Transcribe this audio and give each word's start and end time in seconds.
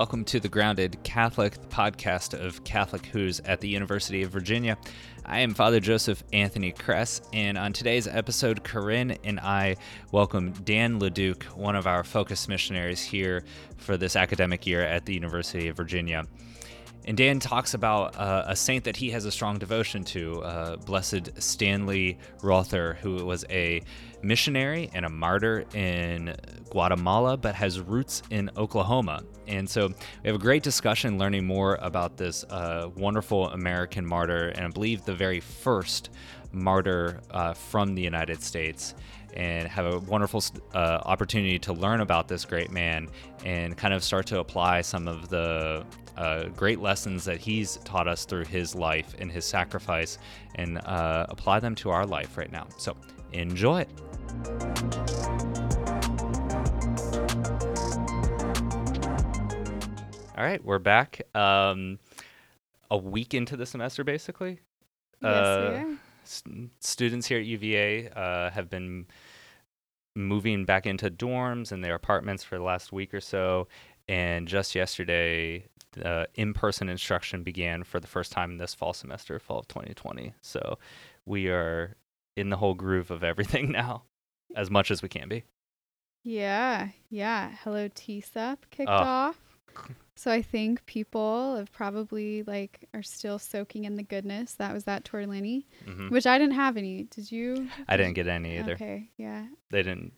Welcome 0.00 0.24
to 0.24 0.40
the 0.40 0.48
Grounded 0.48 0.96
Catholic 1.04 1.58
podcast 1.68 2.32
of 2.32 2.64
Catholic 2.64 3.04
Hoos 3.04 3.38
at 3.40 3.60
the 3.60 3.68
University 3.68 4.22
of 4.22 4.30
Virginia. 4.30 4.78
I 5.26 5.40
am 5.40 5.52
Father 5.52 5.78
Joseph 5.78 6.24
Anthony 6.32 6.72
Kress, 6.72 7.20
and 7.34 7.58
on 7.58 7.74
today's 7.74 8.06
episode, 8.06 8.64
Corinne 8.64 9.18
and 9.24 9.38
I 9.38 9.76
welcome 10.10 10.52
Dan 10.64 11.00
LeDuc, 11.00 11.42
one 11.54 11.76
of 11.76 11.86
our 11.86 12.02
focus 12.02 12.48
missionaries 12.48 13.02
here 13.02 13.44
for 13.76 13.98
this 13.98 14.16
academic 14.16 14.66
year 14.66 14.80
at 14.80 15.04
the 15.04 15.12
University 15.12 15.68
of 15.68 15.76
Virginia. 15.76 16.24
And 17.06 17.16
Dan 17.16 17.40
talks 17.40 17.74
about 17.74 18.16
uh, 18.16 18.44
a 18.46 18.54
saint 18.54 18.84
that 18.84 18.96
he 18.96 19.10
has 19.10 19.24
a 19.24 19.30
strong 19.30 19.58
devotion 19.58 20.04
to, 20.04 20.42
uh, 20.42 20.76
Blessed 20.76 21.30
Stanley 21.42 22.18
Rother, 22.42 22.98
who 23.00 23.24
was 23.24 23.44
a 23.48 23.82
missionary 24.22 24.90
and 24.92 25.06
a 25.06 25.08
martyr 25.08 25.64
in 25.74 26.36
Guatemala, 26.68 27.36
but 27.36 27.54
has 27.54 27.80
roots 27.80 28.22
in 28.30 28.50
Oklahoma. 28.56 29.22
And 29.48 29.68
so 29.68 29.88
we 29.88 30.26
have 30.26 30.36
a 30.36 30.38
great 30.38 30.62
discussion 30.62 31.18
learning 31.18 31.46
more 31.46 31.78
about 31.80 32.16
this 32.16 32.44
uh, 32.44 32.90
wonderful 32.96 33.48
American 33.48 34.06
martyr, 34.06 34.48
and 34.48 34.66
I 34.66 34.68
believe 34.68 35.04
the 35.04 35.14
very 35.14 35.40
first 35.40 36.10
martyr 36.52 37.20
uh, 37.30 37.54
from 37.54 37.94
the 37.94 38.02
United 38.02 38.42
States 38.42 38.94
and 39.34 39.68
have 39.68 39.86
a 39.86 39.98
wonderful 40.00 40.42
uh, 40.74 41.00
opportunity 41.04 41.58
to 41.60 41.72
learn 41.72 42.00
about 42.00 42.28
this 42.28 42.44
great 42.44 42.70
man 42.70 43.08
and 43.44 43.76
kind 43.76 43.94
of 43.94 44.02
start 44.04 44.26
to 44.26 44.38
apply 44.40 44.80
some 44.80 45.06
of 45.08 45.28
the 45.28 45.84
uh, 46.16 46.44
great 46.50 46.80
lessons 46.80 47.24
that 47.24 47.38
he's 47.38 47.76
taught 47.78 48.06
us 48.08 48.24
through 48.24 48.44
his 48.44 48.74
life 48.74 49.14
and 49.18 49.30
his 49.32 49.44
sacrifice 49.44 50.18
and 50.56 50.78
uh, 50.86 51.26
apply 51.28 51.60
them 51.60 51.74
to 51.74 51.90
our 51.90 52.04
life 52.06 52.36
right 52.36 52.52
now. 52.52 52.66
So 52.78 52.96
enjoy 53.32 53.82
it. 53.82 53.88
All 60.36 60.46
right, 60.46 60.64
we're 60.64 60.78
back. 60.78 61.20
Um, 61.34 61.98
a 62.90 62.96
week 62.96 63.34
into 63.34 63.56
the 63.56 63.66
semester, 63.66 64.04
basically. 64.04 64.60
Yes, 65.22 65.32
Uh, 65.46 65.68
we 65.70 65.76
are. 65.76 65.98
St- 66.30 66.70
students 66.80 67.26
here 67.26 67.38
at 67.40 67.44
UVA 67.46 68.08
uh, 68.10 68.50
have 68.50 68.70
been 68.70 69.06
moving 70.16 70.64
back 70.64 70.86
into 70.86 71.10
dorms 71.10 71.72
and 71.72 71.84
their 71.84 71.94
apartments 71.94 72.42
for 72.44 72.56
the 72.58 72.64
last 72.64 72.92
week 72.92 73.12
or 73.14 73.20
so. 73.20 73.68
And 74.08 74.48
just 74.48 74.74
yesterday, 74.74 75.66
uh, 76.04 76.24
in 76.34 76.52
person 76.52 76.88
instruction 76.88 77.42
began 77.42 77.84
for 77.84 78.00
the 78.00 78.06
first 78.08 78.32
time 78.32 78.58
this 78.58 78.74
fall 78.74 78.92
semester, 78.92 79.38
fall 79.38 79.60
of 79.60 79.68
2020. 79.68 80.34
So 80.40 80.78
we 81.26 81.48
are 81.48 81.94
in 82.36 82.48
the 82.50 82.56
whole 82.56 82.74
groove 82.74 83.10
of 83.10 83.22
everything 83.22 83.70
now, 83.72 84.02
as 84.56 84.70
much 84.70 84.90
as 84.90 85.02
we 85.02 85.08
can 85.08 85.28
be. 85.28 85.44
Yeah, 86.24 86.88
yeah. 87.08 87.52
Hello 87.62 87.88
TSUP 87.88 88.58
kicked 88.70 88.88
Oh. 88.90 88.92
off. 88.94 89.38
So 90.20 90.30
I 90.30 90.42
think 90.42 90.84
people 90.84 91.56
have 91.56 91.72
probably 91.72 92.42
like 92.42 92.86
are 92.92 93.02
still 93.02 93.38
soaking 93.38 93.84
in 93.84 93.96
the 93.96 94.02
goodness. 94.02 94.52
That 94.54 94.74
was 94.74 94.84
that 94.84 95.04
tortellini, 95.04 95.64
hmm 95.86 96.08
which 96.08 96.26
I 96.26 96.38
didn't 96.38 96.56
have 96.56 96.76
any. 96.76 97.04
Did 97.04 97.32
you? 97.32 97.68
I 97.88 97.96
didn't 97.96 98.14
get 98.14 98.28
any 98.28 98.58
either. 98.58 98.72
Okay, 98.72 99.10
yeah. 99.16 99.46
They 99.70 99.82
didn't. 99.82 100.12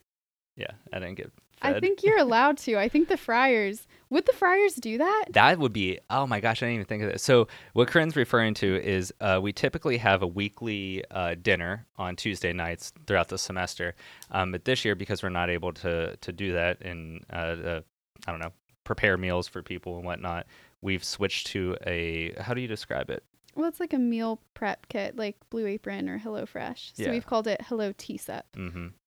Yeah, 0.57 0.73
I 0.93 0.99
didn't 0.99 1.15
get. 1.15 1.33
I 1.63 1.79
think 1.79 2.03
you're 2.03 2.19
allowed 2.29 2.59
to. 2.59 2.77
I 2.77 2.89
think 2.89 3.09
the 3.09 3.17
Friars 3.17 3.87
would 4.11 4.27
the 4.27 4.33
Friars 4.33 4.75
do 4.75 4.99
that? 4.99 5.27
That 5.31 5.59
would 5.61 5.73
be 5.73 6.01
oh 6.11 6.27
my 6.27 6.41
gosh, 6.41 6.63
I 6.63 6.67
didn't 6.67 6.75
even 6.75 6.87
think 6.87 7.03
of 7.05 7.13
that. 7.13 7.21
So 7.21 7.47
what 7.73 7.87
Corinne's 7.87 8.17
referring 8.17 8.55
to 8.55 8.83
is 8.83 9.15
uh, 9.21 9.39
we 9.41 9.53
typically 9.53 9.99
have 9.99 10.23
a 10.23 10.27
weekly 10.27 11.05
uh, 11.11 11.37
dinner 11.41 11.87
on 11.97 12.17
Tuesday 12.17 12.53
nights 12.53 12.93
throughout 13.07 13.29
the 13.29 13.39
semester, 13.39 13.95
um, 14.33 14.51
but 14.51 14.65
this 14.65 14.85
year 14.85 14.97
because 14.97 15.23
we're 15.23 15.29
not 15.29 15.49
able 15.49 15.73
to 15.75 16.17
to 16.17 16.33
do 16.33 16.55
that 16.55 16.79
uh, 16.85 17.37
uh, 17.37 17.81
I 18.27 18.31
don't 18.31 18.41
know 18.41 18.53
prepare 18.85 19.17
meals 19.17 19.49
for 19.49 19.63
people 19.63 19.97
and 19.97 20.05
whatnot, 20.05 20.47
we've 20.81 21.05
switched 21.05 21.49
to 21.49 21.77
a 21.87 22.33
how 22.41 22.55
do 22.55 22.61
you 22.61 22.69
describe 22.69 23.11
it? 23.11 23.23
Well, 23.55 23.69
it's 23.69 23.81
like 23.81 23.93
a 23.93 23.99
meal 23.99 24.41
prep 24.55 24.89
kit, 24.89 25.17
like 25.17 25.37
Blue 25.51 25.67
Apron 25.67 26.09
or 26.09 26.19
HelloFresh. 26.19 26.93
So 26.97 27.03
Yeah. 27.03 27.11
we've 27.11 27.27
called 27.27 27.47
it 27.47 27.61
Hello 27.69 27.93
TSUP 27.93 28.43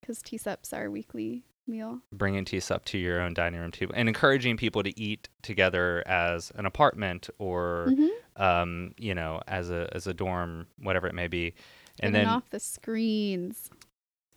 because 0.02 0.22
TSUP's 0.22 0.72
our 0.72 0.90
weekly 0.92 1.44
meal. 1.68 2.00
Bringing 2.12 2.46
teas 2.46 2.70
up 2.70 2.86
to 2.86 2.98
your 3.00 3.20
own 3.22 3.34
dining 3.34 3.60
room 3.60 3.72
table 3.72 3.94
and 3.98 4.08
encouraging 4.08 4.56
people 4.56 4.84
to 4.84 5.00
eat 5.00 5.30
together 5.42 6.04
as 6.08 6.52
an 6.56 6.68
apartment 6.68 7.28
or 7.40 7.88
Mhm. 7.90 8.10
um, 8.36 8.94
you 9.00 9.16
know 9.16 9.42
as 9.48 9.72
a 9.72 9.90
as 9.94 10.06
a 10.06 10.14
dorm, 10.14 10.68
whatever 10.78 11.08
it 11.08 11.16
may 11.16 11.28
be. 11.28 11.56
And 12.02 12.14
Getting 12.14 12.28
then 12.28 12.28
off 12.28 12.50
the 12.52 12.60
screens. 12.60 13.72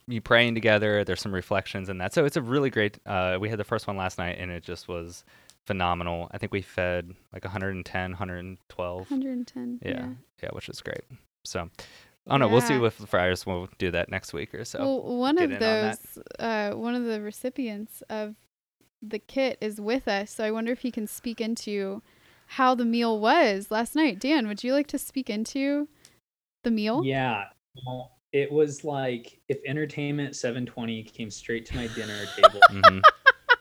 You 0.08 0.20
praying 0.20 0.54
together. 0.54 1.04
There's 1.04 1.20
some 1.20 1.32
reflections 1.34 1.88
in 1.88 1.98
that. 1.98 2.14
So 2.14 2.24
it's 2.24 2.36
a 2.36 2.42
really 2.42 2.70
great. 2.70 2.98
Uh, 3.06 3.38
we 3.40 3.48
had 3.48 3.58
the 3.58 3.64
first 3.64 3.86
one 3.86 3.96
last 3.96 4.18
night, 4.18 4.36
and 4.38 4.50
it 4.50 4.64
just 4.64 4.88
was 4.88 5.24
phenomenal. 5.66 6.28
I 6.32 6.38
think 6.38 6.50
we 6.50 6.62
fed 6.62 7.14
like 7.32 7.44
110, 7.44 8.10
112. 8.10 8.98
110. 9.10 9.80
Yeah, 9.82 9.90
yeah. 9.90 10.06
yeah, 10.42 10.48
which 10.52 10.68
is 10.68 10.80
great. 10.80 11.02
So, 11.44 11.68
I 12.26 12.30
don't 12.30 12.40
know. 12.40 12.48
We'll 12.48 12.60
see 12.60 12.74
if 12.74 12.98
the 12.98 13.06
Friars. 13.06 13.46
We'll 13.46 13.68
do 13.78 13.90
that 13.90 14.10
next 14.10 14.32
week 14.32 14.54
or 14.54 14.64
so. 14.64 14.80
well, 14.80 15.18
one 15.18 15.36
get 15.36 15.44
of 15.44 15.50
in 15.50 15.56
on 15.56 15.60
those, 15.60 16.18
uh, 16.38 16.70
one 16.72 16.94
of 16.94 17.04
the 17.04 17.20
recipients 17.20 18.02
of 18.08 18.34
the 19.00 19.18
kit 19.18 19.58
is 19.60 19.80
with 19.80 20.08
us. 20.08 20.32
So 20.32 20.44
I 20.44 20.50
wonder 20.50 20.72
if 20.72 20.80
he 20.80 20.90
can 20.90 21.06
speak 21.06 21.40
into 21.40 22.02
how 22.52 22.74
the 22.74 22.84
meal 22.84 23.20
was 23.20 23.70
last 23.70 23.94
night. 23.94 24.18
Dan, 24.18 24.48
would 24.48 24.64
you 24.64 24.72
like 24.72 24.86
to 24.88 24.98
speak 24.98 25.28
into 25.30 25.88
the 26.64 26.70
meal? 26.70 27.04
Yeah. 27.04 27.44
Well, 27.86 28.17
it 28.38 28.52
was 28.52 28.84
like 28.84 29.40
if 29.48 29.58
Entertainment 29.66 30.36
720 30.36 31.02
came 31.02 31.28
straight 31.28 31.66
to 31.66 31.74
my 31.74 31.88
dinner 31.88 32.24
table 32.36 32.60
hmm 32.70 33.00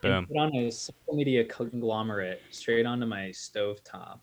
Boom. 0.00 0.26
put 0.26 0.36
on 0.36 0.54
a 0.54 0.70
social 0.70 0.94
media 1.12 1.44
conglomerate 1.44 2.40
straight 2.52 2.86
onto 2.86 3.04
my 3.04 3.30
stovetop. 3.30 4.20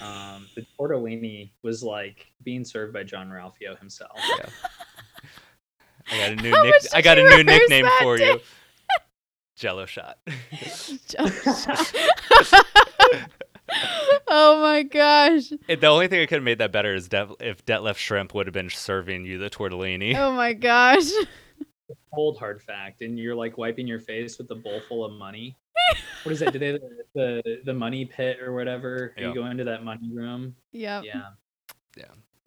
Um, 0.00 0.46
the 0.54 0.64
tortellini 0.78 1.50
was 1.64 1.82
like 1.82 2.28
being 2.44 2.64
served 2.64 2.92
by 2.92 3.02
Jean-Ralphio 3.02 3.76
himself. 3.80 4.12
Yeah. 4.38 4.48
I 6.12 6.18
got 6.18 6.30
a 6.30 6.36
new 6.36 6.62
nick- 6.62 6.94
I 6.94 7.02
got 7.02 7.18
a 7.18 7.24
new 7.24 7.42
nickname 7.42 7.88
for 8.00 8.16
Dan? 8.16 8.36
you. 8.36 8.40
Jello 9.56 9.86
shot. 9.86 10.18
oh 14.28 14.60
my 14.62 14.82
gosh. 14.82 15.52
It- 15.68 15.80
the 15.80 15.86
only 15.86 16.08
thing 16.08 16.20
that 16.20 16.28
could 16.28 16.36
have 16.36 16.42
made 16.44 16.58
that 16.58 16.72
better 16.72 16.94
is 16.94 17.08
Dev- 17.08 17.34
if 17.40 17.64
Detlef 17.64 17.96
Shrimp 17.96 18.34
would 18.34 18.46
have 18.46 18.54
been 18.54 18.70
serving 18.70 19.24
you 19.24 19.38
the 19.38 19.50
tortellini. 19.50 20.14
Oh 20.16 20.32
my 20.32 20.52
gosh. 20.52 21.04
Cold 22.14 22.38
hard 22.38 22.62
fact, 22.62 23.02
and 23.02 23.18
you're 23.18 23.34
like 23.34 23.58
wiping 23.58 23.86
your 23.86 24.00
face 24.00 24.38
with 24.38 24.50
a 24.50 24.54
bowl 24.54 24.80
full 24.88 25.04
of 25.04 25.12
money. 25.12 25.56
What 26.22 26.32
is 26.32 26.40
that? 26.40 26.52
Did 26.52 26.62
they 26.62 26.72
the 26.72 26.82
the, 27.14 27.60
the 27.66 27.74
money 27.74 28.06
pit 28.06 28.40
or 28.40 28.54
whatever? 28.54 29.12
Yeah. 29.18 29.28
You 29.28 29.34
go 29.34 29.46
into 29.46 29.64
that 29.64 29.84
money 29.84 30.10
room. 30.12 30.56
Yep. 30.72 31.04
Yeah. 31.04 31.22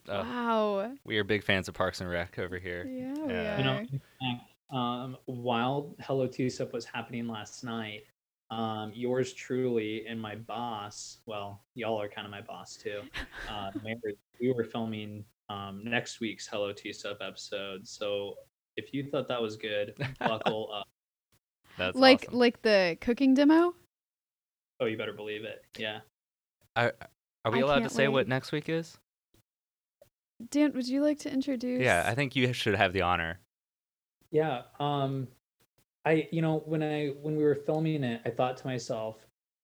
Uh, 0.07 0.23
Wow. 0.23 0.91
We 1.05 1.19
are 1.19 1.23
big 1.23 1.43
fans 1.43 1.67
of 1.67 1.75
Parks 1.75 2.01
and 2.01 2.09
Rec 2.09 2.39
over 2.39 2.57
here. 2.57 2.83
Yeah, 2.89 3.13
we 3.25 3.31
Yeah. 3.33 3.57
You 3.59 3.63
know, 3.63 3.71
are. 3.73 3.79
in 3.81 3.89
fact, 3.89 4.49
um, 4.73 5.17
while 5.25 5.95
Hello 5.99 6.27
TSUP 6.27 6.73
was 6.73 6.83
happening 6.85 7.27
last 7.27 7.63
night, 7.63 8.05
um, 8.51 8.91
yours 8.95 9.33
truly 9.33 10.05
and 10.07 10.19
my 10.19 10.35
boss, 10.35 11.19
well, 11.25 11.63
y'all 11.75 12.01
are 12.01 12.09
kind 12.09 12.25
of 12.25 12.31
my 12.31 12.41
boss 12.41 12.75
too. 12.75 13.01
Uh, 13.49 13.71
Mary, 13.83 14.15
we 14.39 14.51
were 14.53 14.63
filming 14.63 15.23
um, 15.49 15.81
next 15.83 16.19
week's 16.19 16.45
Hello 16.45 16.71
TSUP 16.71 17.17
episode. 17.19 17.87
So 17.87 18.35
if 18.77 18.93
you 18.93 19.09
thought 19.09 19.27
that 19.27 19.41
was 19.41 19.57
good, 19.57 19.93
buckle 20.19 20.69
up. 20.73 20.87
That's 21.77 21.97
like 21.97 22.25
awesome. 22.27 22.39
like 22.39 22.61
the 22.61 22.97
cooking 23.01 23.33
demo? 23.33 23.73
Oh, 24.79 24.85
you 24.85 24.97
better 24.97 25.13
believe 25.13 25.43
it. 25.45 25.63
Yeah. 25.77 25.99
Are, 26.75 26.93
are 27.43 27.51
we 27.51 27.59
I 27.59 27.61
allowed 27.61 27.75
to 27.75 27.81
can't 27.81 27.91
say 27.91 28.07
what 28.07 28.27
next 28.27 28.51
week 28.51 28.69
is? 28.69 28.97
Dan, 30.51 30.71
would 30.73 30.87
you 30.87 31.01
like 31.01 31.19
to 31.19 31.33
introduce? 31.33 31.81
Yeah, 31.81 32.05
I 32.07 32.15
think 32.15 32.35
you 32.35 32.53
should 32.53 32.75
have 32.75 32.93
the 32.93 33.01
honor. 33.01 33.39
Yeah. 34.31 34.61
Um 34.79 35.27
I 36.05 36.27
you 36.31 36.41
know 36.41 36.63
when 36.65 36.81
I 36.81 37.07
when 37.21 37.35
we 37.35 37.43
were 37.43 37.55
filming 37.55 38.03
it, 38.03 38.21
I 38.25 38.29
thought 38.29 38.57
to 38.57 38.67
myself, 38.67 39.17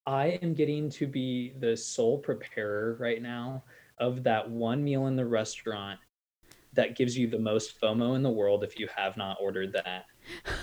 I 0.06 0.38
am 0.42 0.54
getting 0.54 0.90
to 0.90 1.06
be 1.06 1.54
the 1.58 1.76
sole 1.76 2.18
preparer 2.18 2.96
right 3.00 3.22
now 3.22 3.64
of 3.98 4.22
that 4.24 4.48
one 4.48 4.84
meal 4.84 5.06
in 5.06 5.16
the 5.16 5.24
restaurant 5.24 5.98
that 6.74 6.96
gives 6.96 7.16
you 7.16 7.26
the 7.26 7.38
most 7.38 7.80
FOMO 7.80 8.14
in 8.14 8.22
the 8.22 8.30
world 8.30 8.62
if 8.62 8.78
you 8.78 8.86
have 8.94 9.16
not 9.16 9.38
ordered 9.40 9.72
that. 9.72 10.04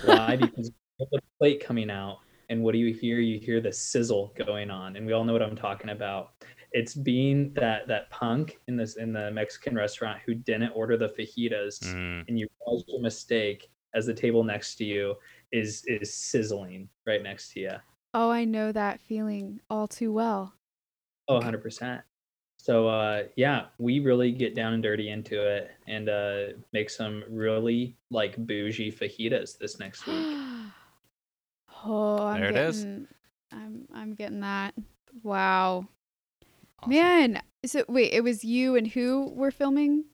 Why? 0.04 0.36
because 0.36 0.68
you 0.98 1.06
have 1.06 1.08
the 1.10 1.20
plate 1.38 1.64
coming 1.64 1.90
out 1.90 2.18
and 2.48 2.62
what 2.62 2.72
do 2.72 2.78
you 2.78 2.94
hear? 2.94 3.18
You 3.18 3.40
hear 3.40 3.60
the 3.60 3.72
sizzle 3.72 4.32
going 4.46 4.70
on 4.70 4.96
and 4.96 5.04
we 5.04 5.12
all 5.12 5.24
know 5.24 5.32
what 5.32 5.42
I'm 5.42 5.56
talking 5.56 5.90
about. 5.90 6.32
It's 6.72 6.94
being 6.94 7.52
that 7.54 7.86
that 7.88 8.10
punk 8.10 8.58
in 8.68 8.76
this 8.76 8.96
in 8.96 9.12
the 9.12 9.30
Mexican 9.30 9.74
restaurant 9.74 10.20
who 10.24 10.34
didn't 10.34 10.70
order 10.70 10.96
the 10.96 11.08
fajitas 11.08 11.78
Mm, 11.82 12.24
and 12.28 12.38
you 12.38 12.46
realize 12.66 12.84
your 12.86 13.00
mistake 13.00 13.70
as 13.94 14.06
the 14.06 14.14
table 14.14 14.42
next 14.42 14.76
to 14.76 14.84
you 14.84 15.14
is 15.54 15.84
is 15.86 16.12
sizzling 16.12 16.88
right 17.06 17.22
next 17.22 17.52
to 17.52 17.60
you. 17.60 17.70
Oh, 18.12 18.30
I 18.30 18.44
know 18.44 18.72
that 18.72 19.00
feeling 19.00 19.60
all 19.70 19.86
too 19.88 20.12
well. 20.12 20.52
Oh, 21.28 21.40
100%. 21.40 22.02
So 22.56 22.88
uh 22.88 23.24
yeah, 23.36 23.66
we 23.78 24.00
really 24.00 24.32
get 24.32 24.54
down 24.54 24.72
and 24.72 24.82
dirty 24.82 25.10
into 25.10 25.40
it 25.46 25.70
and 25.86 26.08
uh 26.08 26.46
make 26.72 26.90
some 26.90 27.24
really 27.28 27.96
like 28.10 28.36
bougie 28.36 28.90
fajitas 28.90 29.56
this 29.58 29.78
next 29.78 30.06
week. 30.06 30.16
oh, 31.84 32.26
I'm 32.26 32.40
There 32.40 32.50
it 32.50 32.56
is. 32.56 32.80
getting, 32.80 33.06
I'm 33.52 33.88
I'm 33.94 34.14
getting 34.14 34.40
that. 34.40 34.74
Wow. 35.22 35.86
Awesome. 36.82 36.90
Man, 36.90 37.42
so 37.64 37.84
wait, 37.88 38.12
it 38.12 38.22
was 38.22 38.44
you 38.44 38.76
and 38.76 38.86
who 38.86 39.32
were 39.34 39.50
filming? 39.50 40.04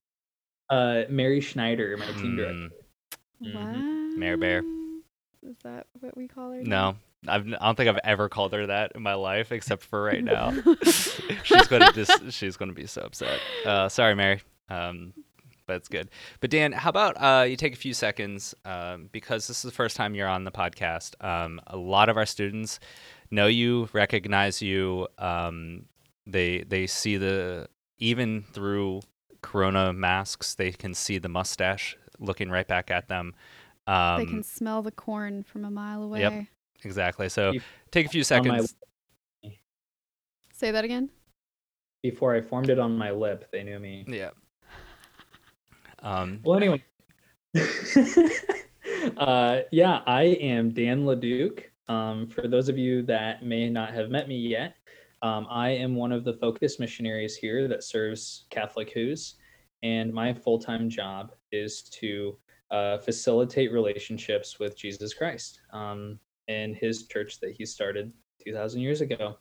Uh, 0.68 1.02
Mary 1.08 1.40
Schneider, 1.40 1.96
my 1.96 2.06
team 2.06 2.32
Mm, 2.32 2.36
director. 2.36 2.70
Mhm. 3.42 3.54
Wow. 3.54 3.84
Mary 4.16 4.36
Bear. 4.36 4.64
Is 5.42 5.56
that 5.64 5.86
what 6.00 6.16
we 6.16 6.28
call 6.28 6.52
her? 6.52 6.62
No, 6.62 6.96
I've, 7.26 7.46
I 7.46 7.66
don't 7.66 7.76
think 7.76 7.88
I've 7.88 8.00
ever 8.04 8.28
called 8.28 8.52
her 8.52 8.66
that 8.66 8.92
in 8.94 9.02
my 9.02 9.14
life, 9.14 9.52
except 9.52 9.82
for 9.82 10.02
right 10.02 10.22
now. 10.22 10.52
she's 10.84 11.66
gonna 11.68 11.92
just 11.92 12.32
she's 12.32 12.56
gonna 12.56 12.72
be 12.72 12.86
so 12.86 13.02
upset. 13.02 13.40
Uh, 13.64 13.88
sorry, 13.88 14.14
Mary. 14.14 14.42
Um, 14.68 15.12
but 15.66 15.76
it's 15.76 15.88
good. 15.88 16.10
But 16.40 16.50
Dan, 16.50 16.72
how 16.72 16.90
about 16.90 17.16
uh, 17.16 17.44
you 17.44 17.56
take 17.56 17.72
a 17.72 17.76
few 17.76 17.94
seconds 17.94 18.54
um, 18.64 19.08
because 19.12 19.46
this 19.46 19.58
is 19.58 19.62
the 19.62 19.74
first 19.74 19.96
time 19.96 20.14
you're 20.14 20.28
on 20.28 20.44
the 20.44 20.50
podcast. 20.50 21.14
Um, 21.24 21.60
a 21.66 21.76
lot 21.76 22.08
of 22.08 22.16
our 22.16 22.26
students 22.26 22.80
know 23.30 23.46
you, 23.46 23.88
recognize 23.92 24.60
you. 24.60 25.06
Um, 25.18 25.86
they 26.26 26.64
they 26.64 26.86
see 26.86 27.16
the 27.16 27.68
even 27.98 28.42
through 28.52 29.00
Corona 29.42 29.92
masks, 29.92 30.54
they 30.54 30.72
can 30.72 30.94
see 30.94 31.18
the 31.18 31.28
mustache 31.28 31.96
looking 32.18 32.50
right 32.50 32.66
back 32.66 32.90
at 32.90 33.08
them. 33.08 33.34
Um, 33.90 34.20
they 34.20 34.26
can 34.26 34.42
smell 34.44 34.82
the 34.82 34.92
corn 34.92 35.42
from 35.42 35.64
a 35.64 35.70
mile 35.70 36.04
away. 36.04 36.20
Yep, 36.20 36.44
exactly. 36.84 37.28
So 37.28 37.50
You- 37.50 37.60
take 37.90 38.06
a 38.06 38.08
few 38.08 38.20
on 38.30 38.46
my- 38.46 38.60
seconds. 38.60 38.76
Say 40.52 40.70
that 40.70 40.84
again. 40.84 41.10
Before 42.02 42.34
I 42.34 42.40
formed 42.40 42.70
it 42.70 42.78
on 42.78 42.96
my 42.96 43.10
lip, 43.10 43.50
they 43.50 43.64
knew 43.64 43.80
me. 43.80 44.04
Yeah. 44.06 44.30
Um, 45.98 46.40
Well, 46.44 46.56
anyway. 46.56 46.84
uh, 49.16 49.60
yeah, 49.72 50.02
I 50.06 50.22
am 50.40 50.70
Dan 50.72 51.04
LeDuc. 51.04 51.64
Um, 51.88 52.28
for 52.28 52.46
those 52.46 52.68
of 52.68 52.78
you 52.78 53.02
that 53.02 53.44
may 53.44 53.68
not 53.68 53.92
have 53.92 54.10
met 54.10 54.28
me 54.28 54.36
yet, 54.36 54.76
um, 55.22 55.46
I 55.50 55.70
am 55.70 55.96
one 55.96 56.12
of 56.12 56.22
the 56.24 56.34
focus 56.34 56.78
missionaries 56.78 57.34
here 57.36 57.66
that 57.68 57.82
serves 57.82 58.46
Catholic 58.50 58.90
Hoos, 58.92 59.34
and 59.82 60.12
my 60.12 60.32
full 60.32 60.58
time 60.58 60.88
job 60.88 61.34
is 61.50 61.82
to 61.82 62.38
uh, 62.70 62.98
facilitate 62.98 63.72
relationships 63.72 64.58
with 64.58 64.76
Jesus 64.76 65.14
Christ 65.14 65.60
um, 65.72 66.18
and 66.48 66.76
his 66.76 67.06
church 67.06 67.40
that 67.40 67.52
he 67.52 67.66
started 67.66 68.12
2,000 68.44 68.80
years 68.80 69.00
ago. 69.00 69.36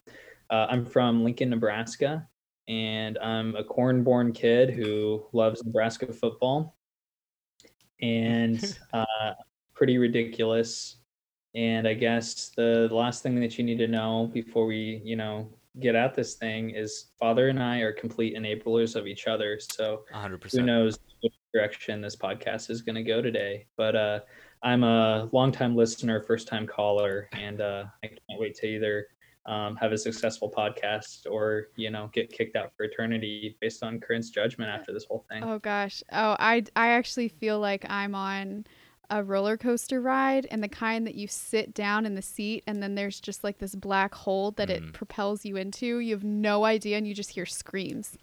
Uh, 0.50 0.68
I'm 0.70 0.86
from 0.86 1.24
Lincoln, 1.24 1.50
Nebraska, 1.50 2.28
and 2.68 3.18
I'm 3.20 3.56
a 3.56 3.64
corn 3.64 4.04
born 4.04 4.32
kid 4.32 4.70
who 4.70 5.26
loves 5.32 5.64
Nebraska 5.64 6.12
football 6.12 6.76
and 8.02 8.78
uh, 8.94 9.34
pretty 9.74 9.98
ridiculous. 9.98 10.98
And 11.56 11.88
I 11.88 11.94
guess 11.94 12.52
the 12.56 12.88
last 12.92 13.24
thing 13.24 13.40
that 13.40 13.58
you 13.58 13.64
need 13.64 13.80
to 13.80 13.88
know 13.88 14.30
before 14.34 14.66
we, 14.66 15.02
you 15.04 15.16
know, 15.16 15.50
get 15.80 15.96
at 15.96 16.14
this 16.14 16.36
thing 16.36 16.72
is 16.72 17.12
Father 17.20 17.48
and 17.50 17.62
I 17.62 17.80
are 17.80 17.92
complete 17.92 18.36
enablers 18.36 18.96
of 18.96 19.08
each 19.08 19.28
other. 19.28 19.60
So 19.60 20.04
100%. 20.14 20.52
who 20.52 20.64
knows 20.64 21.00
direction 21.54 22.02
this 22.02 22.16
podcast 22.16 22.70
is 22.70 22.82
going 22.82 22.96
to 22.96 23.04
go 23.04 23.22
today. 23.22 23.66
But 23.78 23.96
uh, 23.96 24.20
I'm 24.64 24.84
a 24.84 25.30
longtime 25.32 25.76
listener, 25.76 26.22
first 26.22 26.48
time 26.48 26.68
caller, 26.68 27.30
and 27.34 27.62
uh, 27.62 27.86
I 28.04 28.08
can't 28.08 28.20
wait 28.40 28.56
to 28.56 28.68
either 28.68 29.08
um, 29.46 29.76
have 29.78 29.92
a 29.92 29.98
successful 29.98 30.52
podcast 30.56 31.26
or, 31.30 31.70
you 31.76 31.90
know, 31.90 32.10
get 32.14 32.32
kicked 32.32 32.56
out 32.56 32.72
for 32.78 32.84
eternity 32.84 33.58
based 33.62 33.84
on 33.84 34.00
Corinne's 34.00 34.30
judgment 34.30 34.70
after 34.70 34.94
this 34.94 35.06
whole 35.06 35.26
thing. 35.30 35.44
Oh 35.44 35.58
gosh. 35.60 36.04
Oh, 36.12 36.36
I 36.40 36.64
I 36.76 36.90
actually 36.90 37.30
feel 37.30 37.60
like 37.60 37.86
I'm 37.90 38.14
on 38.14 38.66
a 39.12 39.24
roller 39.24 39.58
coaster 39.58 40.02
ride 40.02 40.46
and 40.52 40.62
the 40.62 40.68
kind 40.68 41.08
that 41.08 41.16
you 41.16 41.26
sit 41.28 41.74
down 41.74 42.06
in 42.06 42.14
the 42.14 42.22
seat 42.22 42.64
and 42.68 42.84
then 42.84 42.94
there's 42.94 43.20
just 43.20 43.44
like 43.44 43.58
this 43.58 43.74
black 43.74 44.14
hole 44.14 44.52
that 44.52 44.68
Mm. 44.70 44.90
it 44.90 44.94
propels 44.94 45.44
you 45.46 45.56
into. 45.56 45.98
You 45.98 46.14
have 46.14 46.24
no 46.24 46.64
idea 46.64 46.98
and 46.98 47.08
you 47.08 47.16
just 47.16 47.32
hear 47.32 47.48
screams. 47.48 48.20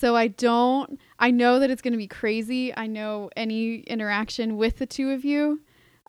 So 0.00 0.16
I 0.16 0.28
don't 0.28 0.98
I 1.18 1.30
know 1.30 1.58
that 1.58 1.70
it's 1.70 1.82
going 1.82 1.92
to 1.92 1.98
be 1.98 2.06
crazy. 2.08 2.74
I 2.74 2.86
know 2.86 3.28
any 3.36 3.80
interaction 3.80 4.56
with 4.56 4.78
the 4.78 4.86
two 4.86 5.10
of 5.10 5.24
you 5.24 5.60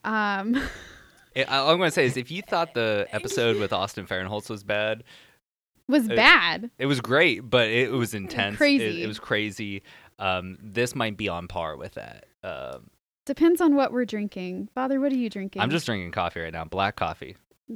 um 0.05 0.55
I- 1.35 1.43
all 1.45 1.71
I'm 1.71 1.77
going 1.77 1.87
to 1.89 1.93
say 1.93 2.05
is 2.05 2.17
if 2.17 2.31
you 2.31 2.41
thought 2.41 2.73
the 2.73 3.07
episode 3.11 3.57
with 3.57 3.71
Austin 3.73 4.05
Fahrenholtz 4.05 4.49
was 4.49 4.63
bad, 4.63 5.03
was 5.87 6.09
Uh, 6.09 6.15
bad. 6.15 6.71
it 6.77 6.85
was 6.87 6.99
great, 7.01 7.39
but 7.49 7.67
it 7.69 7.91
was 7.91 8.13
intense. 8.13 8.55
It- 8.55 8.57
Crazy. 8.57 9.03
It, 9.03 9.07
was 9.07 9.19
crazy. 9.19 9.83
Um, 10.19 10.57
this 10.61 10.93
might 10.95 11.15
be 11.17 11.27
on 11.29 11.47
par 11.47 11.77
with 11.77 11.93
that. 11.93 12.25
Um, 12.43 12.89
Depends 13.25 13.61
on 13.61 13.75
what 13.75 13.91
we're 13.93 14.05
drinking. 14.05 14.69
Father, 14.75 14.99
what 14.99 15.11
are 15.11 15.15
you 15.17 15.29
drinking? 15.29 15.61
I'm 15.61 15.69
just 15.69 15.85
drinking 15.85 16.11
coffee 16.11 16.41
right 16.41 16.51
now, 16.51 16.65
black 16.65 16.95
coffee, 16.95 17.35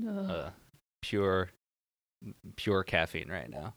uh, 0.10 0.50
pure, 1.02 1.50
pure 2.58 2.84
caffeine 2.84 3.30
right 3.30 3.50
now. 3.50 3.74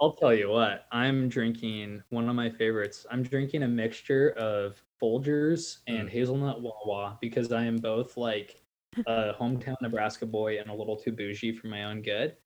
I'll 0.00 0.12
tell 0.12 0.32
you 0.32 0.48
what, 0.50 0.86
I'm 0.92 1.28
drinking 1.28 2.02
one 2.10 2.28
of 2.28 2.36
my 2.36 2.48
favorites. 2.50 3.04
I'm 3.10 3.22
drinking 3.22 3.64
a 3.64 3.68
mixture 3.68 4.30
of 4.32 4.80
Folgers 5.02 5.78
and 5.88 6.08
Mm. 6.08 6.12
hazelnut 6.12 6.60
Wawa 6.62 7.18
because 7.20 7.50
I 7.52 7.64
am 7.64 7.76
both 7.76 8.16
like 8.16 8.62
a 9.06 9.34
hometown 9.34 9.74
Nebraska 9.82 10.24
boy 10.26 10.58
and 10.60 10.70
a 10.70 10.74
little 10.74 10.96
too 10.96 11.12
bougie 11.12 11.52
for 11.52 11.66
my 11.66 11.84
own 11.84 12.02
good. 12.02 12.36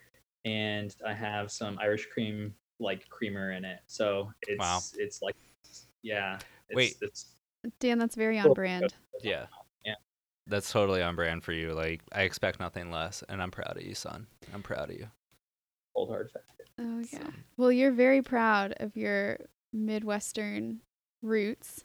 And 0.45 0.95
I 1.07 1.13
have 1.13 1.51
some 1.53 1.79
Irish 1.79 2.07
cream 2.07 2.55
like 2.81 3.09
creamer 3.11 3.53
in 3.53 3.65
it. 3.65 3.81
So 3.87 4.33
it's 4.49 4.59
Wow. 4.59 4.81
it's 4.99 5.23
like 5.23 5.37
yeah. 6.03 6.39
It's, 6.69 6.77
Wait. 6.77 6.97
it's 7.03 7.37
Dan, 7.81 7.99
that's 7.99 8.17
very 8.17 8.39
on 8.39 8.53
brand. 8.55 8.95
Yeah. 9.23 9.47
Yeah. 9.85 9.95
That's 10.47 10.73
totally 10.73 11.03
on 11.03 11.15
brand 11.17 11.45
for 11.45 11.53
you. 11.53 11.73
Like 11.75 12.01
I 12.13 12.23
expect 12.23 12.59
nothing 12.61 12.91
less, 12.91 13.23
and 13.29 13.41
I'm 13.43 13.51
proud 13.51 13.77
of 13.77 13.83
you, 13.83 13.95
son. 13.95 14.27
I'm 14.53 14.63
proud 14.63 14.91
of 14.91 14.97
you. 14.97 15.07
Old 15.95 16.09
hard 16.09 16.31
fact. 16.31 16.47
Oh 16.83 16.99
yeah. 17.13 17.19
So- 17.25 17.33
Well, 17.57 17.73
you're 17.73 17.93
very 17.93 18.23
proud 18.23 18.75
of 18.79 18.97
your 18.97 19.39
Midwestern 19.73 20.81
roots, 21.23 21.85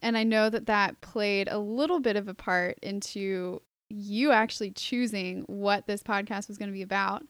and 0.00 0.16
I 0.16 0.24
know 0.24 0.50
that 0.50 0.66
that 0.66 1.00
played 1.00 1.48
a 1.48 1.58
little 1.58 2.00
bit 2.00 2.16
of 2.16 2.28
a 2.28 2.34
part 2.34 2.78
into 2.82 3.62
you 3.88 4.32
actually 4.32 4.70
choosing 4.70 5.42
what 5.42 5.86
this 5.86 6.02
podcast 6.02 6.48
was 6.48 6.56
going 6.58 6.68
to 6.70 6.72
be 6.74 6.82
about, 6.82 7.22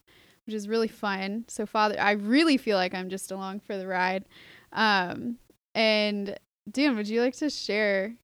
which 0.47 0.55
is 0.55 0.69
really 0.69 0.89
fun. 0.89 1.45
So, 1.49 1.67
Father, 1.67 1.97
I 2.01 2.13
really 2.13 2.57
feel 2.57 2.77
like 2.77 2.95
I'm 2.95 3.09
just 3.11 3.31
along 3.33 3.61
for 3.61 3.77
the 3.77 3.87
ride. 3.87 4.25
Um, 4.73 5.39
and 5.75 6.39
Dan, 6.71 6.95
would 6.97 7.09
you 7.09 7.21
like 7.21 7.37
to 7.39 7.51
share 7.51 8.15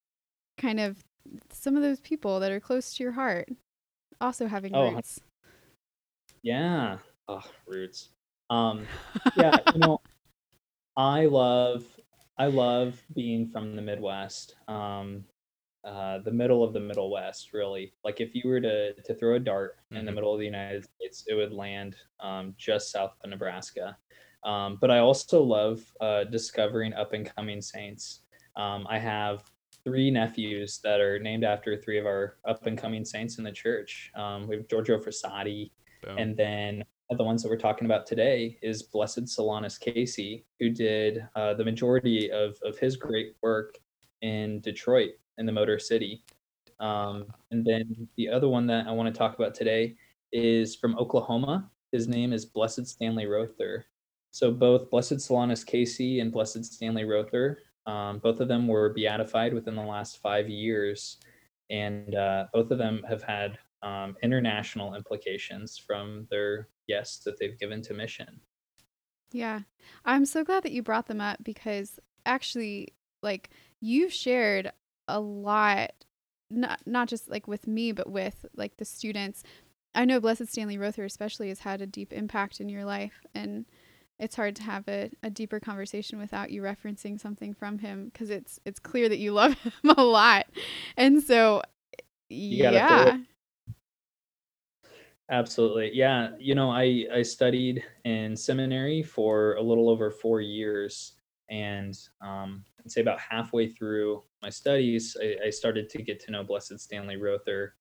kind 0.57 0.79
of 0.81 1.05
some 1.51 1.77
of 1.77 1.83
those 1.83 2.01
people 2.01 2.41
that 2.41 2.53
are 2.53 2.61
close 2.61 2.95
to 2.95 3.03
your 3.03 3.13
heart, 3.13 3.49
also 4.21 4.47
having 4.47 4.75
Oh, 4.75 4.93
roots? 4.93 5.21
Yeah. 6.43 6.99
Oh, 7.29 7.43
roots. 7.67 8.11
Um 8.51 8.89
yeah, 9.35 9.61
you 9.75 9.81
know, 9.81 9.99
I 10.97 11.27
love 11.27 11.87
I 12.39 12.47
love 12.47 13.05
being 13.15 13.49
from 13.51 13.77
the 13.77 13.83
Midwest. 13.83 14.57
Um 14.69 15.27
uh 15.85 16.19
the 16.21 16.33
middle 16.33 16.65
of 16.65 16.73
the 16.75 16.81
Middle 16.81 17.11
West, 17.11 17.53
really. 17.53 17.95
Like 18.05 18.21
if 18.21 18.35
you 18.35 18.49
were 18.49 18.61
to 18.61 18.95
to 19.03 19.15
throw 19.15 19.37
a 19.37 19.41
dart 19.41 19.79
in 19.95 20.05
the 20.07 20.13
Mhm. 20.13 20.15
middle 20.15 20.33
of 20.35 20.41
the 20.41 20.47
United 20.47 20.85
States, 20.85 21.25
it 21.29 21.35
would 21.35 21.53
land 21.53 21.97
um 22.21 22.55
just 22.59 22.91
south 22.93 23.17
of 23.25 23.31
Nebraska. 23.31 23.99
Um, 24.45 24.79
but 24.81 24.91
I 24.91 24.99
also 24.99 25.43
love 25.43 25.93
uh, 26.01 26.25
discovering 26.25 26.93
up 26.95 27.13
and 27.13 27.27
coming 27.27 27.61
saints. 27.61 28.23
Um, 28.57 28.87
I 28.89 28.99
have 28.99 29.51
three 29.85 30.11
nephews 30.11 30.81
that 30.85 31.01
are 31.01 31.19
named 31.19 31.45
after 31.45 31.77
three 31.77 31.99
of 31.99 32.07
our 32.07 32.39
up 32.47 32.67
and 32.67 32.79
coming 32.79 33.05
saints 33.05 33.39
in 33.39 33.45
the 33.45 33.53
church. 33.53 34.13
Um, 34.15 34.47
we 34.49 34.57
have 34.57 34.69
Giorgio 34.69 34.99
Frassati, 34.99 35.73
and 36.17 36.37
then 36.37 36.85
the 37.17 37.25
ones 37.25 37.43
that 37.43 37.49
we're 37.49 37.57
talking 37.57 37.87
about 37.87 38.07
today 38.07 38.59
is 38.61 38.83
Blessed 38.83 39.25
Solanus 39.25 39.81
Casey, 39.81 40.45
who 40.61 40.69
did 40.69 41.27
uh, 41.35 41.55
the 41.55 41.65
majority 41.65 42.31
of, 42.31 42.57
of 42.63 42.79
his 42.79 42.97
great 42.97 43.35
work 43.41 43.79
in 44.21 44.61
Detroit, 44.61 45.13
in 45.39 45.47
the 45.47 45.53
Motor 45.53 45.79
City. 45.79 46.23
Um, 46.81 47.25
and 47.51 47.65
then 47.65 48.09
the 48.17 48.29
other 48.29 48.49
one 48.49 48.67
that 48.67 48.87
I 48.87 48.93
want 48.93 49.13
to 49.13 49.19
talk 49.19 49.39
about 49.39 49.55
today 49.55 49.97
is 50.33 50.77
from 50.77 50.99
Oklahoma. 50.99 51.71
His 51.93 52.09
name 52.09 52.35
is 52.35 52.45
Blessed 52.45 52.87
Stanley 52.87 53.25
Rother. 53.25 53.87
So 54.31 54.53
both 54.53 54.91
Blessed 54.91 55.15
Solanus 55.15 55.65
Casey 55.65 56.21
and 56.21 56.31
Blessed 56.31 56.63
Stanley 56.63 57.05
Rother, 57.05 57.59
um, 57.87 58.19
both 58.19 58.41
of 58.41 58.49
them 58.49 58.69
were 58.69 58.93
beatified 58.93 59.55
within 59.55 59.75
the 59.75 59.83
last 59.83 60.21
five 60.21 60.51
years, 60.51 61.17
and 61.71 62.15
uh, 62.15 62.45
both 62.53 62.71
of 62.71 62.77
them 62.77 63.03
have 63.09 63.23
had 63.23 63.59
um, 63.83 64.15
international 64.23 64.95
implications 64.95 65.79
from 65.79 66.27
their 66.31 66.69
yes 66.89 67.19
that 67.25 67.39
they've 67.39 67.59
given 67.59 67.83
to 67.83 67.95
mission. 67.95 68.41
Yeah. 69.31 69.61
I'm 70.05 70.25
so 70.25 70.43
glad 70.43 70.63
that 70.65 70.73
you 70.73 70.83
brought 70.83 71.07
them 71.07 71.21
up 71.21 71.39
because 71.45 72.01
actually 72.27 72.89
like 73.23 73.51
you've 73.81 74.13
shared 74.13 74.73
a 75.07 75.21
lot 75.21 75.93
not 76.51 76.81
not 76.87 77.09
just 77.09 77.29
like 77.29 77.47
with 77.47 77.67
me 77.67 77.93
but 77.93 78.11
with 78.11 78.47
like 78.57 78.77
the 78.79 78.85
students. 78.85 79.43
I 79.95 80.05
know 80.05 80.21
Blessed 80.21 80.49
Stanley 80.49 80.79
Rother 80.79 81.05
especially 81.05 81.49
has 81.49 81.61
had 81.61 81.81
a 81.81 81.87
deep 81.87 82.13
impact 82.13 82.61
in 82.61 82.69
your 82.69 82.85
life 82.85 83.27
and 83.35 83.67
it's 84.19 84.35
hard 84.35 84.57
to 84.57 84.63
have 84.63 84.89
a, 84.89 85.11
a 85.23 85.31
deeper 85.31 85.61
conversation 85.61 86.19
without 86.19 86.51
you 86.51 86.63
referencing 86.63 87.21
something 87.21 87.55
from 87.55 87.79
him 87.79 88.07
because 88.07 88.31
it's 88.31 88.59
it's 88.65 88.81
clear 88.81 89.09
that 89.09 89.19
you 89.19 89.33
love 89.33 89.55
him 89.63 89.95
a 89.97 90.03
lot. 90.03 90.47
And 90.97 91.23
so 91.23 91.63
throw 92.29 92.37
yeah. 92.37 93.19
Absolutely. 95.31 95.91
Yeah. 95.95 96.31
You 96.39 96.55
know, 96.55 96.71
I, 96.71 97.05
I 97.13 97.23
studied 97.23 97.85
in 98.05 98.35
seminary 98.35 99.03
for 99.03 99.55
a 99.55 99.63
little 99.63 99.91
over 99.91 100.11
four 100.11 100.41
years. 100.41 101.13
And 101.51 101.99
um, 102.23 102.65
I'd 102.81 102.91
say 102.91 103.01
about 103.03 103.21
halfway 103.21 103.69
through 103.69 104.23
my 104.43 104.49
studies, 104.51 105.17
I, 105.23 105.47
I 105.47 105.51
started 105.51 105.91
to 105.91 106.03
get 106.03 106.21
to 106.21 106.31
know 106.31 106.45
Blessed 106.45 106.79
Stanley 106.81 107.17
Rother. 107.17 107.75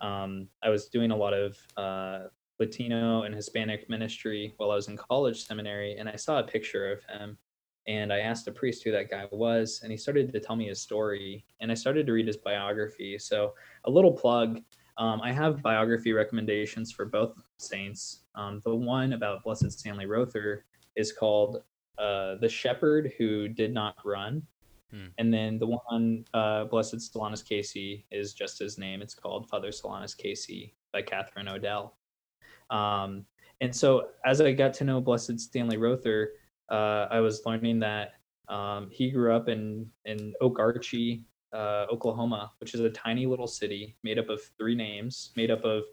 Um, 0.00 0.48
I 0.62 0.70
was 0.70 0.86
doing 0.88 1.10
a 1.10 1.16
lot 1.16 1.34
of 1.34 1.56
uh, 1.76 2.28
Latino 2.58 3.22
and 3.22 3.34
Hispanic 3.34 3.88
ministry 3.90 4.54
while 4.56 4.70
I 4.70 4.74
was 4.74 4.88
in 4.88 4.96
college 4.96 5.44
seminary, 5.46 5.96
and 5.96 6.08
I 6.08 6.16
saw 6.16 6.38
a 6.38 6.42
picture 6.44 6.90
of 6.92 7.02
him. 7.04 7.36
And 7.86 8.10
I 8.12 8.20
asked 8.20 8.48
a 8.48 8.52
priest 8.52 8.82
who 8.82 8.92
that 8.92 9.10
guy 9.10 9.26
was, 9.30 9.80
and 9.82 9.92
he 9.92 9.98
started 9.98 10.32
to 10.32 10.40
tell 10.40 10.56
me 10.56 10.68
his 10.68 10.80
story. 10.80 11.44
And 11.60 11.70
I 11.70 11.74
started 11.74 12.06
to 12.06 12.12
read 12.12 12.26
his 12.26 12.38
biography. 12.38 13.18
So, 13.18 13.52
a 13.84 13.90
little 13.90 14.12
plug 14.12 14.60
um, 14.96 15.20
I 15.22 15.32
have 15.32 15.62
biography 15.62 16.12
recommendations 16.12 16.92
for 16.92 17.04
both 17.04 17.34
saints. 17.58 18.20
Um, 18.34 18.60
the 18.64 18.74
one 18.74 19.12
about 19.12 19.42
Blessed 19.42 19.72
Stanley 19.72 20.06
Rother 20.06 20.64
is 20.96 21.12
called 21.12 21.62
uh, 21.98 22.36
The 22.36 22.48
Shepherd 22.48 23.12
Who 23.18 23.48
Did 23.48 23.72
Not 23.72 23.96
Run. 24.04 24.42
Hmm. 24.90 25.06
And 25.18 25.34
then 25.34 25.58
the 25.58 25.66
one, 25.66 26.24
uh, 26.34 26.64
Blessed 26.64 26.96
Solanus 26.96 27.44
Casey, 27.44 28.06
is 28.12 28.34
just 28.34 28.58
his 28.58 28.78
name. 28.78 29.02
It's 29.02 29.14
called 29.14 29.48
Father 29.48 29.70
Solanus 29.70 30.16
Casey 30.16 30.74
by 30.92 31.02
Catherine 31.02 31.48
Odell. 31.48 31.96
Um, 32.70 33.24
and 33.60 33.74
so 33.74 34.08
as 34.24 34.40
I 34.40 34.52
got 34.52 34.74
to 34.74 34.84
know 34.84 35.00
Blessed 35.00 35.40
Stanley 35.40 35.76
Rother, 35.76 36.32
uh, 36.70 37.06
I 37.10 37.20
was 37.20 37.44
learning 37.44 37.80
that 37.80 38.14
um, 38.48 38.88
he 38.90 39.10
grew 39.10 39.34
up 39.34 39.48
in, 39.48 39.90
in 40.04 40.34
Okarche 40.40 41.22
uh, 41.54 41.86
Oklahoma, 41.90 42.52
which 42.58 42.74
is 42.74 42.80
a 42.80 42.90
tiny 42.90 43.26
little 43.26 43.46
city 43.46 43.96
made 44.02 44.18
up 44.18 44.28
of 44.28 44.42
three 44.58 44.74
names, 44.74 45.32
made 45.36 45.50
up 45.50 45.64
of 45.64 45.84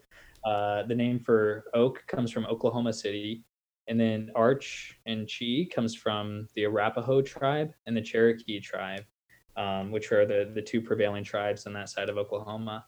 uh, 0.44 0.82
the 0.84 0.94
name 0.94 1.20
for 1.20 1.64
Oak 1.72 2.04
comes 2.08 2.30
from 2.30 2.44
Oklahoma 2.46 2.92
City, 2.92 3.44
and 3.86 3.98
then 3.98 4.30
Arch 4.34 4.98
and 5.06 5.30
Chi 5.30 5.68
comes 5.72 5.94
from 5.94 6.48
the 6.54 6.64
Arapaho 6.64 7.22
tribe 7.22 7.72
and 7.86 7.96
the 7.96 8.02
Cherokee 8.02 8.60
tribe, 8.60 9.04
um, 9.56 9.90
which 9.90 10.10
are 10.12 10.26
the, 10.26 10.50
the 10.54 10.62
two 10.62 10.80
prevailing 10.80 11.24
tribes 11.24 11.66
on 11.66 11.72
that 11.74 11.88
side 11.88 12.08
of 12.08 12.18
Oklahoma. 12.18 12.84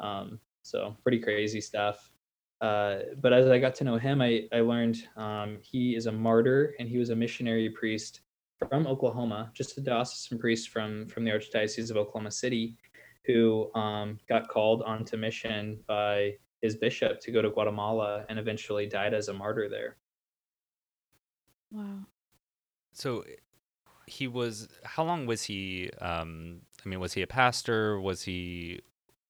Um, 0.00 0.40
so 0.62 0.96
pretty 1.02 1.18
crazy 1.18 1.60
stuff. 1.60 2.10
Uh, 2.60 3.00
but 3.20 3.32
as 3.32 3.46
I 3.48 3.58
got 3.58 3.74
to 3.76 3.84
know 3.84 3.98
him, 3.98 4.22
I, 4.22 4.44
I 4.52 4.60
learned 4.60 5.06
um, 5.16 5.58
he 5.60 5.94
is 5.96 6.06
a 6.06 6.12
martyr 6.12 6.74
and 6.78 6.88
he 6.88 6.96
was 6.96 7.10
a 7.10 7.16
missionary 7.16 7.68
priest 7.68 8.20
from 8.68 8.86
Oklahoma, 8.86 9.50
just 9.54 9.76
a 9.78 9.80
diocesan 9.80 10.38
priest 10.38 10.70
from 10.70 11.06
from 11.08 11.24
the 11.24 11.30
Archdiocese 11.30 11.90
of 11.90 11.96
Oklahoma 11.96 12.30
City, 12.30 12.76
who 13.26 13.70
um, 13.74 14.18
got 14.28 14.48
called 14.48 14.82
onto 14.82 15.16
mission 15.16 15.80
by 15.86 16.36
his 16.62 16.76
bishop 16.76 17.20
to 17.20 17.30
go 17.30 17.42
to 17.42 17.50
Guatemala 17.50 18.24
and 18.28 18.38
eventually 18.38 18.86
died 18.86 19.12
as 19.12 19.28
a 19.28 19.32
martyr 19.32 19.68
there. 19.68 19.96
Wow. 21.70 22.06
So 22.92 23.24
he 24.06 24.28
was 24.28 24.68
how 24.84 25.04
long 25.04 25.26
was 25.26 25.42
he 25.44 25.90
um 26.00 26.60
I 26.84 26.88
mean 26.88 27.00
was 27.00 27.14
he 27.14 27.22
a 27.22 27.26
pastor 27.26 28.00
was 28.00 28.22
he 28.22 28.80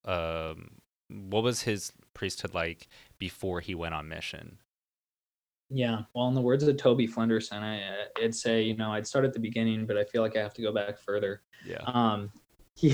um 0.04 0.72
what 1.08 1.42
was 1.42 1.62
his 1.62 1.92
priesthood 2.12 2.54
like 2.54 2.88
before 3.18 3.60
he 3.60 3.74
went 3.74 3.94
on 3.94 4.08
mission? 4.08 4.58
Yeah, 5.70 6.02
well, 6.14 6.28
in 6.28 6.34
the 6.34 6.40
words 6.40 6.62
of 6.64 6.76
Toby 6.76 7.08
Flenderson, 7.08 7.60
I, 7.62 8.06
I'd 8.22 8.34
say, 8.34 8.62
you 8.62 8.76
know, 8.76 8.92
I'd 8.92 9.06
start 9.06 9.24
at 9.24 9.32
the 9.32 9.40
beginning, 9.40 9.86
but 9.86 9.96
I 9.96 10.04
feel 10.04 10.22
like 10.22 10.36
I 10.36 10.40
have 10.40 10.54
to 10.54 10.62
go 10.62 10.72
back 10.72 10.98
further. 10.98 11.42
Yeah. 11.66 11.82
Um, 11.86 12.30
he 12.74 12.90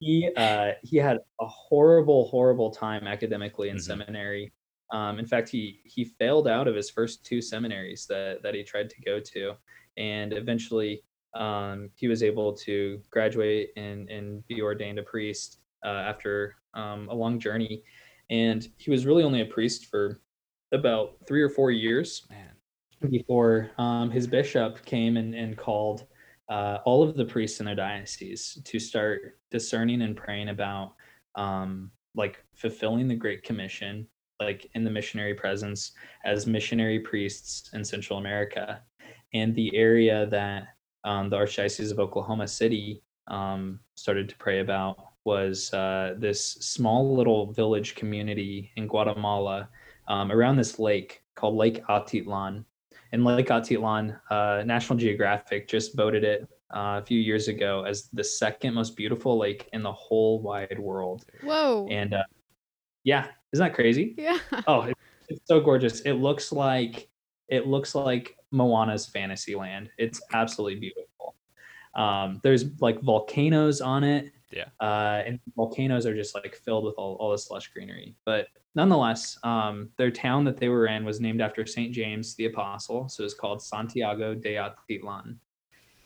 he 0.00 0.30
uh, 0.36 0.72
he 0.82 0.96
had 0.96 1.18
a 1.40 1.46
horrible, 1.46 2.28
horrible 2.28 2.70
time 2.70 3.06
academically 3.06 3.68
in 3.68 3.76
mm-hmm. 3.76 3.82
seminary. 3.82 4.52
Um, 4.92 5.18
in 5.18 5.26
fact, 5.26 5.48
he 5.48 5.80
he 5.84 6.04
failed 6.04 6.48
out 6.48 6.68
of 6.68 6.74
his 6.74 6.90
first 6.90 7.24
two 7.24 7.40
seminaries 7.42 8.06
that 8.06 8.42
that 8.42 8.54
he 8.54 8.62
tried 8.62 8.90
to 8.90 9.00
go 9.02 9.20
to, 9.20 9.54
and 9.96 10.32
eventually 10.32 11.02
um, 11.34 11.90
he 11.94 12.08
was 12.08 12.22
able 12.22 12.52
to 12.54 13.00
graduate 13.10 13.70
and 13.76 14.08
and 14.08 14.46
be 14.46 14.62
ordained 14.62 14.98
a 14.98 15.02
priest 15.02 15.58
uh, 15.84 15.88
after 15.88 16.56
um, 16.74 17.08
a 17.08 17.14
long 17.14 17.38
journey. 17.38 17.82
And 18.30 18.66
he 18.78 18.90
was 18.90 19.06
really 19.06 19.24
only 19.24 19.40
a 19.40 19.46
priest 19.46 19.86
for 19.86 20.20
about 20.72 21.16
three 21.26 21.42
or 21.42 21.48
four 21.48 21.70
years 21.70 22.26
Man. 22.30 23.10
before 23.10 23.70
um, 23.78 24.10
his 24.10 24.26
bishop 24.26 24.84
came 24.84 25.16
and, 25.16 25.34
and 25.34 25.56
called 25.56 26.06
uh, 26.48 26.78
all 26.84 27.02
of 27.02 27.16
the 27.16 27.24
priests 27.24 27.60
in 27.60 27.66
their 27.66 27.74
diocese 27.74 28.60
to 28.64 28.78
start 28.78 29.38
discerning 29.50 30.02
and 30.02 30.16
praying 30.16 30.48
about 30.48 30.94
um, 31.36 31.90
like 32.14 32.44
fulfilling 32.54 33.06
the 33.06 33.14
Great 33.14 33.44
Commission, 33.44 34.06
like 34.40 34.68
in 34.74 34.84
the 34.84 34.90
missionary 34.90 35.34
presence 35.34 35.92
as 36.24 36.46
missionary 36.46 36.98
priests 36.98 37.70
in 37.72 37.84
Central 37.84 38.18
America. 38.18 38.82
And 39.32 39.54
the 39.54 39.74
area 39.76 40.26
that 40.26 40.68
um, 41.04 41.30
the 41.30 41.36
Archdiocese 41.36 41.92
of 41.92 42.00
Oklahoma 42.00 42.48
City 42.48 43.02
um, 43.28 43.78
started 43.94 44.28
to 44.28 44.36
pray 44.36 44.58
about 44.58 44.98
was 45.24 45.72
uh, 45.72 46.14
this 46.18 46.44
small 46.44 47.14
little 47.14 47.52
village 47.52 47.94
community 47.94 48.72
in 48.76 48.88
Guatemala 48.88 49.68
um, 50.10 50.32
around 50.32 50.56
this 50.56 50.78
lake 50.78 51.22
called 51.36 51.54
Lake 51.54 51.82
Atitlan. 51.86 52.64
And 53.12 53.24
Lake 53.24 53.46
Atitlan, 53.46 54.18
uh, 54.30 54.62
National 54.66 54.98
Geographic 54.98 55.68
just 55.68 55.96
voted 55.96 56.24
it 56.24 56.42
uh, 56.74 57.00
a 57.00 57.04
few 57.06 57.18
years 57.18 57.48
ago 57.48 57.84
as 57.84 58.08
the 58.12 58.22
second 58.22 58.74
most 58.74 58.96
beautiful 58.96 59.38
lake 59.38 59.68
in 59.72 59.82
the 59.82 59.92
whole 59.92 60.42
wide 60.42 60.78
world. 60.78 61.24
Whoa! 61.42 61.88
And 61.90 62.14
uh, 62.14 62.24
yeah, 63.04 63.28
isn't 63.52 63.64
that 63.64 63.74
crazy? 63.74 64.14
Yeah. 64.18 64.38
Oh, 64.66 64.82
it, 64.82 64.96
it's 65.28 65.40
so 65.46 65.60
gorgeous. 65.60 66.00
It 66.00 66.14
looks 66.14 66.52
like 66.52 67.08
it 67.48 67.66
looks 67.66 67.94
like 67.94 68.36
Moana's 68.50 69.06
Fantasyland. 69.06 69.90
It's 69.98 70.20
absolutely 70.32 70.80
beautiful. 70.80 71.36
Um, 71.94 72.40
there's 72.42 72.64
like 72.80 73.00
volcanoes 73.00 73.80
on 73.80 74.04
it. 74.04 74.32
Yeah. 74.50 74.66
Uh, 74.80 75.22
and 75.24 75.40
volcanoes 75.56 76.06
are 76.06 76.14
just 76.14 76.34
like 76.34 76.54
filled 76.56 76.84
with 76.84 76.94
all, 76.96 77.14
all 77.16 77.30
this 77.30 77.50
lush 77.50 77.68
greenery. 77.68 78.16
But 78.24 78.48
nonetheless, 78.74 79.38
um, 79.42 79.88
their 79.96 80.10
town 80.10 80.44
that 80.44 80.56
they 80.56 80.68
were 80.68 80.86
in 80.86 81.04
was 81.04 81.20
named 81.20 81.40
after 81.40 81.66
St. 81.66 81.92
James 81.92 82.34
the 82.36 82.46
Apostle. 82.46 83.08
So 83.08 83.24
it's 83.24 83.34
called 83.34 83.62
Santiago 83.62 84.34
de 84.34 84.54
Atitlan. 84.54 85.36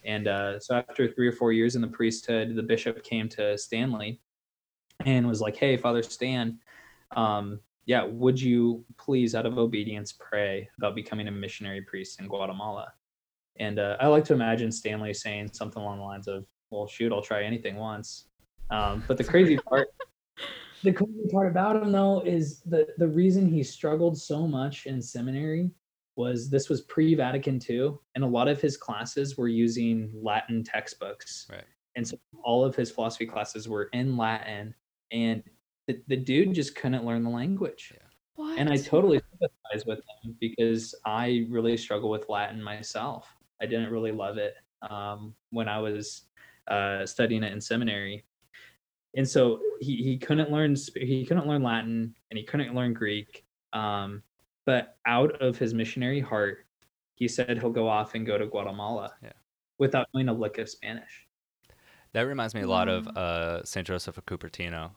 And 0.04 0.28
uh, 0.28 0.60
so 0.60 0.76
after 0.76 1.08
three 1.08 1.28
or 1.28 1.32
four 1.32 1.52
years 1.52 1.76
in 1.76 1.82
the 1.82 1.88
priesthood, 1.88 2.54
the 2.54 2.62
bishop 2.62 3.02
came 3.02 3.28
to 3.30 3.56
Stanley 3.56 4.20
and 5.04 5.26
was 5.26 5.40
like, 5.40 5.56
Hey, 5.56 5.76
Father 5.76 6.02
Stan, 6.02 6.58
um, 7.16 7.60
yeah, 7.86 8.04
would 8.04 8.40
you 8.40 8.84
please, 8.96 9.34
out 9.34 9.46
of 9.46 9.58
obedience, 9.58 10.12
pray 10.12 10.68
about 10.78 10.94
becoming 10.94 11.28
a 11.28 11.30
missionary 11.30 11.82
priest 11.82 12.20
in 12.20 12.28
Guatemala? 12.28 12.92
And 13.56 13.78
uh, 13.78 13.96
I 14.00 14.06
like 14.08 14.24
to 14.24 14.32
imagine 14.32 14.72
Stanley 14.72 15.14
saying 15.14 15.50
something 15.52 15.82
along 15.82 15.98
the 15.98 16.04
lines 16.04 16.28
of, 16.28 16.46
Well, 16.70 16.86
shoot, 16.86 17.12
I'll 17.12 17.22
try 17.22 17.42
anything 17.42 17.76
once. 17.76 18.26
Um, 18.70 19.04
but 19.06 19.16
the 19.16 19.24
crazy 19.24 19.56
part, 19.68 19.88
the 20.84 20.92
crazy 20.92 21.26
part 21.32 21.48
about 21.48 21.76
him 21.76 21.90
though 21.90 22.20
is 22.20 22.60
the 22.60 22.86
the 22.98 23.08
reason 23.08 23.46
he 23.46 23.62
struggled 23.62 24.16
so 24.16 24.46
much 24.46 24.86
in 24.86 25.00
seminary 25.02 25.70
was 26.16 26.48
this 26.48 26.68
was 26.68 26.82
pre 26.82 27.14
Vatican 27.14 27.60
II, 27.68 27.94
and 28.14 28.22
a 28.22 28.26
lot 28.26 28.46
of 28.46 28.60
his 28.60 28.76
classes 28.76 29.36
were 29.36 29.48
using 29.48 30.12
Latin 30.14 30.62
textbooks. 30.62 31.46
Right. 31.50 31.64
And 31.96 32.06
so 32.06 32.16
all 32.42 32.64
of 32.64 32.76
his 32.76 32.90
philosophy 32.90 33.26
classes 33.26 33.68
were 33.68 33.84
in 33.92 34.16
Latin, 34.16 34.74
and 35.10 35.42
the, 35.88 36.00
the 36.06 36.16
dude 36.16 36.54
just 36.54 36.76
couldn't 36.76 37.04
learn 37.04 37.24
the 37.24 37.30
language. 37.30 37.92
Yeah. 37.94 38.06
What? 38.36 38.58
And 38.58 38.68
I 38.68 38.76
totally 38.76 39.20
sympathize 39.30 39.86
with 39.86 40.00
him 40.22 40.36
because 40.40 40.94
I 41.04 41.46
really 41.48 41.76
struggle 41.76 42.10
with 42.10 42.28
Latin 42.28 42.62
myself. 42.62 43.28
I 43.60 43.66
didn't 43.66 43.90
really 43.90 44.12
love 44.12 44.38
it 44.38 44.54
um, 44.88 45.34
when 45.50 45.68
I 45.68 45.78
was 45.78 46.22
uh, 46.68 47.06
studying 47.06 47.42
it 47.42 47.52
in 47.52 47.60
seminary 47.60 48.24
and 49.16 49.28
so 49.28 49.60
he, 49.80 49.96
he 49.96 50.18
couldn't 50.18 50.50
learn 50.50 50.76
he 50.96 51.24
couldn't 51.24 51.46
learn 51.46 51.62
Latin 51.62 52.14
and 52.30 52.38
he 52.38 52.44
couldn't 52.44 52.74
learn 52.74 52.92
Greek. 52.92 53.44
Um, 53.72 54.22
but 54.66 54.96
out 55.06 55.40
of 55.42 55.58
his 55.58 55.74
missionary 55.74 56.20
heart, 56.20 56.66
he 57.14 57.28
said 57.28 57.58
he'll 57.58 57.70
go 57.70 57.88
off 57.88 58.14
and 58.14 58.26
go 58.26 58.38
to 58.38 58.46
Guatemala 58.46 59.12
yeah. 59.22 59.32
without 59.78 60.08
knowing 60.14 60.28
a 60.28 60.32
lick 60.32 60.58
of 60.58 60.68
Spanish. 60.68 61.26
That 62.12 62.22
reminds 62.22 62.54
me 62.54 62.62
a 62.62 62.68
lot 62.68 62.88
of 62.88 63.08
uh, 63.08 63.64
Saint 63.64 63.86
Joseph 63.86 64.16
of 64.16 64.24
Cupertino, 64.24 64.92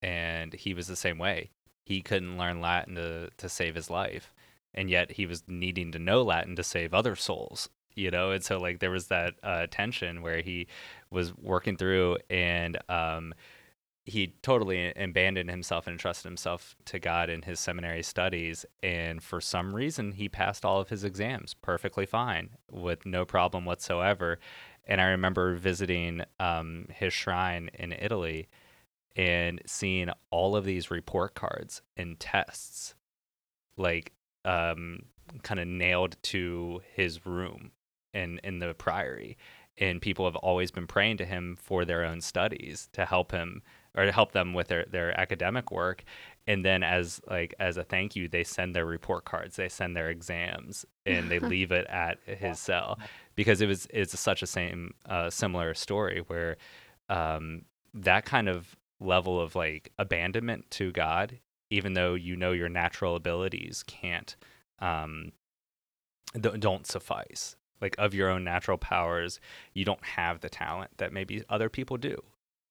and 0.00 0.54
he 0.54 0.72
was 0.74 0.86
the 0.86 0.96
same 0.96 1.18
way. 1.18 1.50
He 1.84 2.00
couldn't 2.00 2.38
learn 2.38 2.60
Latin 2.60 2.94
to 2.96 3.30
to 3.36 3.48
save 3.48 3.74
his 3.74 3.90
life, 3.90 4.34
and 4.74 4.90
yet 4.90 5.12
he 5.12 5.26
was 5.26 5.44
needing 5.46 5.92
to 5.92 5.98
know 5.98 6.22
Latin 6.22 6.56
to 6.56 6.62
save 6.62 6.92
other 6.94 7.14
souls 7.14 7.68
you 7.96 8.10
know 8.10 8.30
and 8.30 8.44
so 8.44 8.58
like 8.58 8.78
there 8.78 8.90
was 8.90 9.08
that 9.08 9.34
uh, 9.42 9.66
tension 9.70 10.22
where 10.22 10.40
he 10.40 10.68
was 11.10 11.36
working 11.36 11.76
through 11.76 12.16
and 12.30 12.78
um, 12.88 13.34
he 14.06 14.34
totally 14.40 14.92
abandoned 14.94 15.50
himself 15.50 15.88
and 15.88 15.94
entrusted 15.94 16.30
himself 16.30 16.76
to 16.84 17.00
God 17.00 17.28
in 17.28 17.42
his 17.42 17.58
seminary 17.58 18.04
studies. 18.04 18.64
And 18.80 19.20
for 19.20 19.40
some 19.40 19.74
reason, 19.74 20.12
he 20.12 20.28
passed 20.28 20.64
all 20.64 20.80
of 20.80 20.90
his 20.90 21.02
exams 21.02 21.54
perfectly 21.54 22.06
fine 22.06 22.50
with 22.70 23.04
no 23.04 23.24
problem 23.24 23.64
whatsoever. 23.64 24.38
And 24.86 25.00
I 25.00 25.06
remember 25.06 25.56
visiting 25.56 26.22
um, 26.38 26.86
his 26.94 27.12
shrine 27.12 27.68
in 27.74 27.92
Italy 27.92 28.46
and 29.16 29.60
seeing 29.66 30.10
all 30.30 30.54
of 30.54 30.64
these 30.64 30.88
report 30.88 31.34
cards 31.34 31.82
and 31.96 32.20
tests 32.20 32.94
like 33.76 34.12
um, 34.44 35.00
kind 35.42 35.58
of 35.58 35.66
nailed 35.66 36.16
to 36.22 36.80
his 36.94 37.26
room 37.26 37.72
in 38.16 38.40
in 38.42 38.58
the 38.58 38.74
priory. 38.74 39.36
And 39.78 40.00
people 40.00 40.24
have 40.24 40.36
always 40.36 40.70
been 40.70 40.86
praying 40.86 41.18
to 41.18 41.26
him 41.26 41.56
for 41.60 41.84
their 41.84 42.04
own 42.04 42.22
studies 42.22 42.88
to 42.92 43.04
help 43.04 43.30
him 43.30 43.62
or 43.94 44.06
to 44.06 44.12
help 44.12 44.32
them 44.32 44.54
with 44.54 44.68
their, 44.68 44.86
their 44.90 45.18
academic 45.18 45.70
work. 45.70 46.02
And 46.46 46.64
then 46.64 46.82
as 46.82 47.20
like 47.28 47.54
as 47.58 47.76
a 47.76 47.84
thank 47.84 48.16
you 48.16 48.28
they 48.28 48.44
send 48.44 48.74
their 48.74 48.86
report 48.86 49.24
cards 49.24 49.56
they 49.56 49.68
send 49.68 49.96
their 49.96 50.10
exams 50.10 50.86
and 51.04 51.30
they 51.30 51.38
leave 51.54 51.72
it 51.72 51.86
at 51.88 52.18
his 52.24 52.58
cell. 52.58 52.98
Because 53.34 53.60
it 53.60 53.66
was 53.66 53.86
it's 53.90 54.18
such 54.18 54.42
a 54.42 54.46
same 54.46 54.94
uh, 55.06 55.30
similar 55.30 55.74
story 55.74 56.22
where 56.26 56.56
um, 57.08 57.62
that 57.94 58.24
kind 58.24 58.48
of 58.48 58.76
level 59.00 59.40
of 59.40 59.54
like 59.54 59.92
abandonment 59.98 60.70
to 60.70 60.90
god 60.90 61.38
even 61.70 61.94
though 61.94 62.14
you 62.14 62.36
know 62.36 62.52
your 62.52 62.68
natural 62.68 63.16
abilities 63.16 63.82
can't 63.86 64.36
um, 64.78 65.32
don't 66.40 66.86
suffice 66.86 67.56
like 67.80 67.94
of 67.98 68.14
your 68.14 68.28
own 68.28 68.44
natural 68.44 68.78
powers 68.78 69.40
you 69.74 69.84
don't 69.84 70.04
have 70.04 70.40
the 70.40 70.48
talent 70.48 70.90
that 70.96 71.12
maybe 71.12 71.42
other 71.48 71.68
people 71.68 71.96
do 71.96 72.16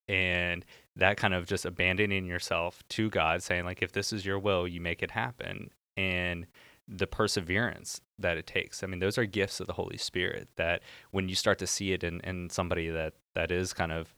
and 0.08 0.66
that 0.96 1.18
kind 1.18 1.34
of 1.34 1.46
just 1.46 1.66
abandoning 1.66 2.26
yourself 2.26 2.84
to 2.90 3.10
God, 3.10 3.42
saying, 3.44 3.66
like, 3.66 3.82
if 3.82 3.92
this 3.92 4.14
is 4.14 4.26
your 4.26 4.40
will, 4.40 4.68
you 4.68 4.80
make 4.80 5.02
it 5.02 5.12
happen. 5.12 5.72
And 5.98 6.46
the 6.88 7.08
perseverance 7.08 8.02
that 8.20 8.38
it 8.38 8.46
takes. 8.46 8.84
I 8.84 8.88
mean, 8.88 9.00
those 9.00 9.18
are 9.18 9.26
gifts 9.26 9.60
of 9.60 9.66
the 9.66 9.74
Holy 9.74 9.98
Spirit 9.98 10.50
that 10.56 10.84
when 11.12 11.28
you 11.28 11.36
start 11.36 11.58
to 11.60 11.68
see 11.68 11.94
it 11.94 12.04
in, 12.04 12.20
in 12.22 12.50
somebody 12.50 12.90
that, 12.90 13.14
that 13.34 13.52
is 13.52 13.74
kind 13.74 13.92
of, 13.92 14.14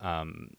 um, 0.00 0.50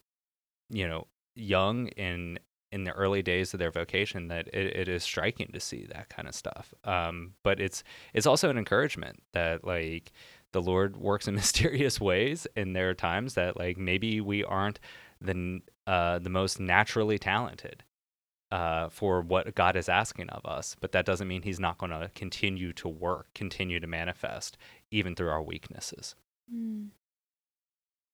you 0.69 0.87
know, 0.87 1.07
young 1.35 1.87
in 1.87 2.37
in 2.73 2.85
the 2.85 2.91
early 2.91 3.21
days 3.21 3.53
of 3.53 3.59
their 3.59 3.69
vocation 3.69 4.29
that 4.29 4.47
it, 4.47 4.75
it 4.75 4.87
is 4.87 5.03
striking 5.03 5.47
to 5.53 5.59
see 5.59 5.85
that 5.85 6.09
kind 6.09 6.27
of 6.27 6.33
stuff. 6.33 6.73
Um, 6.83 7.33
but 7.43 7.59
it's 7.59 7.83
it's 8.13 8.25
also 8.25 8.49
an 8.49 8.57
encouragement 8.57 9.21
that 9.33 9.63
like 9.63 10.11
the 10.53 10.61
Lord 10.61 10.97
works 10.97 11.27
in 11.27 11.35
mysterious 11.43 12.01
ways, 12.01 12.47
and 12.55 12.75
there 12.75 12.89
are 12.89 12.95
times 12.95 13.35
that 13.35 13.57
like 13.57 13.77
maybe 13.77 14.19
we 14.19 14.43
aren't 14.43 14.79
the 15.21 15.61
uh, 15.85 16.17
the 16.17 16.31
most 16.31 16.59
naturally 16.59 17.19
talented 17.19 17.83
uh, 18.51 18.89
for 18.89 19.21
what 19.21 19.53
God 19.53 19.75
is 19.75 19.87
asking 19.87 20.29
of 20.29 20.43
us, 20.43 20.75
but 20.81 20.93
that 20.93 21.05
doesn't 21.05 21.27
mean 21.27 21.43
He's 21.43 21.59
not 21.59 21.77
going 21.77 21.91
to 21.91 22.09
continue 22.15 22.73
to 22.73 22.89
work, 22.89 23.27
continue 23.35 23.79
to 23.79 23.87
manifest, 23.87 24.57
even 24.89 25.15
through 25.15 25.29
our 25.29 25.43
weaknesses. 25.43 26.15
Mm. 26.53 26.87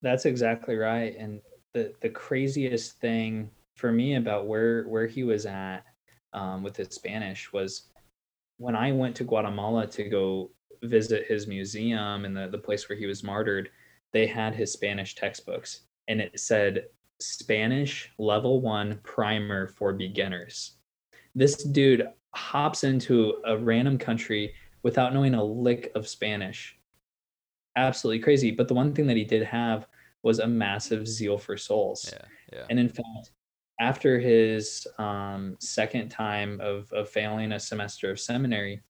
That's 0.01 0.25
exactly 0.25 0.75
right, 0.75 1.15
and 1.17 1.39
the 1.73 1.93
the 2.01 2.09
craziest 2.09 2.99
thing 2.99 3.51
for 3.79 3.91
me 3.91 4.15
about 4.15 4.45
where 4.45 4.83
where 4.83 5.07
he 5.07 5.23
was 5.23 5.45
at 5.45 5.81
um, 6.33 6.61
with 6.61 6.75
his 6.77 6.89
Spanish 6.89 7.51
was 7.51 7.89
when 8.57 8.75
I 8.75 8.91
went 8.91 9.15
to 9.15 9.23
Guatemala 9.23 9.87
to 9.87 10.03
go 10.03 10.51
visit 10.83 11.25
his 11.27 11.47
museum 11.47 12.25
and 12.25 12.35
the, 12.35 12.47
the 12.47 12.57
place 12.57 12.87
where 12.87 12.97
he 12.97 13.05
was 13.05 13.23
martyred, 13.23 13.69
they 14.11 14.27
had 14.27 14.53
his 14.53 14.71
Spanish 14.71 15.15
textbooks 15.15 15.81
and 16.07 16.19
it 16.19 16.39
said 16.39 16.85
Spanish 17.19 18.11
level 18.17 18.61
one 18.61 18.99
primer 19.03 19.67
for 19.67 19.93
beginners. 19.93 20.73
This 21.35 21.63
dude 21.63 22.07
hops 22.33 22.83
into 22.83 23.35
a 23.45 23.57
random 23.57 23.97
country 23.97 24.53
without 24.83 25.13
knowing 25.13 25.35
a 25.35 25.43
lick 25.43 25.91
of 25.95 26.07
Spanish. 26.07 26.77
Absolutely 27.75 28.21
crazy. 28.21 28.51
But 28.51 28.67
the 28.67 28.73
one 28.73 28.93
thing 28.93 29.07
that 29.07 29.17
he 29.17 29.23
did 29.23 29.43
have 29.43 29.87
was 30.23 30.39
a 30.39 30.47
massive 30.47 31.07
zeal 31.07 31.37
for 31.37 31.55
souls. 31.55 32.11
Yeah, 32.11 32.25
yeah. 32.57 32.65
And 32.69 32.79
in 32.79 32.89
fact, 32.89 33.31
after 33.79 34.19
his 34.19 34.85
um, 34.97 35.55
second 35.59 36.09
time 36.09 36.59
of, 36.61 36.91
of 36.91 37.09
failing 37.09 37.53
a 37.53 37.59
semester 37.59 38.11
of 38.11 38.19
seminary, 38.19 38.81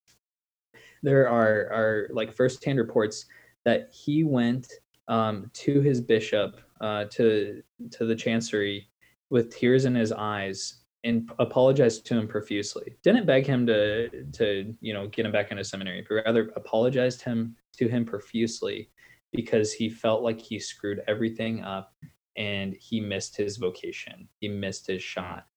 there 1.04 1.30
are 1.30 1.72
are 1.72 2.08
like 2.12 2.34
firsthand 2.34 2.80
reports 2.80 3.26
that 3.66 3.90
he 3.92 4.24
went 4.24 4.68
um, 5.08 5.50
to 5.54 5.82
his 5.82 6.02
bishop 6.02 6.60
uh, 6.82 7.06
to 7.06 7.62
to 7.92 8.06
the 8.06 8.16
chancery 8.16 8.88
with 9.30 9.56
tears 9.56 9.86
in 9.86 9.96
his 9.96 10.12
eyes 10.12 10.80
and 11.04 11.32
apologized 11.40 12.06
to 12.06 12.18
him 12.18 12.28
profusely. 12.28 12.98
Didn't 13.04 13.26
beg 13.26 13.46
him 13.46 13.66
to 13.68 14.10
to 14.34 14.76
you 14.82 14.94
know 14.94 15.08
get 15.08 15.26
him 15.26 15.32
back 15.32 15.52
into 15.52 15.64
seminary, 15.64 16.06
but 16.08 16.24
rather 16.26 16.52
apologized 16.56 17.22
him 17.22 17.56
to 17.78 17.88
him 17.88 18.06
profusely 18.06 18.90
because 19.32 19.72
he 19.72 19.90
felt 19.90 20.24
like 20.24 20.40
he 20.40 20.60
screwed 20.60 21.04
everything 21.08 21.64
up 21.64 21.94
and 22.36 22.76
he 22.80 23.00
missed 23.00 23.36
his 23.36 23.58
vocation. 23.58 24.28
He 24.40 24.48
missed 24.48 24.88
his 24.88 25.04
shot. 25.04 25.48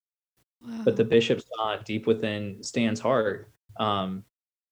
Wow. 0.60 0.82
But 0.84 0.96
the 0.96 1.04
bishop 1.04 1.40
saw 1.40 1.76
deep 1.76 2.06
within 2.06 2.62
Stan's 2.62 3.00
heart 3.00 3.52
um, 3.78 4.24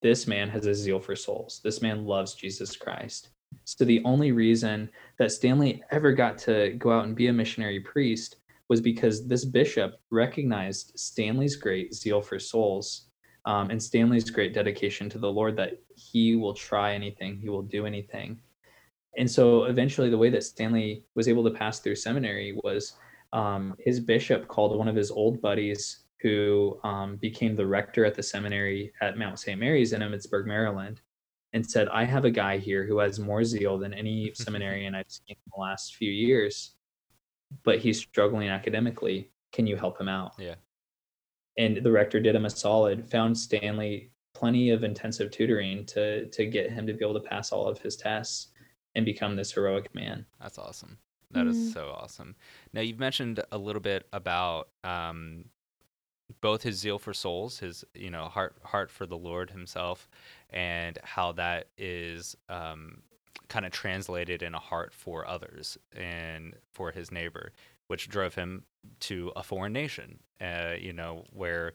this 0.02 0.26
man 0.26 0.48
has 0.48 0.66
a 0.66 0.74
zeal 0.74 1.00
for 1.00 1.14
souls. 1.14 1.60
This 1.62 1.82
man 1.82 2.06
loves 2.06 2.34
Jesus 2.34 2.76
Christ. 2.76 3.30
So 3.64 3.84
the 3.84 4.02
only 4.04 4.32
reason 4.32 4.90
that 5.18 5.32
Stanley 5.32 5.82
ever 5.90 6.12
got 6.12 6.38
to 6.38 6.70
go 6.78 6.92
out 6.92 7.04
and 7.04 7.16
be 7.16 7.26
a 7.26 7.32
missionary 7.32 7.80
priest 7.80 8.36
was 8.68 8.80
because 8.80 9.26
this 9.26 9.44
bishop 9.44 10.00
recognized 10.10 10.92
Stanley's 10.96 11.56
great 11.56 11.92
zeal 11.92 12.20
for 12.20 12.38
souls 12.38 13.08
um, 13.44 13.70
and 13.70 13.82
Stanley's 13.82 14.30
great 14.30 14.54
dedication 14.54 15.08
to 15.10 15.18
the 15.18 15.30
Lord 15.30 15.56
that 15.56 15.80
he 15.96 16.36
will 16.36 16.54
try 16.54 16.94
anything, 16.94 17.38
he 17.38 17.48
will 17.48 17.62
do 17.62 17.86
anything. 17.86 18.40
And 19.16 19.30
so 19.30 19.64
eventually, 19.64 20.08
the 20.08 20.18
way 20.18 20.30
that 20.30 20.44
Stanley 20.44 21.04
was 21.14 21.28
able 21.28 21.44
to 21.44 21.50
pass 21.50 21.80
through 21.80 21.96
seminary 21.96 22.58
was 22.62 22.94
um, 23.32 23.74
his 23.78 24.00
bishop 24.00 24.48
called 24.48 24.76
one 24.76 24.88
of 24.88 24.96
his 24.96 25.10
old 25.10 25.40
buddies 25.40 26.04
who 26.22 26.78
um, 26.84 27.16
became 27.16 27.56
the 27.56 27.66
rector 27.66 28.04
at 28.04 28.14
the 28.14 28.22
seminary 28.22 28.92
at 29.00 29.18
Mount 29.18 29.38
St. 29.38 29.58
Mary's 29.58 29.92
in 29.92 30.02
Emmitsburg, 30.02 30.46
Maryland, 30.46 31.00
and 31.52 31.68
said, 31.68 31.88
I 31.88 32.04
have 32.04 32.24
a 32.24 32.30
guy 32.30 32.58
here 32.58 32.86
who 32.86 32.98
has 32.98 33.18
more 33.18 33.42
zeal 33.44 33.78
than 33.78 33.94
any 33.94 34.32
seminarian 34.34 34.94
I've 34.94 35.10
seen 35.10 35.36
in 35.36 35.52
the 35.54 35.60
last 35.60 35.96
few 35.96 36.10
years, 36.10 36.74
but 37.64 37.78
he's 37.78 37.98
struggling 37.98 38.48
academically. 38.48 39.30
Can 39.52 39.66
you 39.66 39.76
help 39.76 40.00
him 40.00 40.08
out? 40.08 40.32
Yeah. 40.38 40.54
And 41.58 41.78
the 41.78 41.90
rector 41.90 42.20
did 42.20 42.36
him 42.36 42.44
a 42.44 42.50
solid, 42.50 43.10
found 43.10 43.36
Stanley 43.36 44.12
plenty 44.34 44.70
of 44.70 44.84
intensive 44.84 45.30
tutoring 45.30 45.84
to 45.84 46.26
to 46.26 46.46
get 46.46 46.70
him 46.70 46.86
to 46.86 46.92
be 46.92 47.04
able 47.04 47.20
to 47.20 47.28
pass 47.28 47.50
all 47.50 47.66
of 47.66 47.78
his 47.80 47.96
tests 47.96 48.48
and 48.94 49.04
become 49.04 49.36
this 49.36 49.52
heroic 49.52 49.94
man. 49.94 50.26
That's 50.40 50.58
awesome. 50.58 50.98
That 51.32 51.46
mm-hmm. 51.46 51.50
is 51.50 51.72
so 51.72 51.94
awesome. 51.96 52.34
Now 52.72 52.80
you've 52.80 52.98
mentioned 52.98 53.40
a 53.52 53.58
little 53.58 53.80
bit 53.80 54.06
about 54.12 54.68
um, 54.82 55.44
both 56.40 56.62
his 56.62 56.76
zeal 56.76 56.98
for 56.98 57.14
souls, 57.14 57.58
his 57.58 57.84
you 57.94 58.10
know 58.10 58.24
heart 58.24 58.56
heart 58.64 58.90
for 58.90 59.06
the 59.06 59.16
Lord 59.16 59.50
Himself, 59.50 60.08
and 60.50 60.98
how 61.04 61.32
that 61.32 61.68
is 61.78 62.36
um, 62.48 63.02
kind 63.48 63.64
of 63.64 63.72
translated 63.72 64.42
in 64.42 64.54
a 64.54 64.58
heart 64.58 64.92
for 64.92 65.26
others 65.26 65.78
and 65.96 66.54
for 66.72 66.90
his 66.90 67.12
neighbor, 67.12 67.52
which 67.88 68.08
drove 68.08 68.34
him 68.34 68.64
to 69.00 69.32
a 69.36 69.42
foreign 69.42 69.72
nation. 69.72 70.18
Uh, 70.40 70.74
you 70.78 70.92
know 70.92 71.24
where 71.32 71.74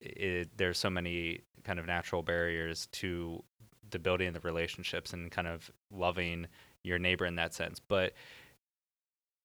it, 0.00 0.48
there's 0.56 0.78
so 0.78 0.88
many 0.88 1.40
kind 1.64 1.78
of 1.78 1.86
natural 1.86 2.22
barriers 2.22 2.86
to 2.92 3.42
the 3.90 3.98
building 3.98 4.28
of 4.28 4.34
the 4.34 4.40
relationships 4.40 5.12
and 5.12 5.30
kind 5.30 5.48
of 5.48 5.70
loving 5.90 6.46
your 6.84 6.98
neighbor 6.98 7.26
in 7.26 7.36
that 7.36 7.54
sense, 7.54 7.80
but 7.80 8.12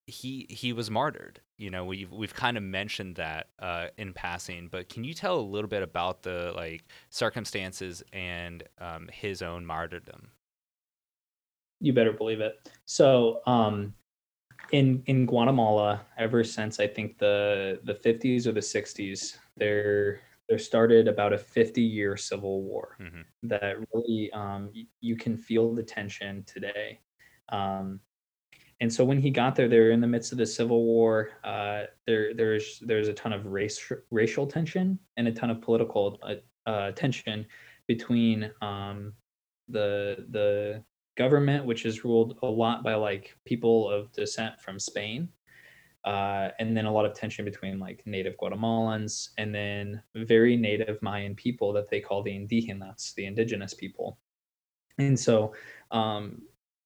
he 0.06 0.46
he 0.50 0.74
was 0.74 0.92
martyred. 0.92 1.40
You 1.58 1.70
know, 1.70 1.86
we've 1.86 2.12
we've 2.12 2.34
kind 2.34 2.58
of 2.58 2.64
mentioned 2.64 3.16
that 3.16 3.48
uh, 3.60 3.88
in 3.98 4.14
passing, 4.14 4.68
but 4.68 4.90
can 4.90 5.04
you 5.04 5.14
tell 5.14 5.40
a 5.40 5.42
little 5.42 5.70
bit 5.70 5.84
about 5.84 6.24
the 6.24 6.52
like 6.56 6.84
circumstances 7.10 8.04
and 8.12 8.64
um, 8.80 9.10
his 9.12 9.42
own 9.42 9.66
martyrdom? 9.66 10.30
You 11.80 11.94
better 11.94 12.14
believe 12.14 12.42
it. 12.42 12.70
So, 12.86 13.42
um, 13.46 13.94
in 14.72 15.04
in 15.06 15.26
Guatemala, 15.26 16.02
ever 16.18 16.44
since 16.44 16.80
I 16.80 16.88
think 16.88 17.18
the 17.18 17.80
the 17.84 17.94
50s 17.94 18.46
or 18.46 18.52
the 18.52 18.60
60s, 18.60 19.38
there 19.56 20.20
there 20.50 20.60
started 20.60 21.08
about 21.08 21.34
a 21.34 21.38
50 21.38 21.82
year 21.82 22.18
civil 22.18 22.64
war 22.64 22.98
mm-hmm. 23.00 23.22
that 23.44 23.76
really 23.94 24.32
um, 24.34 24.70
you 25.00 25.16
can 25.16 25.38
feel 25.38 25.74
the 25.74 25.84
tension 25.84 26.44
today. 26.46 27.00
Um, 27.50 28.00
and 28.82 28.92
so 28.92 29.06
when 29.06 29.20
he 29.20 29.30
got 29.30 29.56
there, 29.56 29.70
they're 29.70 29.92
in 29.92 30.02
the 30.02 30.08
midst 30.08 30.32
of 30.32 30.38
the 30.38 30.46
civil 30.46 30.84
war. 30.84 31.30
Uh, 31.44 31.84
there, 32.06 32.34
there's 32.34 32.80
there's 32.86 33.08
a 33.08 33.14
ton 33.14 33.32
of 33.32 33.46
race 33.46 33.92
racial 34.12 34.46
tension 34.46 35.00
and 35.16 35.28
a 35.28 35.32
ton 35.32 35.50
of 35.50 35.62
political 35.62 36.20
uh, 36.22 36.70
uh, 36.70 36.92
tension 36.92 37.46
between 37.88 38.52
um, 38.62 39.14
the 39.70 40.26
the 40.32 40.84
government, 41.16 41.66
which 41.66 41.86
is 41.86 42.04
ruled 42.04 42.38
a 42.44 42.48
lot 42.48 42.84
by 42.84 42.96
like 42.96 43.38
people 43.46 43.90
of 43.90 44.12
descent 44.12 44.60
from 44.60 44.80
Spain, 44.80 45.30
uh, 46.06 46.50
and 46.60 46.76
then 46.76 46.86
a 46.86 46.92
lot 46.92 47.06
of 47.06 47.14
tension 47.14 47.46
between 47.46 47.80
like 47.80 48.02
native 48.06 48.36
Guatemalans 48.38 49.30
and 49.38 49.56
then 49.56 50.02
very 50.16 50.58
native 50.58 51.02
Mayan 51.02 51.34
people 51.34 51.72
that 51.74 51.90
they 51.90 52.02
call 52.02 52.22
the 52.22 52.32
indígenas, 52.32 53.14
the 53.16 53.26
indigenous 53.26 53.74
people. 53.74 54.18
And 54.98 55.18
so 55.18 55.54
um, 55.92 56.42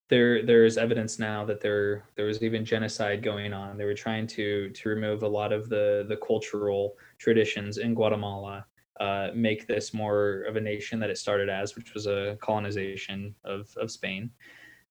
there 0.10 0.46
there's 0.46 0.78
evidence 0.78 1.20
now 1.20 1.44
that 1.46 1.62
there 1.62 2.06
there 2.16 2.28
was 2.28 2.42
even 2.44 2.64
genocide 2.64 3.24
going 3.24 3.54
on. 3.54 3.78
They 3.78 3.86
were 3.86 3.94
trying 3.94 4.28
to 4.28 4.70
to 4.70 4.90
remove 4.90 5.24
a 5.24 5.28
lot 5.28 5.52
of 5.52 5.68
the 5.68 6.06
the 6.08 6.18
cultural 6.18 6.96
traditions 7.18 7.80
in 7.80 7.96
Guatemala, 7.96 8.66
uh, 9.00 9.30
make 9.34 9.68
this 9.68 9.94
more 9.94 10.44
of 10.44 10.56
a 10.56 10.62
nation 10.62 11.00
that 11.00 11.10
it 11.10 11.18
started 11.18 11.50
as, 11.50 11.76
which 11.76 11.94
was 11.94 12.06
a 12.06 12.38
colonization 12.40 13.34
of 13.44 13.76
of 13.78 13.90
Spain. 13.92 14.30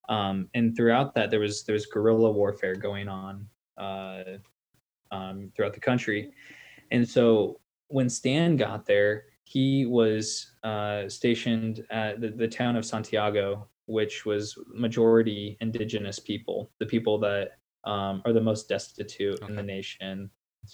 Um, 0.08 0.48
and 0.54 0.76
throughout 0.76 1.14
that, 1.14 1.30
there 1.30 1.40
was 1.40 1.64
there 1.64 1.72
was 1.74 1.86
guerrilla 1.86 2.30
warfare 2.30 2.74
going 2.74 3.08
on 3.08 3.46
uh, 3.78 4.22
um, 5.10 5.50
throughout 5.54 5.74
the 5.74 5.80
country. 5.80 6.32
And 6.90 7.08
so 7.08 7.60
when 7.88 8.08
Stan 8.08 8.56
got 8.56 8.86
there, 8.86 9.24
he 9.44 9.86
was 9.86 10.52
uh, 10.64 11.08
stationed 11.08 11.84
at 11.90 12.20
the, 12.20 12.28
the 12.28 12.48
town 12.48 12.76
of 12.76 12.84
Santiago, 12.84 13.68
which 13.86 14.26
was 14.26 14.58
majority 14.66 15.56
indigenous 15.60 16.18
people, 16.18 16.70
the 16.80 16.86
people 16.86 17.18
that 17.20 17.58
um, 17.84 18.22
are 18.24 18.32
the 18.32 18.40
most 18.40 18.68
destitute 18.68 19.40
okay. 19.40 19.46
in 19.46 19.56
the 19.56 19.62
nation, 19.62 20.28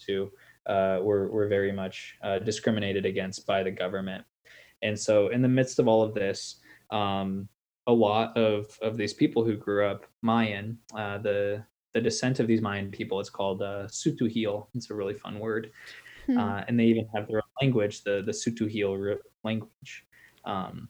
who 0.07 0.31
uh, 0.67 0.99
were, 1.03 1.29
were 1.31 1.49
very 1.49 1.71
much 1.71 2.17
uh, 2.23 2.39
discriminated 2.39 3.05
against 3.05 3.47
by 3.47 3.63
the 3.63 3.71
government. 3.71 4.25
And 4.81 4.99
so, 4.99 5.29
in 5.29 5.43
the 5.43 5.49
midst 5.49 5.79
of 5.79 5.87
all 5.87 6.03
of 6.03 6.15
this, 6.15 6.61
um, 6.91 7.49
a 7.87 7.93
lot 7.93 8.37
of, 8.37 8.79
of 8.81 8.97
these 8.97 9.13
people 9.13 9.45
who 9.45 9.57
grew 9.57 9.87
up 9.87 10.07
Mayan, 10.23 10.79
uh, 10.97 11.19
the 11.19 11.65
the 11.95 12.01
descent 12.01 12.41
of 12.41 12.47
these 12.47 12.61
Mayan 12.61 12.91
people, 12.91 13.21
it's 13.21 13.31
called 13.31 13.63
uh, 13.63 13.87
Tz'utujil. 13.89 14.67
It's 14.75 14.91
a 14.91 14.95
really 14.95 15.15
fun 15.15 15.39
word. 15.39 15.71
Hmm. 16.27 16.39
Uh, 16.39 16.63
and 16.69 16.79
they 16.79 16.85
even 16.85 17.09
have 17.15 17.27
their 17.29 17.39
own 17.39 17.51
language, 17.61 18.03
the 18.03 18.23
the 18.25 18.33
Tz'utujil 18.33 19.19
language. 19.45 20.07
Um, 20.45 20.89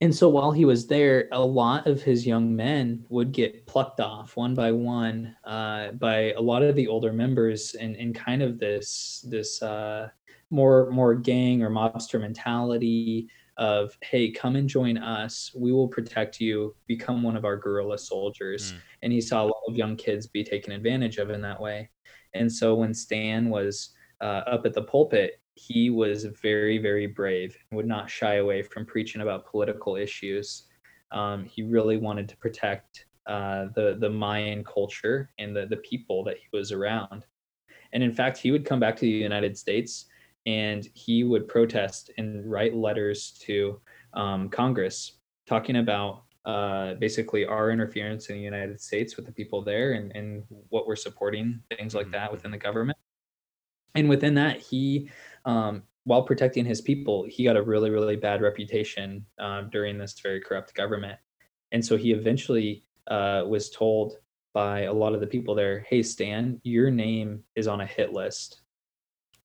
and 0.00 0.14
so 0.14 0.28
while 0.28 0.52
he 0.52 0.64
was 0.64 0.86
there, 0.86 1.28
a 1.32 1.44
lot 1.44 1.86
of 1.86 2.02
his 2.02 2.26
young 2.26 2.54
men 2.54 3.04
would 3.08 3.32
get 3.32 3.66
plucked 3.66 4.00
off 4.00 4.36
one 4.36 4.54
by 4.54 4.70
one 4.70 5.34
uh, 5.44 5.92
by 5.92 6.32
a 6.32 6.40
lot 6.40 6.62
of 6.62 6.76
the 6.76 6.86
older 6.86 7.12
members 7.12 7.74
in, 7.74 7.94
in 7.96 8.12
kind 8.12 8.42
of 8.42 8.58
this 8.58 9.24
this 9.28 9.62
uh, 9.62 10.08
more 10.50 10.90
more 10.90 11.14
gang 11.14 11.62
or 11.62 11.70
mobster 11.70 12.20
mentality 12.20 13.28
of 13.58 13.96
hey 14.02 14.30
come 14.30 14.56
and 14.56 14.68
join 14.68 14.96
us 14.96 15.50
we 15.54 15.72
will 15.72 15.88
protect 15.88 16.40
you 16.40 16.74
become 16.86 17.22
one 17.22 17.36
of 17.36 17.44
our 17.44 17.56
guerrilla 17.56 17.98
soldiers 17.98 18.72
mm. 18.72 18.76
and 19.02 19.12
he 19.12 19.20
saw 19.20 19.42
a 19.42 19.46
lot 19.46 19.62
of 19.68 19.76
young 19.76 19.96
kids 19.96 20.26
be 20.26 20.44
taken 20.44 20.72
advantage 20.72 21.18
of 21.18 21.30
in 21.30 21.42
that 21.42 21.60
way 21.60 21.88
and 22.34 22.50
so 22.50 22.74
when 22.74 22.94
stan 22.94 23.50
was 23.50 23.90
uh, 24.20 24.42
up 24.46 24.66
at 24.66 24.74
the 24.74 24.82
pulpit, 24.82 25.40
he 25.54 25.90
was 25.90 26.24
very, 26.24 26.78
very 26.78 27.06
brave 27.06 27.56
and 27.70 27.76
would 27.76 27.86
not 27.86 28.10
shy 28.10 28.36
away 28.36 28.62
from 28.62 28.86
preaching 28.86 29.22
about 29.22 29.46
political 29.46 29.96
issues. 29.96 30.64
Um, 31.10 31.44
he 31.44 31.62
really 31.62 31.96
wanted 31.96 32.28
to 32.28 32.36
protect 32.36 33.06
uh, 33.26 33.66
the 33.74 33.96
the 34.00 34.08
Mayan 34.08 34.64
culture 34.64 35.30
and 35.38 35.54
the 35.54 35.66
the 35.66 35.76
people 35.78 36.24
that 36.24 36.36
he 36.38 36.56
was 36.56 36.72
around. 36.72 37.26
And 37.92 38.02
in 38.02 38.12
fact, 38.12 38.38
he 38.38 38.50
would 38.50 38.64
come 38.64 38.80
back 38.80 38.96
to 38.96 39.00
the 39.02 39.08
United 39.08 39.56
States 39.56 40.06
and 40.46 40.88
he 40.94 41.24
would 41.24 41.48
protest 41.48 42.10
and 42.18 42.50
write 42.50 42.74
letters 42.74 43.32
to 43.40 43.80
um, 44.14 44.48
Congress 44.48 45.18
talking 45.46 45.76
about 45.76 46.24
uh, 46.44 46.94
basically 46.94 47.44
our 47.44 47.70
interference 47.70 48.30
in 48.30 48.36
the 48.36 48.42
United 48.42 48.80
States 48.80 49.16
with 49.16 49.26
the 49.26 49.32
people 49.32 49.62
there 49.62 49.92
and, 49.92 50.10
and 50.16 50.44
what 50.70 50.86
we're 50.86 50.96
supporting, 50.96 51.60
things 51.76 51.94
like 51.94 52.06
mm-hmm. 52.06 52.12
that 52.12 52.32
within 52.32 52.50
the 52.50 52.58
government. 52.58 52.98
And 53.94 54.08
within 54.08 54.34
that 54.34 54.60
he 54.60 55.10
um, 55.44 55.82
while 56.04 56.22
protecting 56.22 56.64
his 56.64 56.80
people 56.80 57.26
he 57.28 57.44
got 57.44 57.56
a 57.56 57.62
really 57.62 57.90
really 57.90 58.16
bad 58.16 58.40
reputation 58.40 59.26
um, 59.38 59.68
during 59.70 59.98
this 59.98 60.18
very 60.20 60.40
corrupt 60.40 60.74
government. 60.74 61.18
And 61.72 61.84
so 61.84 61.96
he 61.96 62.12
eventually 62.12 62.84
uh, 63.08 63.42
was 63.46 63.70
told 63.70 64.14
by 64.54 64.82
a 64.82 64.92
lot 64.92 65.14
of 65.14 65.20
the 65.20 65.26
people 65.26 65.54
there 65.54 65.84
hey 65.88 66.02
stan 66.02 66.60
your 66.62 66.90
name 66.90 67.42
is 67.54 67.68
on 67.68 67.82
a 67.82 67.86
hit 67.86 68.12
list 68.12 68.62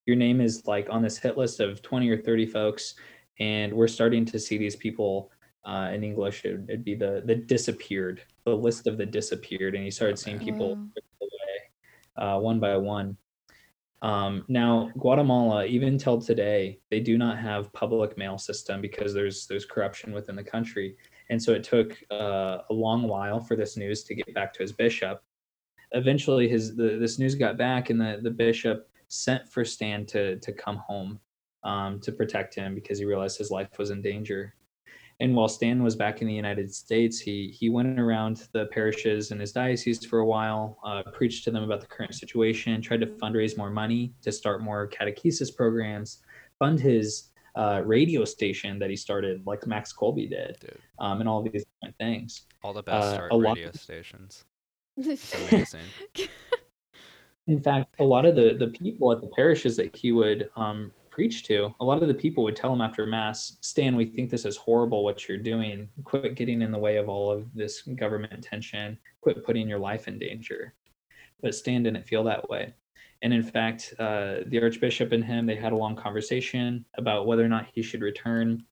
your 0.05 0.15
name 0.15 0.41
is 0.41 0.65
like 0.65 0.87
on 0.89 1.01
this 1.01 1.17
hit 1.17 1.37
list 1.37 1.59
of 1.59 1.81
20 1.81 2.09
or 2.09 2.17
30 2.17 2.45
folks 2.45 2.95
and 3.39 3.73
we're 3.73 3.87
starting 3.87 4.25
to 4.25 4.39
see 4.39 4.57
these 4.57 4.75
people 4.75 5.31
uh, 5.65 5.89
in 5.93 6.03
english 6.03 6.43
it, 6.45 6.59
would 6.67 6.83
be 6.83 6.95
the 6.95 7.23
the 7.25 7.35
disappeared 7.35 8.21
the 8.45 8.55
list 8.55 8.87
of 8.87 8.97
the 8.97 9.05
disappeared 9.05 9.75
and 9.75 9.85
you 9.85 9.91
started 9.91 10.19
seeing 10.19 10.37
people 10.37 10.77
uh, 12.17 12.39
one 12.39 12.59
by 12.59 12.77
one. 12.77 13.17
Um, 14.01 14.43
now, 14.49 14.91
Guatemala, 14.99 15.65
even 15.65 15.97
till 15.97 16.19
today, 16.19 16.79
they 16.91 16.99
do 16.99 17.17
not 17.17 17.39
have 17.39 17.71
public 17.71 18.17
mail 18.17 18.37
system 18.37 18.81
because 18.81 19.13
there's 19.13 19.47
there's 19.47 19.65
corruption 19.65 20.11
within 20.11 20.35
the 20.35 20.43
country, 20.43 20.97
and 21.29 21.41
so 21.41 21.53
it 21.53 21.63
took 21.63 21.97
uh, 22.11 22.59
a 22.69 22.73
long 22.73 23.07
while 23.07 23.39
for 23.39 23.55
this 23.55 23.77
news 23.77 24.03
to 24.03 24.15
get 24.15 24.33
back 24.33 24.53
to 24.53 24.59
his 24.59 24.73
bishop. 24.73 25.23
Eventually, 25.91 26.49
his 26.49 26.75
the, 26.75 26.97
this 26.99 27.17
news 27.17 27.35
got 27.35 27.57
back, 27.57 27.89
and 27.89 27.99
the 27.99 28.19
the 28.21 28.31
bishop 28.31 28.89
sent 29.13 29.47
for 29.47 29.63
Stan 29.63 30.05
to 30.07 30.37
to 30.39 30.51
come 30.51 30.77
home 30.77 31.19
um, 31.63 31.99
to 32.01 32.11
protect 32.11 32.55
him 32.55 32.75
because 32.75 32.97
he 32.99 33.05
realized 33.05 33.37
his 33.37 33.51
life 33.51 33.77
was 33.77 33.91
in 33.91 34.01
danger. 34.01 34.55
And 35.19 35.35
while 35.35 35.47
Stan 35.47 35.83
was 35.83 35.95
back 35.95 36.21
in 36.21 36.27
the 36.27 36.33
United 36.33 36.73
States, 36.73 37.19
he 37.19 37.55
he 37.57 37.69
went 37.69 37.99
around 37.99 38.47
the 38.51 38.65
parishes 38.67 39.31
in 39.31 39.39
his 39.39 39.51
diocese 39.51 40.03
for 40.03 40.19
a 40.19 40.25
while, 40.25 40.79
uh, 40.83 41.03
preached 41.13 41.43
to 41.45 41.51
them 41.51 41.63
about 41.63 41.81
the 41.81 41.87
current 41.87 42.15
situation, 42.15 42.81
tried 42.81 43.01
to 43.01 43.07
fundraise 43.07 43.55
more 43.55 43.69
money 43.69 44.13
to 44.23 44.31
start 44.31 44.63
more 44.63 44.89
catechesis 44.89 45.55
programs, 45.55 46.23
fund 46.57 46.79
his 46.79 47.29
uh, 47.55 47.83
radio 47.85 48.25
station 48.25 48.79
that 48.79 48.89
he 48.89 48.95
started, 48.95 49.45
like 49.45 49.65
Max 49.67 49.93
Kolbe 49.93 50.27
did, 50.27 50.57
um, 50.99 51.19
and 51.19 51.29
all 51.29 51.43
these 51.43 51.63
different 51.65 51.95
things. 51.99 52.47
All 52.63 52.73
the 52.73 52.81
best 52.81 53.19
uh, 53.19 53.37
radio 53.37 53.69
of... 53.69 53.75
stations. 53.75 54.43
amazing. 54.97 55.81
In 57.47 57.61
fact, 57.61 57.95
a 57.99 58.03
lot 58.03 58.25
of 58.25 58.35
the 58.35 58.55
the 58.57 58.67
people 58.67 59.11
at 59.11 59.21
the 59.21 59.27
parishes 59.27 59.75
that 59.77 59.95
he 59.95 60.11
would 60.11 60.49
um, 60.55 60.91
preach 61.13 61.43
to, 61.43 61.73
a 61.79 61.85
lot 61.85 62.01
of 62.01 62.07
the 62.07 62.13
people 62.13 62.43
would 62.43 62.55
tell 62.55 62.73
him 62.73 62.81
after 62.81 63.05
mass, 63.05 63.57
Stan, 63.61 63.95
we 63.95 64.05
think 64.05 64.31
this 64.31 64.45
is 64.45 64.57
horrible 64.57 65.03
what 65.03 65.27
you're 65.27 65.37
doing. 65.37 65.87
Quit 66.03 66.33
getting 66.33 66.63
in 66.63 66.71
the 66.71 66.77
way 66.77 66.97
of 66.97 67.07
all 67.07 67.31
of 67.31 67.53
this 67.53 67.83
government 67.83 68.43
tension. 68.43 68.97
Quit 69.21 69.45
putting 69.45 69.69
your 69.69 69.77
life 69.77 70.07
in 70.07 70.17
danger. 70.17 70.73
But 71.39 71.53
Stan 71.53 71.83
didn't 71.83 72.07
feel 72.07 72.23
that 72.23 72.49
way. 72.49 72.73
And 73.21 73.31
in 73.31 73.43
fact, 73.43 73.93
uh, 73.99 74.37
the 74.47 74.59
Archbishop 74.61 75.11
and 75.11 75.23
him, 75.23 75.45
they 75.45 75.55
had 75.55 75.71
a 75.71 75.77
long 75.77 75.95
conversation 75.95 76.83
about 76.97 77.27
whether 77.27 77.45
or 77.45 77.49
not 77.49 77.67
he 77.71 77.83
should 77.83 78.01
return. 78.01 78.65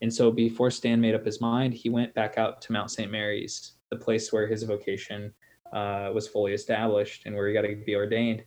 And 0.00 0.12
so 0.12 0.30
before 0.30 0.70
Stan 0.70 0.98
made 0.98 1.14
up 1.14 1.26
his 1.26 1.42
mind, 1.42 1.74
he 1.74 1.90
went 1.90 2.14
back 2.14 2.38
out 2.38 2.62
to 2.62 2.72
Mount 2.72 2.90
St. 2.90 3.10
Mary's, 3.10 3.72
the 3.90 3.96
place 3.96 4.32
where 4.32 4.46
his 4.46 4.62
vocation 4.62 5.32
uh, 5.72 6.10
was 6.14 6.28
fully 6.28 6.52
established 6.52 7.26
and 7.26 7.34
where 7.34 7.48
he 7.48 7.54
got 7.54 7.62
to 7.62 7.76
be 7.84 7.94
ordained. 7.94 8.44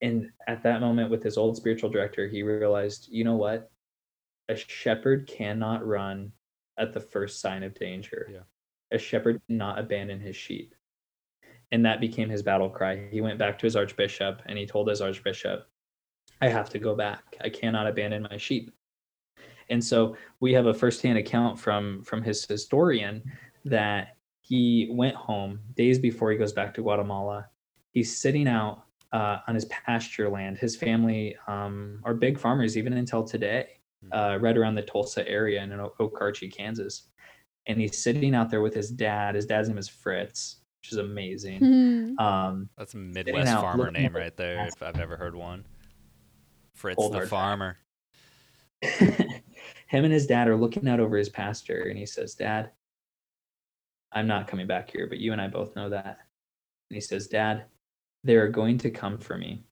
And 0.00 0.30
at 0.48 0.62
that 0.64 0.80
moment 0.80 1.10
with 1.10 1.22
his 1.22 1.38
old 1.38 1.56
spiritual 1.56 1.90
director 1.90 2.28
he 2.28 2.42
realized 2.42 3.08
you 3.10 3.24
know 3.24 3.36
what? 3.36 3.70
A 4.48 4.56
shepherd 4.56 5.26
cannot 5.28 5.86
run 5.86 6.32
at 6.78 6.92
the 6.92 7.00
first 7.00 7.40
sign 7.40 7.62
of 7.62 7.74
danger. 7.74 8.28
Yeah. 8.32 8.40
a 8.90 8.98
shepherd 8.98 9.40
cannot 9.48 9.78
abandon 9.78 10.20
his 10.20 10.36
sheep. 10.36 10.74
And 11.70 11.86
that 11.86 12.00
became 12.00 12.28
his 12.28 12.42
battle 12.42 12.68
cry. 12.68 13.08
He 13.10 13.22
went 13.22 13.38
back 13.38 13.58
to 13.58 13.66
his 13.66 13.76
archbishop 13.76 14.42
and 14.46 14.58
he 14.58 14.66
told 14.66 14.88
his 14.88 15.00
archbishop 15.00 15.66
i 16.42 16.48
have 16.48 16.68
to 16.70 16.78
go 16.78 16.94
back. 16.94 17.36
I 17.40 17.48
cannot 17.48 17.86
abandon 17.86 18.26
my 18.28 18.36
sheep. 18.36 18.72
And 19.70 19.82
so 19.82 20.16
we 20.40 20.52
have 20.52 20.66
a 20.66 20.74
firsthand 20.74 21.16
account 21.18 21.58
from 21.58 22.02
from 22.02 22.22
his 22.22 22.44
historian 22.44 23.22
that 23.64 24.16
he 24.52 24.88
went 24.90 25.16
home 25.16 25.60
days 25.74 25.98
before 25.98 26.30
he 26.30 26.36
goes 26.36 26.52
back 26.52 26.74
to 26.74 26.82
guatemala 26.82 27.48
he's 27.92 28.18
sitting 28.18 28.48
out 28.48 28.84
uh, 29.12 29.38
on 29.46 29.54
his 29.54 29.66
pasture 29.66 30.28
land. 30.28 30.58
His 30.58 30.74
family 30.74 31.36
um, 31.46 32.00
are 32.04 32.14
big 32.14 32.38
farmers 32.38 32.76
even 32.76 32.94
until 32.94 33.22
today, 33.22 33.80
hmm. 34.02 34.12
uh, 34.12 34.36
right 34.38 34.56
around 34.56 34.74
the 34.74 34.82
Tulsa 34.82 35.26
area 35.28 35.62
in 35.62 35.70
Okarche, 35.70 36.54
Kansas. 36.54 37.08
And 37.66 37.80
he's 37.80 38.02
sitting 38.02 38.34
out 38.34 38.50
there 38.50 38.60
with 38.60 38.74
his 38.74 38.90
dad. 38.90 39.36
His 39.36 39.46
dad's 39.46 39.68
name 39.68 39.78
is 39.78 39.88
Fritz, 39.88 40.56
which 40.80 40.92
is 40.92 40.98
amazing. 40.98 41.60
Mm-hmm. 41.60 42.18
Um, 42.18 42.68
That's 42.76 42.94
a 42.94 42.96
Midwest 42.96 43.52
farmer 43.52 43.90
name 43.90 44.16
right 44.16 44.36
there, 44.36 44.66
if 44.66 44.82
I've 44.82 44.98
ever 44.98 45.16
heard 45.16 45.36
one. 45.36 45.64
Fritz 46.74 47.08
the 47.08 47.26
farmer. 47.26 47.76
Him 48.82 50.04
and 50.04 50.12
his 50.12 50.26
dad 50.26 50.48
are 50.48 50.56
looking 50.56 50.88
out 50.88 50.98
over 50.98 51.16
his 51.16 51.28
pasture, 51.28 51.82
and 51.82 51.98
he 51.98 52.06
says, 52.06 52.34
Dad, 52.34 52.70
I'm 54.14 54.26
not 54.26 54.46
coming 54.48 54.66
back 54.66 54.90
here, 54.90 55.06
but 55.06 55.18
you 55.18 55.32
and 55.32 55.40
I 55.40 55.48
both 55.48 55.74
know 55.76 55.88
that. 55.90 56.18
And 56.90 56.94
he 56.94 57.00
says, 57.00 57.26
Dad, 57.26 57.64
they 58.24 58.36
are 58.36 58.48
going 58.48 58.78
to 58.78 58.90
come 58.90 59.18
for 59.18 59.36
me. 59.36 59.64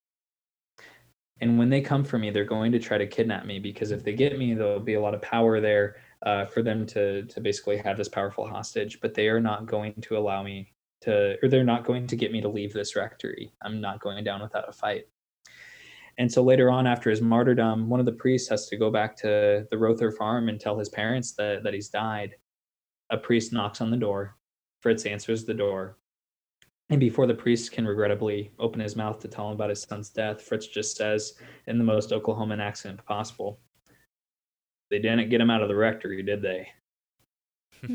And 1.40 1.58
when 1.58 1.70
they 1.70 1.80
come 1.80 2.04
for 2.04 2.18
me, 2.18 2.30
they're 2.30 2.44
going 2.44 2.72
to 2.72 2.78
try 2.78 2.98
to 2.98 3.06
kidnap 3.06 3.46
me 3.46 3.58
because 3.58 3.92
if 3.92 4.04
they 4.04 4.12
get 4.12 4.38
me, 4.38 4.54
there'll 4.54 4.80
be 4.80 4.94
a 4.94 5.00
lot 5.00 5.14
of 5.14 5.22
power 5.22 5.60
there 5.60 5.96
uh, 6.22 6.44
for 6.44 6.62
them 6.62 6.86
to 6.86 7.24
to 7.24 7.40
basically 7.40 7.78
have 7.78 7.96
this 7.96 8.08
powerful 8.08 8.46
hostage. 8.46 9.00
But 9.00 9.14
they 9.14 9.28
are 9.28 9.40
not 9.40 9.66
going 9.66 9.94
to 10.02 10.18
allow 10.18 10.42
me 10.42 10.72
to, 11.02 11.36
or 11.42 11.48
they're 11.48 11.64
not 11.64 11.84
going 11.84 12.06
to 12.08 12.16
get 12.16 12.32
me 12.32 12.42
to 12.42 12.48
leave 12.48 12.74
this 12.74 12.94
rectory. 12.94 13.52
I'm 13.62 13.80
not 13.80 14.00
going 14.00 14.22
down 14.22 14.42
without 14.42 14.68
a 14.68 14.72
fight. 14.72 15.06
And 16.18 16.30
so 16.30 16.42
later 16.42 16.70
on, 16.70 16.86
after 16.86 17.08
his 17.08 17.22
martyrdom, 17.22 17.88
one 17.88 18.00
of 18.00 18.06
the 18.06 18.12
priests 18.12 18.50
has 18.50 18.66
to 18.68 18.76
go 18.76 18.90
back 18.90 19.16
to 19.18 19.66
the 19.70 19.78
Rother 19.78 20.10
farm 20.10 20.50
and 20.50 20.60
tell 20.60 20.78
his 20.78 20.90
parents 20.90 21.32
that 21.32 21.62
that 21.62 21.72
he's 21.72 21.88
died. 21.88 22.34
A 23.10 23.16
priest 23.18 23.52
knocks 23.52 23.80
on 23.80 23.90
the 23.90 23.96
door, 23.96 24.36
Fritz 24.80 25.04
answers 25.06 25.44
the 25.44 25.54
door. 25.54 25.96
And 26.90 26.98
before 27.00 27.26
the 27.26 27.34
priest 27.34 27.72
can 27.72 27.86
regrettably 27.86 28.52
open 28.58 28.80
his 28.80 28.96
mouth 28.96 29.20
to 29.20 29.28
tell 29.28 29.46
him 29.48 29.54
about 29.54 29.70
his 29.70 29.82
son's 29.82 30.10
death, 30.10 30.42
Fritz 30.42 30.66
just 30.66 30.96
says, 30.96 31.34
in 31.66 31.78
the 31.78 31.84
most 31.84 32.10
Oklahoman 32.10 32.60
accent 32.60 33.04
possible, 33.04 33.60
They 34.90 34.98
didn't 34.98 35.30
get 35.30 35.40
him 35.40 35.50
out 35.50 35.62
of 35.62 35.68
the 35.68 35.76
rectory, 35.76 36.20
did 36.20 36.42
they? 36.42 36.68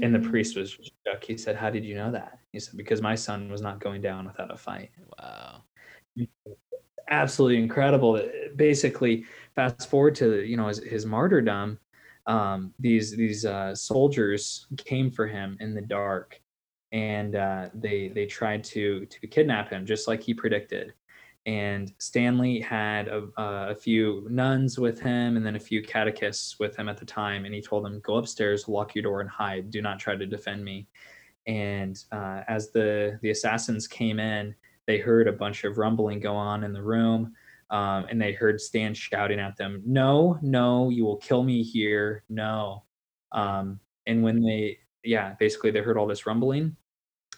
And 0.01 0.15
the 0.15 0.19
Mm. 0.19 0.29
priest 0.29 0.55
was 0.55 0.71
shook. 0.71 1.23
He 1.25 1.35
said, 1.37 1.57
How 1.57 1.69
did 1.69 1.83
you 1.83 1.95
know 1.95 2.09
that? 2.11 2.39
He 2.53 2.59
said, 2.61 2.77
Because 2.77 3.01
my 3.01 3.15
son 3.15 3.49
was 3.51 3.61
not 3.61 3.79
going 3.81 4.01
down 4.01 4.25
without 4.25 4.49
a 4.49 4.55
fight. 4.57 4.91
Wow. 5.19 5.63
Absolutely 7.09 7.57
incredible. 7.61 8.19
Basically, 8.55 9.25
fast 9.55 9.89
forward 9.89 10.15
to 10.15 10.41
you 10.43 10.55
know 10.57 10.67
his, 10.67 10.79
his 10.79 11.05
martyrdom. 11.05 11.79
Um, 12.27 12.73
these 12.79 13.15
these 13.15 13.45
uh, 13.45 13.75
soldiers 13.75 14.67
came 14.77 15.11
for 15.11 15.27
him 15.27 15.57
in 15.59 15.73
the 15.75 15.81
dark, 15.81 16.41
and 16.91 17.35
uh, 17.35 17.69
they 17.73 18.09
they 18.09 18.25
tried 18.25 18.63
to 18.65 19.05
to 19.05 19.27
kidnap 19.27 19.69
him, 19.69 19.85
just 19.85 20.07
like 20.07 20.23
he 20.23 20.33
predicted. 20.33 20.93
And 21.47 21.93
Stanley 21.99 22.59
had 22.59 23.07
a, 23.07 23.27
a 23.37 23.75
few 23.75 24.25
nuns 24.31 24.79
with 24.79 24.99
him, 24.99 25.37
and 25.37 25.45
then 25.45 25.55
a 25.55 25.59
few 25.59 25.83
catechists 25.83 26.57
with 26.59 26.75
him 26.75 26.89
at 26.89 26.97
the 26.97 27.05
time. 27.05 27.45
And 27.45 27.53
he 27.53 27.61
told 27.61 27.85
them, 27.85 27.99
"Go 27.99 28.15
upstairs, 28.15 28.67
lock 28.67 28.95
your 28.95 29.03
door, 29.03 29.21
and 29.21 29.29
hide. 29.29 29.69
Do 29.69 29.81
not 29.81 29.99
try 29.99 30.15
to 30.15 30.25
defend 30.25 30.65
me." 30.65 30.87
And 31.45 32.03
uh, 32.11 32.41
as 32.47 32.71
the 32.71 33.19
the 33.21 33.29
assassins 33.29 33.87
came 33.87 34.19
in, 34.19 34.55
they 34.87 34.97
heard 34.97 35.27
a 35.27 35.31
bunch 35.31 35.63
of 35.63 35.77
rumbling 35.77 36.19
go 36.19 36.35
on 36.35 36.63
in 36.63 36.73
the 36.73 36.81
room 36.81 37.35
um, 37.69 38.05
and 38.09 38.21
they 38.21 38.31
heard 38.31 38.61
stan 38.61 38.93
shouting 38.93 39.39
at 39.39 39.57
them 39.57 39.81
no 39.85 40.37
no 40.41 40.89
you 40.89 41.03
will 41.03 41.17
kill 41.17 41.43
me 41.43 41.63
here. 41.63 42.23
No. 42.29 42.83
Um, 43.31 43.79
and 44.05 44.23
when 44.23 44.41
they 44.41 44.79
yeah 45.03 45.35
basically 45.39 45.71
they 45.71 45.79
heard 45.79 45.97
all 45.97 46.07
this 46.07 46.25
rumbling. 46.25 46.75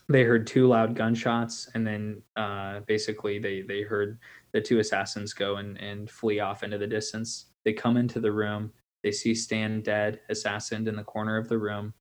They 0.09 0.23
heard 0.23 0.47
two 0.47 0.67
loud 0.67 0.95
gunshots 0.95 1.69
and 1.73 1.85
then 1.85 2.21
uh, 2.35 2.81
basically 2.81 3.39
they 3.39 3.61
they 3.61 3.81
heard 3.81 4.19
the 4.53 4.61
two 4.61 4.79
assassins 4.79 5.33
go 5.33 5.57
and, 5.57 5.77
and 5.77 6.09
flee 6.09 6.39
off 6.39 6.63
into 6.63 6.77
the 6.77 6.87
distance. 6.87 7.47
They 7.65 7.73
come 7.73 7.97
into 7.97 8.19
the 8.19 8.31
room. 8.31 8.71
They 9.03 9.11
see 9.11 9.35
stan 9.35 9.81
dead 9.81 10.21
assassined 10.29 10.87
in 10.87 10.95
the 10.95 11.03
corner 11.03 11.37
of 11.37 11.49
the 11.49 11.57
room 11.57 11.93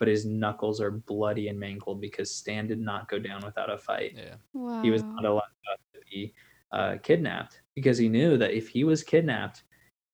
but 0.00 0.08
his 0.08 0.24
knuckles 0.24 0.80
are 0.80 0.90
bloody 0.90 1.48
and 1.48 1.60
mangled 1.60 2.00
because 2.00 2.34
stan 2.34 2.66
did 2.66 2.80
not 2.80 3.08
go 3.08 3.18
down 3.18 3.42
without 3.44 3.70
a 3.70 3.76
fight. 3.76 4.14
Yeah. 4.16 4.36
Wow. 4.54 4.82
he 4.82 4.90
was 4.90 5.02
not 5.02 5.26
allowed 5.26 5.42
to 5.92 6.00
be 6.10 6.34
uh, 6.72 6.96
kidnapped 7.02 7.60
because 7.74 7.98
he 7.98 8.08
knew 8.08 8.36
that 8.36 8.52
if 8.52 8.68
he 8.68 8.84
was 8.84 9.02
kidnapped, 9.02 9.62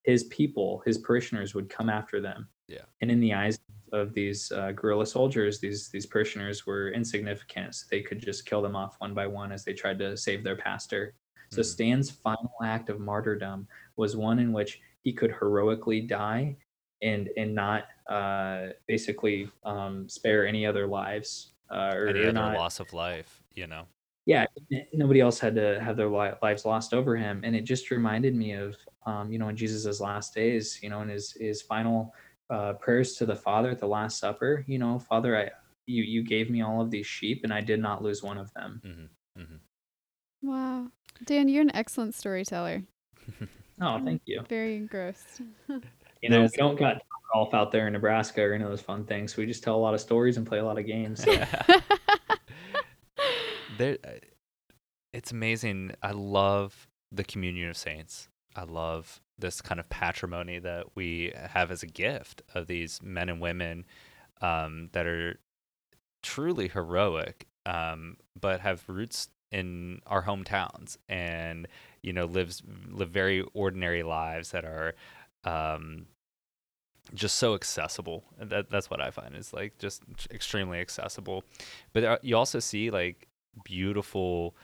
his 0.05 0.25
people, 0.25 0.83
his 0.87 0.99
parishioners, 0.99 1.55
would 1.55 1.69
come 1.69 1.89
after 1.89 2.21
them. 2.21 2.49
Yeah. 2.69 2.83
And 3.01 3.11
in 3.11 3.21
the 3.21 3.35
eyes 3.35 3.59
of 3.93 4.13
these 4.15 4.53
uh, 4.53 4.73
guerrilla 4.73 5.07
soldiers, 5.07 5.61
these 5.61 5.89
these 5.89 6.07
parishioners 6.07 6.67
were 6.67 6.91
insignificant. 6.91 7.75
So 7.75 7.87
they 7.91 8.03
could 8.03 8.21
just 8.21 8.47
kill 8.47 8.63
them 8.63 8.77
off 8.77 8.97
one 8.99 9.15
by 9.15 9.27
one 9.27 9.53
as 9.53 9.65
they 9.65 9.73
tried 9.73 9.99
to 10.01 10.17
save 10.17 10.43
their 10.45 10.57
pastor. 10.57 11.15
So 11.51 11.61
Mhm. 11.61 11.65
Stan's 11.65 12.11
final 12.11 12.53
act 12.63 12.89
of 12.89 12.99
martyrdom 13.01 13.69
was 13.97 14.17
one 14.17 14.39
in 14.41 14.53
which 14.53 14.81
he 15.03 15.13
could 15.13 15.31
heroically 15.31 16.01
die 16.01 16.57
and 17.03 17.31
and 17.37 17.55
not 17.55 17.85
uh, 18.09 18.69
basically 18.87 19.49
um, 19.65 20.09
spare 20.09 20.47
any 20.47 20.67
other 20.67 20.87
lives 20.87 21.53
uh, 21.71 21.93
or, 21.95 22.09
Any 22.09 22.21
other 22.23 22.33
not 22.33 22.57
loss 22.57 22.79
of 22.81 22.93
life, 22.93 23.43
you 23.55 23.67
know. 23.67 23.87
Yeah 24.27 24.45
nobody 24.93 25.21
else 25.21 25.39
had 25.39 25.55
to 25.55 25.81
have 25.81 25.97
their 25.97 26.09
lives 26.09 26.65
lost 26.65 26.93
over 26.93 27.17
him 27.17 27.41
and 27.45 27.55
it 27.57 27.63
just 27.63 27.91
reminded 27.91 28.35
me 28.35 28.53
of 28.53 28.77
um, 29.07 29.31
you 29.33 29.39
know 29.39 29.49
in 29.49 29.57
jesus' 29.57 30.01
last 30.01 30.35
days 30.35 30.79
you 30.83 30.91
know 30.91 31.01
in 31.01 31.09
his 31.09 31.33
his 31.33 31.63
final 31.63 32.13
uh, 32.51 32.73
prayers 32.75 33.15
to 33.15 33.25
the 33.27 33.35
father 33.35 33.71
at 33.71 33.79
the 33.79 33.87
last 33.87 34.19
supper 34.19 34.65
you 34.67 34.79
know 34.79 34.99
father 34.99 35.37
i 35.37 35.49
you 35.87 36.03
you 36.03 36.23
gave 36.23 36.51
me 36.51 36.61
all 36.63 36.81
of 36.81 36.91
these 36.91 37.07
sheep 37.07 37.41
and 37.45 37.53
i 37.55 37.61
did 37.61 37.81
not 37.81 38.03
lose 38.03 38.23
one 38.23 38.37
of 38.39 38.53
them 38.55 38.81
hmm 38.85 39.41
hmm 39.43 39.57
Wow. 40.43 40.89
Dan, 41.25 41.49
you're 41.49 41.63
an 41.63 41.75
excellent 41.75 42.15
storyteller. 42.15 42.83
oh 43.81 43.99
thank 44.05 44.23
you 44.27 44.43
Very 44.49 44.77
engrossed. 44.77 45.41
you 45.69 46.29
know 46.31 46.39
There's- 46.39 46.53
we 46.53 46.59
don't 46.59 46.79
got 46.79 47.03
golf 47.33 47.53
out 47.55 47.73
there 47.73 47.87
in 47.89 47.93
nebraska 47.93 48.41
or 48.43 48.53
any 48.53 48.63
of 48.63 48.71
those 48.71 48.81
fun 48.81 49.05
things 49.05 49.37
we 49.37 49.47
just 49.47 49.65
tell 49.65 49.75
a 49.75 49.83
lot 49.87 49.95
of 49.95 50.01
stories 50.01 50.37
and 50.37 50.47
play 50.47 50.59
a 50.59 50.65
lot 50.65 50.79
of 50.79 50.87
games 50.87 51.25
there 53.79 53.99
uh, 54.05 54.11
it's 55.13 55.33
amazing 55.33 55.93
i 56.03 56.11
love 56.11 56.89
the 57.13 57.25
communion 57.25 57.69
of 57.69 57.77
saints 57.77 58.29
i 58.55 58.63
love 58.63 59.21
this 59.39 59.61
kind 59.61 59.79
of 59.79 59.89
patrimony 59.89 60.59
that 60.59 60.85
we 60.95 61.33
have 61.37 61.71
as 61.71 61.83
a 61.83 61.87
gift 61.87 62.43
of 62.55 62.67
these 62.67 63.01
men 63.03 63.29
and 63.29 63.41
women 63.41 63.85
um, 64.41 64.89
that 64.93 65.07
are 65.07 65.39
truly 66.23 66.69
heroic 66.69 67.47
um, 67.67 68.17
but 68.41 68.61
have 68.61 68.83
roots 68.89 69.29
in 69.53 70.01
our 70.07 70.25
hometowns 70.25 70.97
and 71.09 71.69
you 72.03 72.13
know 72.13 72.25
lives 72.25 72.63
live 72.89 73.11
very 73.11 73.45
ordinary 73.55 74.03
lives 74.03 74.51
that 74.51 74.65
are 74.65 74.95
um, 75.45 76.07
just 77.15 77.37
so 77.37 77.55
accessible. 77.55 78.25
That 78.39 78.71
that's 78.71 78.91
what 78.91 79.01
I 79.01 79.11
find 79.11 79.35
is 79.37 79.53
like 79.53 79.79
just 79.79 80.03
extremely 80.31 80.81
accessible. 80.81 81.45
But 81.93 82.25
you 82.25 82.37
also 82.37 82.59
see 82.59 82.91
like 82.91 83.29
beautiful 83.65 84.57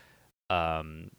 um, 0.50 1.10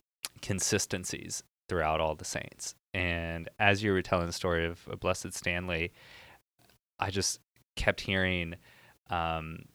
consistencies 0.41 1.43
throughout 1.67 1.99
all 1.99 2.15
the 2.15 2.25
saints. 2.25 2.75
And 2.93 3.49
as 3.59 3.81
you 3.81 3.91
were 3.91 4.01
telling 4.01 4.27
the 4.27 4.33
story 4.33 4.65
of 4.65 4.87
Blessed 4.99 5.33
Stanley, 5.33 5.91
I 6.99 7.09
just 7.09 7.39
kept 7.75 8.01
hearing 8.01 8.55
um, 9.09 9.65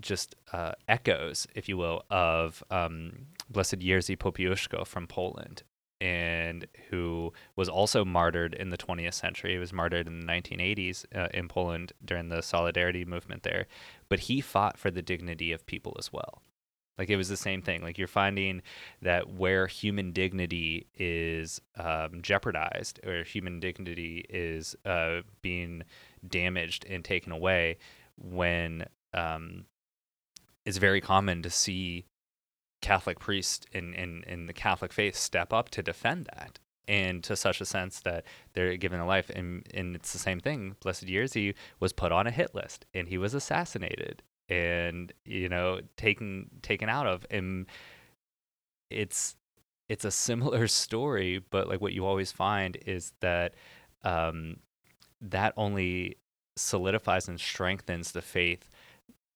just 0.00 0.34
uh, 0.52 0.72
echoes, 0.88 1.46
if 1.54 1.68
you 1.68 1.76
will, 1.76 2.02
of 2.10 2.62
um, 2.70 3.26
Blessed 3.50 3.78
Jerzy 3.78 4.16
Popiełuszko 4.16 4.86
from 4.86 5.06
Poland, 5.06 5.62
and 6.00 6.66
who 6.90 7.32
was 7.54 7.68
also 7.68 8.04
martyred 8.04 8.54
in 8.54 8.70
the 8.70 8.78
20th 8.78 9.14
century. 9.14 9.52
He 9.52 9.58
was 9.58 9.72
martyred 9.72 10.06
in 10.06 10.20
the 10.20 10.26
1980s 10.26 11.04
uh, 11.14 11.28
in 11.32 11.48
Poland 11.48 11.92
during 12.04 12.28
the 12.28 12.42
Solidarity 12.42 13.04
movement 13.04 13.44
there, 13.44 13.66
but 14.08 14.20
he 14.20 14.40
fought 14.40 14.78
for 14.78 14.90
the 14.90 15.02
dignity 15.02 15.52
of 15.52 15.64
people 15.66 15.94
as 15.98 16.12
well. 16.12 16.42
Like 16.98 17.10
it 17.10 17.16
was 17.16 17.28
the 17.28 17.36
same 17.36 17.62
thing. 17.62 17.82
Like 17.82 17.98
you're 17.98 18.06
finding 18.06 18.62
that 19.00 19.32
where 19.32 19.66
human 19.66 20.12
dignity 20.12 20.86
is 20.94 21.60
um, 21.76 22.20
jeopardized 22.22 23.00
or 23.04 23.24
human 23.24 23.60
dignity 23.60 24.26
is 24.28 24.76
uh, 24.84 25.22
being 25.40 25.84
damaged 26.26 26.84
and 26.88 27.04
taken 27.04 27.32
away, 27.32 27.78
when 28.16 28.84
um, 29.14 29.64
it's 30.64 30.78
very 30.78 31.00
common 31.00 31.42
to 31.42 31.50
see 31.50 32.04
Catholic 32.82 33.18
priests 33.18 33.66
in, 33.72 33.94
in, 33.94 34.22
in 34.26 34.46
the 34.46 34.52
Catholic 34.52 34.92
faith 34.92 35.16
step 35.16 35.52
up 35.52 35.70
to 35.70 35.82
defend 35.82 36.28
that. 36.36 36.58
And 36.88 37.22
to 37.24 37.36
such 37.36 37.60
a 37.60 37.64
sense 37.64 38.00
that 38.00 38.24
they're 38.54 38.76
given 38.76 38.98
a 38.98 39.06
life, 39.06 39.30
and, 39.30 39.64
and 39.72 39.94
it's 39.94 40.12
the 40.12 40.18
same 40.18 40.40
thing. 40.40 40.74
Blessed 40.80 41.06
Jerzy 41.06 41.54
was 41.78 41.92
put 41.92 42.10
on 42.10 42.26
a 42.26 42.32
hit 42.32 42.56
list, 42.56 42.86
and 42.92 43.08
he 43.08 43.16
was 43.16 43.34
assassinated, 43.34 44.22
and 44.52 45.12
you 45.24 45.48
know 45.48 45.80
taken 45.96 46.50
taken 46.62 46.88
out 46.88 47.06
of. 47.06 47.24
And 47.30 47.66
it's 48.90 49.36
it's 49.88 50.04
a 50.04 50.10
similar 50.10 50.66
story, 50.84 51.42
but 51.50 51.68
like 51.68 51.80
what 51.80 51.92
you 51.92 52.04
always 52.04 52.32
find 52.32 52.76
is 52.86 53.12
that 53.20 53.54
um, 54.04 54.56
that 55.20 55.54
only 55.56 56.16
solidifies 56.56 57.28
and 57.28 57.40
strengthens 57.40 58.12
the 58.12 58.22
faith 58.22 58.68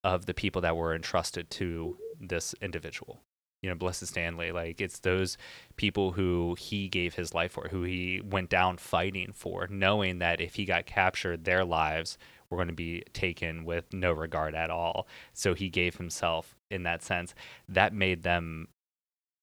of 0.04 0.26
the 0.26 0.34
people 0.34 0.60
that 0.62 0.76
were 0.76 0.94
entrusted 0.94 1.50
to 1.50 1.96
this 2.20 2.54
individual. 2.60 3.20
You 3.62 3.70
know, 3.70 3.76
Blessed 3.76 4.06
Stanley, 4.06 4.52
like 4.52 4.80
it's 4.80 5.00
those 5.00 5.38
people 5.76 6.12
who 6.12 6.56
he 6.58 6.88
gave 6.88 7.14
his 7.14 7.32
life 7.32 7.52
for, 7.52 7.68
who 7.68 7.82
he 7.82 8.20
went 8.20 8.50
down 8.50 8.76
fighting 8.76 9.32
for, 9.32 9.66
knowing 9.68 10.18
that 10.18 10.40
if 10.40 10.56
he 10.56 10.66
got 10.66 10.84
captured, 10.84 11.44
their 11.44 11.64
lives 11.64 12.18
were 12.50 12.56
going 12.56 12.68
to 12.68 12.74
be 12.74 13.02
taken 13.12 13.64
with 13.64 13.92
no 13.92 14.12
regard 14.12 14.54
at 14.54 14.70
all. 14.70 15.06
So 15.32 15.54
he 15.54 15.68
gave 15.68 15.96
himself 15.96 16.56
in 16.70 16.82
that 16.84 17.02
sense. 17.02 17.34
That 17.68 17.92
made 17.92 18.22
them, 18.22 18.68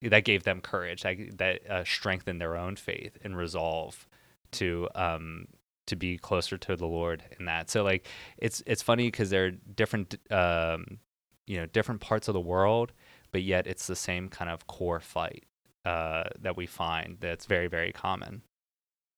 that 0.02 0.26
gave 0.26 0.44
them 0.44 0.62
courage, 0.62 1.04
that, 1.04 1.38
that 1.38 1.70
uh, 1.70 1.84
strengthened 1.84 2.40
their 2.42 2.56
own 2.56 2.76
faith 2.76 3.18
and 3.24 3.38
resolve 3.38 4.08
to 4.54 4.88
um, 4.96 5.48
to 5.88 5.96
be 5.96 6.18
closer 6.18 6.58
to 6.58 6.76
the 6.76 6.86
Lord 6.88 7.24
in 7.40 7.46
that. 7.46 7.70
So 7.70 7.84
like 7.84 8.08
it's 8.38 8.64
it's 8.66 8.82
funny 8.82 9.08
because 9.08 9.30
they're 9.30 9.52
different 9.52 10.16
um 10.32 11.00
you 11.46 11.58
know 11.58 11.66
different 11.66 12.02
parts 12.02 12.28
of 12.28 12.34
the 12.34 12.40
world, 12.40 12.94
but 13.32 13.44
yet 13.44 13.68
it's 13.68 13.88
the 13.88 13.96
same 13.96 14.30
kind 14.30 14.50
of 14.50 14.68
core 14.68 15.00
fight 15.00 15.46
uh 15.86 16.24
that 16.40 16.56
we 16.56 16.66
find 16.66 17.18
that's 17.20 17.46
very 17.46 17.68
very 17.68 17.92
common. 17.92 18.44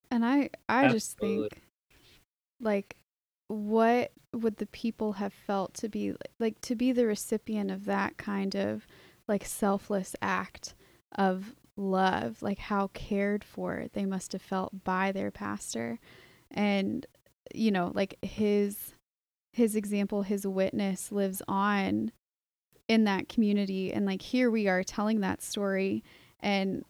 And 0.09 0.25
I 0.25 0.49
I 0.67 0.87
just 0.87 1.17
think 1.17 1.61
like 2.59 2.95
what 3.47 4.11
would 4.33 4.57
the 4.57 4.65
people 4.67 5.13
have 5.13 5.33
felt 5.33 5.73
to 5.75 5.89
be 5.89 6.13
like 6.39 6.59
to 6.61 6.75
be 6.75 6.91
the 6.91 7.05
recipient 7.05 7.71
of 7.71 7.85
that 7.85 8.17
kind 8.17 8.55
of 8.55 8.85
like 9.27 9.45
selfless 9.45 10.15
act 10.21 10.73
of 11.17 11.55
love 11.77 12.41
like 12.41 12.57
how 12.57 12.87
cared 12.93 13.43
for 13.43 13.87
they 13.93 14.05
must 14.05 14.31
have 14.33 14.41
felt 14.41 14.83
by 14.83 15.11
their 15.11 15.31
pastor? 15.31 15.99
And 16.51 17.05
you 17.53 17.71
know 17.71 17.91
like 17.93 18.17
his 18.21 18.93
his 19.53 19.75
example 19.75 20.23
his 20.23 20.45
witness 20.45 21.11
lives 21.11 21.41
on 21.47 22.11
in 22.87 23.03
that 23.05 23.29
community 23.29 23.93
and 23.93 24.05
like 24.05 24.21
here 24.21 24.51
we 24.51 24.67
are 24.67 24.83
telling 24.83 25.21
that 25.21 25.41
story. 25.41 26.03
And 26.39 26.83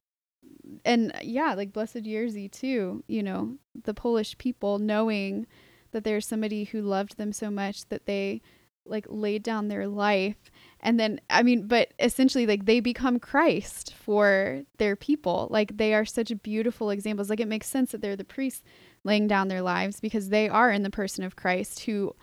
and 0.83 1.13
yeah 1.21 1.53
like 1.53 1.73
blessed 1.73 1.97
Jerzy 2.03 2.51
too 2.51 3.03
you 3.07 3.21
know 3.21 3.57
the 3.83 3.93
polish 3.93 4.37
people 4.37 4.79
knowing 4.79 5.45
that 5.95 6.03
there's 6.03 6.27
somebody 6.27 6.65
who 6.65 6.81
loved 6.81 7.15
them 7.15 7.31
so 7.31 7.49
much 7.49 7.85
that 7.85 8.05
they 8.05 8.41
like 8.85 9.05
laid 9.07 9.41
down 9.43 9.69
their 9.69 9.87
life. 9.87 10.51
And 10.81 10.99
then 10.99 11.21
i 11.29 11.41
mean 11.41 11.67
but 11.67 11.93
essentially 11.99 12.45
like 12.45 12.65
they 12.65 12.81
become 12.81 13.17
christ 13.17 13.93
for 13.93 14.63
their 14.77 14.97
people. 14.97 15.47
Like 15.49 15.77
they 15.77 15.93
are 15.93 16.03
such 16.03 16.33
beautiful 16.43 16.89
examples. 16.89 17.29
Like 17.29 17.39
it 17.39 17.47
makes 17.47 17.67
sense 17.67 17.91
that 17.91 18.01
they're 18.01 18.17
the 18.17 18.25
priests 18.25 18.61
laying 19.05 19.25
down 19.25 19.47
their 19.47 19.61
lives 19.61 20.01
because 20.01 20.27
they 20.29 20.49
are 20.49 20.69
in 20.69 20.83
the 20.83 20.89
person 20.89 21.23
of 21.23 21.37
christ 21.37 21.85
who 21.85 22.13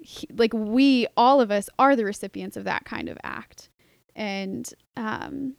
he, 0.00 0.28
like 0.32 0.54
we 0.54 1.08
all 1.16 1.40
of 1.40 1.50
us 1.50 1.68
are 1.80 1.96
the 1.96 2.04
recipients 2.04 2.56
of 2.56 2.64
that 2.64 2.84
kind 2.84 3.08
of 3.08 3.18
act. 3.24 3.70
And 4.14 4.72
um 4.96 5.56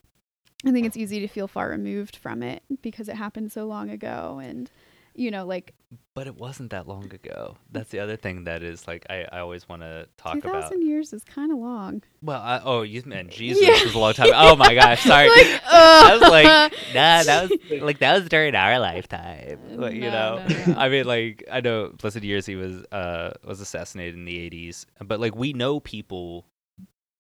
i 0.66 0.72
think 0.72 0.86
it's 0.86 0.98
easy 0.98 1.20
to 1.20 1.28
feel 1.28 1.50
far 1.50 1.70
removed 1.70 2.16
from 2.16 2.42
it 2.44 2.64
because 2.82 3.10
it 3.10 3.18
happened 3.18 3.52
so 3.52 3.66
long 3.66 3.90
ago. 3.90 4.40
And 4.42 4.72
you 5.16 5.30
know 5.32 5.46
like 5.46 5.74
but 6.14 6.26
it 6.28 6.36
wasn't 6.36 6.70
that 6.72 6.88
long 6.88 7.06
ago 7.14 7.58
that's 7.72 7.90
the 7.90 8.00
other 8.00 8.16
thing 8.16 8.46
that 8.46 8.64
is 8.64 8.88
like 8.88 9.06
i, 9.10 9.26
I 9.32 9.40
always 9.40 9.68
want 9.68 9.82
to 9.82 10.08
talk 10.18 10.36
2000 10.36 10.50
about 10.50 10.82
years 10.82 11.12
is 11.14 11.24
kind 11.24 11.52
of 11.52 11.58
long 11.58 12.04
well 12.22 12.42
I, 12.42 12.62
oh 12.64 12.82
you 12.84 13.02
meant 13.06 13.30
jesus 13.42 13.62
Yeah. 13.62 13.84
was 13.84 13.94
a 13.94 14.00
long 14.00 14.14
time 14.14 14.32
oh 14.34 14.56
my 14.56 14.74
gosh 14.74 15.04
sorry 15.04 15.28
Like, 15.30 15.62
I 15.74 16.14
was 16.14 16.22
like, 16.22 16.46
uh, 16.46 16.70
nah, 16.94 17.24
that 17.24 17.50
was 17.50 17.82
like 17.82 18.00
that 18.00 18.20
was 18.20 18.30
during 18.30 18.56
our 18.56 18.80
lifetime. 18.80 19.60
Like, 19.76 19.94
you 19.94 20.02
know, 20.02 20.44
no, 20.48 20.66
no. 20.66 20.74
I 20.78 20.90
mean, 20.90 21.06
like 21.06 21.44
I 21.52 21.62
know 21.62 21.90
Blessed 21.98 22.18
Jerzy 22.20 22.58
was 22.60 22.84
uh 22.92 23.32
was 23.46 23.62
assassinated 23.62 24.16
in 24.16 24.26
the 24.26 24.50
'80s, 24.50 24.86
but 25.04 25.20
like 25.20 25.36
we 25.36 25.54
know 25.54 25.80
people 25.80 26.46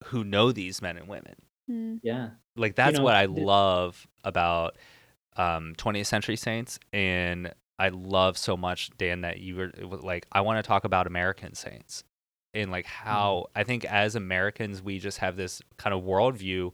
who 0.05 0.23
know 0.23 0.51
these 0.51 0.81
men 0.81 0.97
and 0.97 1.07
women. 1.07 1.35
Hmm. 1.67 1.95
Yeah. 2.03 2.29
Like 2.55 2.75
that's 2.75 2.97
know, 2.97 3.03
what 3.03 3.15
I 3.15 3.25
love 3.25 4.05
about 4.23 4.77
um 5.37 5.73
20th 5.77 6.07
century 6.07 6.35
saints, 6.35 6.79
and 6.91 7.53
I 7.81 7.89
love 7.89 8.37
so 8.37 8.55
much 8.55 8.91
Dan 8.99 9.21
that 9.21 9.39
you 9.39 9.55
were 9.55 9.71
like 9.81 10.27
I 10.31 10.41
want 10.41 10.63
to 10.63 10.67
talk 10.67 10.83
about 10.83 11.07
American 11.07 11.55
saints 11.55 12.03
and 12.53 12.69
like 12.69 12.85
how 12.85 13.47
I 13.55 13.63
think 13.63 13.85
as 13.85 14.15
Americans 14.15 14.83
we 14.83 14.99
just 14.99 15.17
have 15.17 15.35
this 15.35 15.63
kind 15.77 15.91
of 15.91 16.03
worldview 16.03 16.73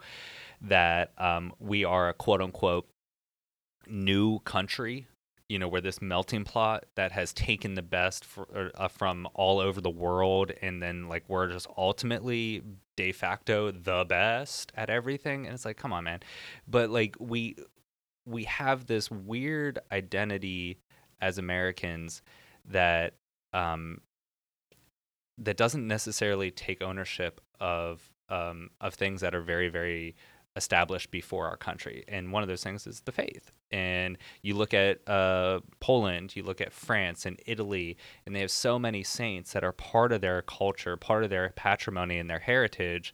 that 0.63 1.13
um, 1.17 1.53
we 1.59 1.85
are 1.85 2.09
a 2.09 2.13
quote 2.13 2.41
unquote 2.41 2.89
new 3.87 4.39
country. 4.39 5.07
You 5.47 5.59
know, 5.59 5.69
we're 5.69 5.79
this 5.79 6.01
melting 6.01 6.43
pot 6.43 6.87
that 6.95 7.13
has 7.13 7.31
taken 7.31 7.75
the 7.75 7.81
best 7.81 8.25
for, 8.25 8.69
uh, 8.75 8.89
from 8.89 9.29
all 9.33 9.61
over 9.61 9.79
the 9.79 9.89
world, 9.89 10.51
and 10.61 10.83
then 10.83 11.07
like 11.07 11.23
we're 11.29 11.47
just 11.47 11.67
ultimately 11.77 12.63
de 12.97 13.13
facto 13.13 13.71
the 13.71 14.03
best 14.09 14.73
at 14.75 14.89
everything. 14.89 15.45
And 15.45 15.55
it's 15.55 15.63
like, 15.63 15.77
come 15.77 15.93
on, 15.93 16.03
man. 16.03 16.19
But 16.67 16.89
like 16.89 17.15
we 17.17 17.55
we 18.25 18.43
have 18.43 18.87
this 18.87 19.09
weird 19.09 19.79
identity 19.89 20.79
as 21.21 21.37
Americans 21.37 22.21
that 22.65 23.13
um, 23.53 24.01
that 25.37 25.57
doesn't 25.57 25.87
necessarily 25.87 26.51
take 26.51 26.81
ownership 26.81 27.41
of 27.59 28.11
um, 28.29 28.69
of 28.81 28.93
things 28.93 29.21
that 29.21 29.33
are 29.35 29.41
very 29.41 29.69
very 29.69 30.15
established 30.57 31.11
before 31.11 31.47
our 31.47 31.55
country. 31.55 32.03
And 32.07 32.33
one 32.33 32.41
of 32.41 32.49
those 32.49 32.63
things 32.63 32.87
is 32.87 33.01
the 33.01 33.11
faith. 33.11 33.51
And 33.71 34.17
you 34.41 34.55
look 34.55 34.73
at 34.73 35.07
uh, 35.07 35.59
Poland, 35.79 36.35
you 36.35 36.41
look 36.41 36.59
at 36.59 36.73
France 36.73 37.25
and 37.25 37.39
Italy, 37.45 37.95
and 38.25 38.35
they 38.35 38.39
have 38.39 38.51
so 38.51 38.79
many 38.79 39.03
saints 39.03 39.53
that 39.53 39.63
are 39.63 39.71
part 39.71 40.11
of 40.11 40.21
their 40.21 40.41
culture, 40.41 40.97
part 40.97 41.23
of 41.23 41.29
their 41.29 41.53
patrimony 41.55 42.17
and 42.17 42.29
their 42.29 42.39
heritage 42.39 43.13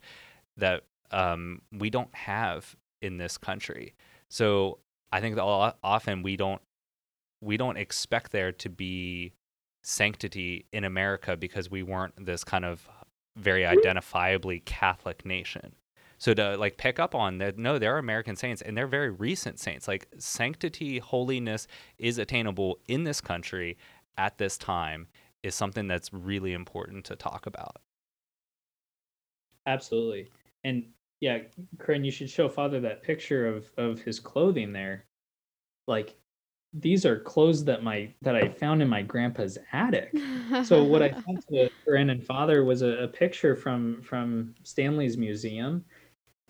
that 0.56 0.84
um, 1.10 1.60
we 1.70 1.90
don't 1.90 2.14
have 2.14 2.74
in 3.02 3.18
this 3.18 3.36
country. 3.36 3.94
So 4.28 4.78
I 5.12 5.20
think 5.20 5.36
that 5.36 5.74
often 5.82 6.22
we 6.22 6.36
don't 6.36 6.62
we 7.44 7.56
don't 7.56 7.76
expect 7.76 8.32
there 8.32 8.52
to 8.52 8.68
be 8.68 9.32
sanctity 9.82 10.66
in 10.72 10.84
America 10.84 11.36
because 11.36 11.70
we 11.70 11.82
weren't 11.82 12.24
this 12.24 12.42
kind 12.42 12.64
of 12.64 12.88
very 13.36 13.62
mm-hmm. 13.62 13.78
identifiably 13.78 14.64
Catholic 14.64 15.24
nation. 15.26 15.74
So 16.18 16.32
to 16.34 16.56
like 16.56 16.78
pick 16.78 16.98
up 16.98 17.14
on 17.14 17.38
that, 17.38 17.58
no, 17.58 17.78
there 17.78 17.94
are 17.94 17.98
American 17.98 18.36
saints 18.36 18.62
and 18.62 18.76
they're 18.76 18.86
very 18.86 19.10
recent 19.10 19.60
saints. 19.60 19.86
Like 19.86 20.08
sanctity, 20.18 20.98
holiness 20.98 21.66
is 21.98 22.18
attainable 22.18 22.78
in 22.88 23.04
this 23.04 23.20
country 23.20 23.76
at 24.16 24.38
this 24.38 24.56
time 24.56 25.08
is 25.42 25.54
something 25.54 25.86
that's 25.86 26.12
really 26.12 26.54
important 26.54 27.04
to 27.06 27.16
talk 27.16 27.46
about. 27.46 27.76
Absolutely. 29.66 30.30
And 30.62 30.84
yeah, 31.20 31.40
Corinne, 31.78 32.04
you 32.04 32.10
should 32.10 32.30
show 32.30 32.48
Father 32.48 32.80
that 32.80 33.02
picture 33.02 33.46
of 33.46 33.70
of 33.76 34.00
his 34.00 34.20
clothing 34.20 34.72
there. 34.72 35.04
Like 35.86 36.16
these 36.74 37.06
are 37.06 37.20
clothes 37.20 37.64
that 37.64 37.84
my 37.84 38.12
that 38.22 38.34
I 38.34 38.48
found 38.48 38.82
in 38.82 38.88
my 38.88 39.02
grandpa's 39.02 39.58
attic. 39.72 40.12
So 40.64 40.82
what 40.82 41.02
I 41.02 41.10
sent 41.10 41.46
to 41.48 41.70
Corinne 41.84 42.10
and 42.10 42.24
Father 42.24 42.64
was 42.64 42.82
a, 42.82 43.04
a 43.04 43.08
picture 43.08 43.54
from 43.54 44.02
from 44.02 44.54
Stanley's 44.64 45.16
museum, 45.16 45.84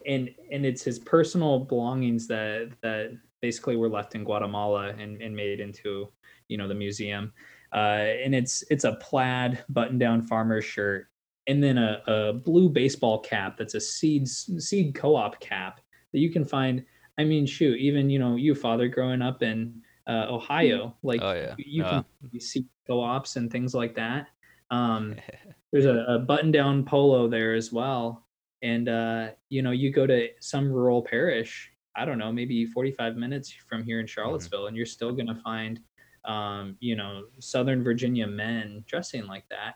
and 0.06 0.30
and 0.50 0.64
it's 0.64 0.82
his 0.82 0.98
personal 0.98 1.60
belongings 1.60 2.26
that 2.28 2.72
that 2.82 3.16
basically 3.42 3.76
were 3.76 3.90
left 3.90 4.14
in 4.14 4.24
Guatemala 4.24 4.94
and, 4.98 5.20
and 5.20 5.36
made 5.36 5.60
into 5.60 6.10
you 6.48 6.56
know 6.56 6.66
the 6.66 6.74
museum. 6.74 7.32
Uh, 7.72 8.06
and 8.24 8.34
it's 8.34 8.64
it's 8.70 8.84
a 8.84 8.94
plaid 8.94 9.62
button 9.68 9.98
down 9.98 10.22
farmer 10.22 10.62
shirt 10.62 11.08
and 11.46 11.62
then 11.62 11.76
a, 11.76 12.02
a 12.06 12.32
blue 12.32 12.68
baseball 12.68 13.18
cap 13.18 13.56
that's 13.56 13.74
a 13.74 13.80
seed 13.80 14.28
seed 14.28 14.94
co-op 14.94 15.38
cap 15.40 15.80
that 16.12 16.20
you 16.20 16.30
can 16.30 16.44
find 16.44 16.84
i 17.18 17.24
mean 17.24 17.44
shoot 17.44 17.76
even 17.78 18.08
you 18.08 18.18
know 18.18 18.36
you 18.36 18.54
father 18.54 18.88
growing 18.88 19.20
up 19.20 19.42
in 19.42 19.82
uh, 20.06 20.26
ohio 20.28 20.94
like 21.02 21.20
Oh, 21.22 21.32
yeah. 21.32 21.54
you 21.58 21.84
Uh. 21.84 22.02
can 22.30 22.40
see 22.40 22.66
co-ops 22.86 23.36
and 23.36 23.50
things 23.50 23.74
like 23.74 23.94
that. 23.94 24.28
Um, 24.70 25.16
there's 25.72 25.86
a, 25.86 26.04
a 26.08 26.18
button 26.18 26.50
down 26.52 26.84
polo 26.84 27.28
there 27.28 27.54
as 27.54 27.72
well. 27.72 28.26
And 28.62 28.88
uh, 28.88 29.30
you 29.50 29.62
know 29.62 29.70
you 29.72 29.90
go 29.92 30.06
to 30.06 30.28
some 30.40 30.70
rural 30.72 31.02
parish 31.02 31.70
i 31.96 32.04
don't 32.04 32.18
know 32.18 32.32
maybe 32.32 32.66
45 32.66 33.14
minutes 33.16 33.52
from 33.68 33.84
here 33.84 34.00
in 34.00 34.06
charlottesville 34.06 34.66
and 34.66 34.76
you're 34.76 34.84
still 34.84 35.12
going 35.12 35.28
to 35.28 35.36
find 35.36 35.78
um, 36.24 36.76
you 36.80 36.96
know 36.96 37.24
southern 37.38 37.84
virginia 37.84 38.26
men 38.26 38.82
dressing 38.88 39.26
like 39.26 39.44
that. 39.50 39.74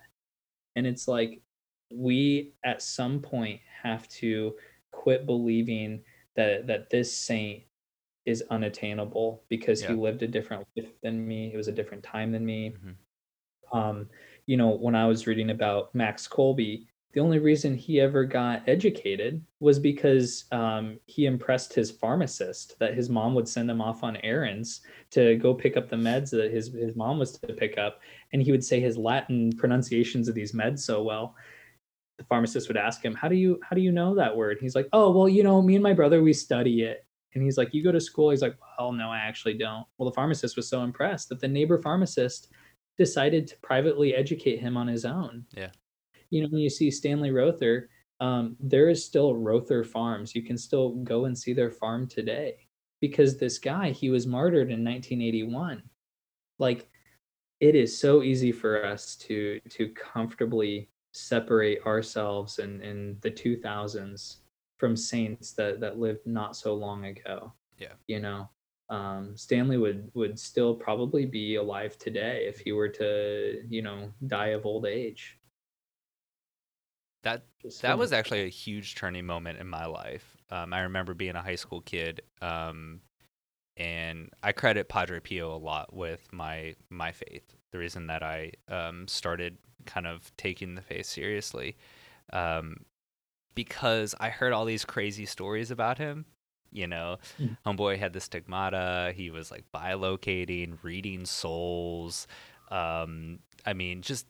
And 0.74 0.86
it's 0.86 1.06
like 1.06 1.42
we 1.92 2.54
at 2.64 2.82
some 2.82 3.20
point 3.20 3.60
have 3.82 4.08
to 4.20 4.54
quit 4.90 5.26
believing 5.26 6.02
that 6.36 6.66
that 6.66 6.88
this 6.90 7.14
saint 7.16 7.62
is 8.28 8.44
unattainable 8.50 9.42
because 9.48 9.80
he 9.82 9.94
lived 9.94 10.22
a 10.22 10.28
different 10.28 10.66
life 10.76 10.92
than 11.02 11.26
me 11.26 11.52
it 11.52 11.56
was 11.56 11.68
a 11.68 11.72
different 11.72 12.02
time 12.04 12.30
than 12.32 12.44
me 12.44 12.60
Mhm. 12.70 12.94
um, 13.72 14.08
you 14.46 14.56
know, 14.56 14.70
when 14.70 14.94
I 14.94 15.06
was 15.06 15.26
reading 15.26 15.50
about 15.50 15.94
Max 15.94 16.26
Kolbe, 16.26 16.86
the 17.12 17.20
only 17.20 17.38
reason 17.38 17.74
he 17.74 18.00
ever 18.00 18.24
got 18.24 18.66
educated 18.68 19.44
was 19.60 19.78
because 19.78 20.44
um, 20.52 20.98
he 21.06 21.26
impressed 21.26 21.72
his 21.74 21.90
pharmacist 21.90 22.78
that 22.78 22.94
his 22.94 23.08
mom 23.10 23.34
would 23.34 23.48
send 23.48 23.70
him 23.70 23.80
off 23.80 24.02
on 24.04 24.16
errands 24.18 24.82
to 25.10 25.36
go 25.36 25.54
pick 25.54 25.76
up 25.76 25.88
the 25.88 25.96
meds 25.96 26.30
that 26.30 26.50
his, 26.50 26.72
his 26.72 26.94
mom 26.96 27.18
was 27.18 27.32
to 27.32 27.52
pick 27.54 27.78
up. 27.78 28.00
And 28.32 28.42
he 28.42 28.52
would 28.52 28.64
say 28.64 28.80
his 28.80 28.96
Latin 28.96 29.52
pronunciations 29.56 30.28
of 30.28 30.34
these 30.34 30.52
meds 30.52 30.80
so 30.80 31.02
well. 31.02 31.34
The 32.18 32.24
pharmacist 32.24 32.68
would 32.68 32.76
ask 32.76 33.02
him, 33.04 33.14
How 33.14 33.28
do 33.28 33.36
you 33.36 33.60
how 33.62 33.74
do 33.76 33.82
you 33.82 33.92
know 33.92 34.14
that 34.16 34.36
word? 34.36 34.58
He's 34.60 34.74
like, 34.74 34.88
Oh, 34.92 35.10
well, 35.10 35.28
you 35.28 35.42
know, 35.42 35.62
me 35.62 35.74
and 35.76 35.82
my 35.82 35.94
brother, 35.94 36.22
we 36.22 36.32
study 36.32 36.82
it. 36.82 37.06
And 37.34 37.42
he's 37.42 37.58
like, 37.58 37.74
You 37.74 37.82
go 37.82 37.92
to 37.92 38.00
school? 38.00 38.30
He's 38.30 38.42
like, 38.42 38.56
Well, 38.78 38.92
no, 38.92 39.10
I 39.10 39.18
actually 39.18 39.54
don't. 39.54 39.86
Well, 39.96 40.08
the 40.08 40.14
pharmacist 40.14 40.56
was 40.56 40.68
so 40.68 40.82
impressed 40.82 41.28
that 41.28 41.40
the 41.40 41.48
neighbor 41.48 41.78
pharmacist 41.78 42.48
decided 42.96 43.46
to 43.46 43.56
privately 43.58 44.14
educate 44.14 44.58
him 44.58 44.76
on 44.76 44.88
his 44.88 45.04
own. 45.04 45.44
Yeah. 45.52 45.70
You 46.30 46.42
know, 46.42 46.48
when 46.48 46.60
you 46.60 46.70
see 46.70 46.90
Stanley 46.90 47.30
Rother, 47.30 47.88
um, 48.20 48.56
there 48.60 48.88
is 48.88 49.04
still 49.04 49.36
Rother 49.36 49.84
Farms. 49.84 50.34
You 50.34 50.42
can 50.42 50.58
still 50.58 50.90
go 50.96 51.26
and 51.26 51.38
see 51.38 51.52
their 51.52 51.70
farm 51.70 52.06
today 52.06 52.66
because 53.00 53.38
this 53.38 53.58
guy, 53.58 53.90
he 53.90 54.10
was 54.10 54.26
martyred 54.26 54.70
in 54.70 54.84
1981. 54.84 55.82
Like, 56.58 56.88
it 57.60 57.74
is 57.74 57.98
so 57.98 58.22
easy 58.22 58.52
for 58.52 58.84
us 58.84 59.16
to 59.16 59.60
to 59.70 59.88
comfortably 59.90 60.88
separate 61.12 61.84
ourselves 61.84 62.58
in, 62.58 62.80
in 62.82 63.16
the 63.20 63.30
2000s 63.30 64.36
from 64.78 64.96
saints 64.96 65.52
that 65.52 65.80
that 65.80 65.98
lived 65.98 66.26
not 66.26 66.56
so 66.56 66.74
long 66.74 67.04
ago. 67.04 67.52
Yeah. 67.78 67.92
You 68.06 68.20
know, 68.20 68.48
um, 68.90 69.36
Stanley 69.36 69.76
would 69.76 70.10
would 70.14 70.38
still 70.38 70.74
probably 70.74 71.26
be 71.26 71.56
alive 71.56 71.98
today 71.98 72.46
if 72.48 72.60
he 72.60 72.72
were 72.72 72.88
to, 72.88 73.62
you 73.68 73.82
know, 73.82 74.10
die 74.26 74.48
of 74.48 74.64
old 74.64 74.86
age. 74.86 75.38
That 77.24 77.42
Just 77.60 77.82
that 77.82 77.98
was 77.98 78.12
actually 78.12 78.44
a 78.44 78.48
huge 78.48 78.94
turning 78.94 79.26
moment 79.26 79.58
in 79.58 79.68
my 79.68 79.86
life. 79.86 80.36
Um, 80.50 80.72
I 80.72 80.80
remember 80.80 81.14
being 81.14 81.34
a 81.36 81.42
high 81.42 81.56
school 81.56 81.80
kid, 81.80 82.22
um, 82.40 83.00
and 83.76 84.30
I 84.42 84.52
credit 84.52 84.88
Padre 84.88 85.20
Pio 85.20 85.54
a 85.54 85.58
lot 85.58 85.92
with 85.92 86.32
my 86.32 86.74
my 86.88 87.12
faith. 87.12 87.54
The 87.72 87.78
reason 87.78 88.06
that 88.06 88.22
I 88.22 88.52
um, 88.68 89.06
started 89.08 89.58
kind 89.84 90.06
of 90.06 90.34
taking 90.36 90.74
the 90.74 90.80
faith 90.80 91.06
seriously, 91.06 91.76
um, 92.32 92.76
because 93.58 94.14
I 94.20 94.28
heard 94.28 94.52
all 94.52 94.64
these 94.64 94.84
crazy 94.84 95.26
stories 95.26 95.72
about 95.72 95.98
him. 95.98 96.26
You 96.70 96.86
know, 96.86 97.16
mm. 97.40 97.56
homeboy 97.66 97.98
had 97.98 98.12
the 98.12 98.20
stigmata. 98.20 99.12
He 99.16 99.30
was 99.30 99.50
like 99.50 99.64
bilocating, 99.74 100.78
reading 100.84 101.26
souls. 101.26 102.28
Um, 102.70 103.40
I 103.66 103.72
mean, 103.72 104.02
just 104.02 104.26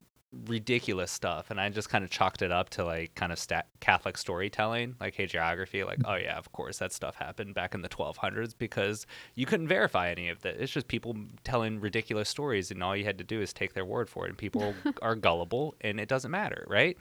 ridiculous 0.47 1.11
stuff 1.11 1.51
and 1.51 1.59
i 1.59 1.67
just 1.71 1.89
kind 1.89 2.05
of 2.05 2.11
chalked 2.11 2.43
it 2.43 2.53
up 2.53 2.69
to 2.69 2.85
like 2.85 3.15
kind 3.15 3.33
of 3.33 3.39
stat- 3.39 3.67
catholic 3.81 4.19
storytelling 4.19 4.95
like 5.01 5.17
hagiography 5.17 5.87
like 5.87 5.99
oh 6.05 6.17
yeah 6.17 6.37
of 6.37 6.53
course 6.53 6.77
that 6.77 6.93
stuff 6.93 7.15
happened 7.15 7.55
back 7.55 7.75
in 7.75 7.81
the 7.81 7.89
1200s 7.89 8.53
because 8.57 9.07
you 9.37 9.47
couldn't 9.47 9.69
verify 9.69 10.11
any 10.11 10.29
of 10.29 10.43
that 10.43 10.57
it's 10.61 10.71
just 10.71 10.87
people 10.87 11.17
telling 11.45 11.81
ridiculous 11.81 12.29
stories 12.29 12.71
and 12.71 12.83
all 12.83 12.95
you 12.95 13.05
had 13.05 13.17
to 13.17 13.25
do 13.25 13.41
is 13.41 13.55
take 13.55 13.73
their 13.73 13.87
word 13.87 14.07
for 14.07 14.27
it 14.27 14.29
and 14.29 14.37
people 14.37 14.75
are 15.03 15.15
gullible 15.15 15.75
and 15.81 15.99
it 15.99 16.11
doesn't 16.11 16.31
matter 16.31 16.67
right 16.69 16.99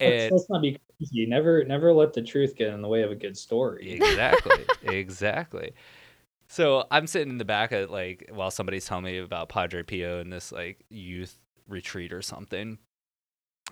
and, 0.00 0.32
let's, 0.32 0.50
not 0.50 0.60
be 0.60 0.78
crazy 0.98 1.26
never 1.26 1.64
never 1.64 1.92
let 1.92 2.12
the 2.12 2.22
truth 2.22 2.56
get 2.56 2.72
in 2.72 2.82
the 2.82 2.88
way 2.88 3.02
of 3.02 3.10
a 3.10 3.14
good 3.14 3.36
story 3.36 3.92
exactly 3.92 4.64
exactly 4.82 5.72
so 6.48 6.86
I'm 6.90 7.06
sitting 7.06 7.30
in 7.30 7.38
the 7.38 7.44
back 7.44 7.72
of 7.72 7.90
like 7.90 8.30
while 8.32 8.50
somebody's 8.50 8.84
telling 8.84 9.04
me 9.04 9.18
about 9.18 9.48
Padre 9.48 9.82
Pio 9.82 10.20
and 10.20 10.32
this 10.32 10.52
like 10.52 10.84
youth 10.90 11.38
retreat 11.68 12.12
or 12.12 12.22
something. 12.22 12.78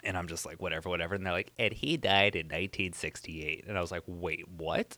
And 0.04 0.16
I'm 0.16 0.26
just 0.26 0.46
like, 0.46 0.60
whatever, 0.60 0.88
whatever. 0.88 1.14
And 1.14 1.24
they're 1.24 1.32
like, 1.32 1.52
and 1.58 1.72
he 1.72 1.96
died 1.96 2.34
in 2.34 2.46
1968. 2.46 3.64
And 3.68 3.76
I 3.76 3.80
was 3.80 3.90
like, 3.90 4.02
wait, 4.06 4.48
what? 4.48 4.96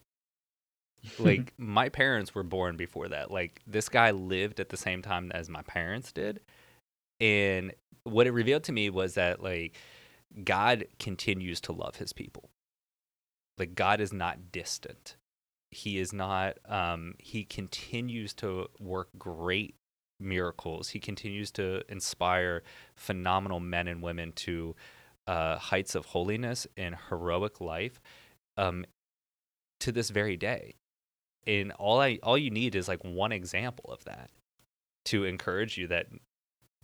like, 1.18 1.52
my 1.58 1.88
parents 1.88 2.34
were 2.34 2.42
born 2.42 2.76
before 2.76 3.08
that. 3.08 3.30
Like, 3.30 3.60
this 3.66 3.88
guy 3.88 4.12
lived 4.12 4.60
at 4.60 4.68
the 4.68 4.76
same 4.76 5.02
time 5.02 5.32
as 5.32 5.48
my 5.48 5.62
parents 5.62 6.12
did. 6.12 6.40
And 7.20 7.74
what 8.04 8.26
it 8.26 8.32
revealed 8.32 8.64
to 8.64 8.72
me 8.72 8.88
was 8.88 9.14
that, 9.14 9.42
like, 9.42 9.76
God 10.42 10.86
continues 10.98 11.60
to 11.62 11.72
love 11.72 11.96
his 11.96 12.12
people. 12.12 12.50
Like, 13.58 13.74
God 13.74 14.00
is 14.00 14.12
not 14.12 14.50
distant. 14.50 15.16
He 15.70 15.98
is 15.98 16.12
not, 16.12 16.58
um, 16.68 17.14
he 17.18 17.44
continues 17.44 18.34
to 18.34 18.66
work 18.80 19.08
great 19.18 19.76
miracles. 20.20 20.90
He 20.90 21.00
continues 21.00 21.50
to 21.52 21.82
inspire 21.88 22.62
phenomenal 22.96 23.60
men 23.60 23.88
and 23.88 24.02
women 24.02 24.32
to 24.32 24.74
uh, 25.26 25.56
heights 25.56 25.94
of 25.94 26.06
holiness 26.06 26.66
and 26.76 26.96
heroic 27.08 27.60
life 27.60 28.00
um, 28.56 28.84
to 29.80 29.92
this 29.92 30.10
very 30.10 30.36
day. 30.36 30.74
And 31.46 31.72
all 31.72 32.00
I 32.00 32.18
all 32.22 32.38
you 32.38 32.50
need 32.50 32.74
is 32.74 32.88
like 32.88 33.04
one 33.04 33.32
example 33.32 33.92
of 33.92 34.04
that 34.04 34.30
to 35.06 35.24
encourage 35.24 35.76
you 35.76 35.86
that 35.88 36.06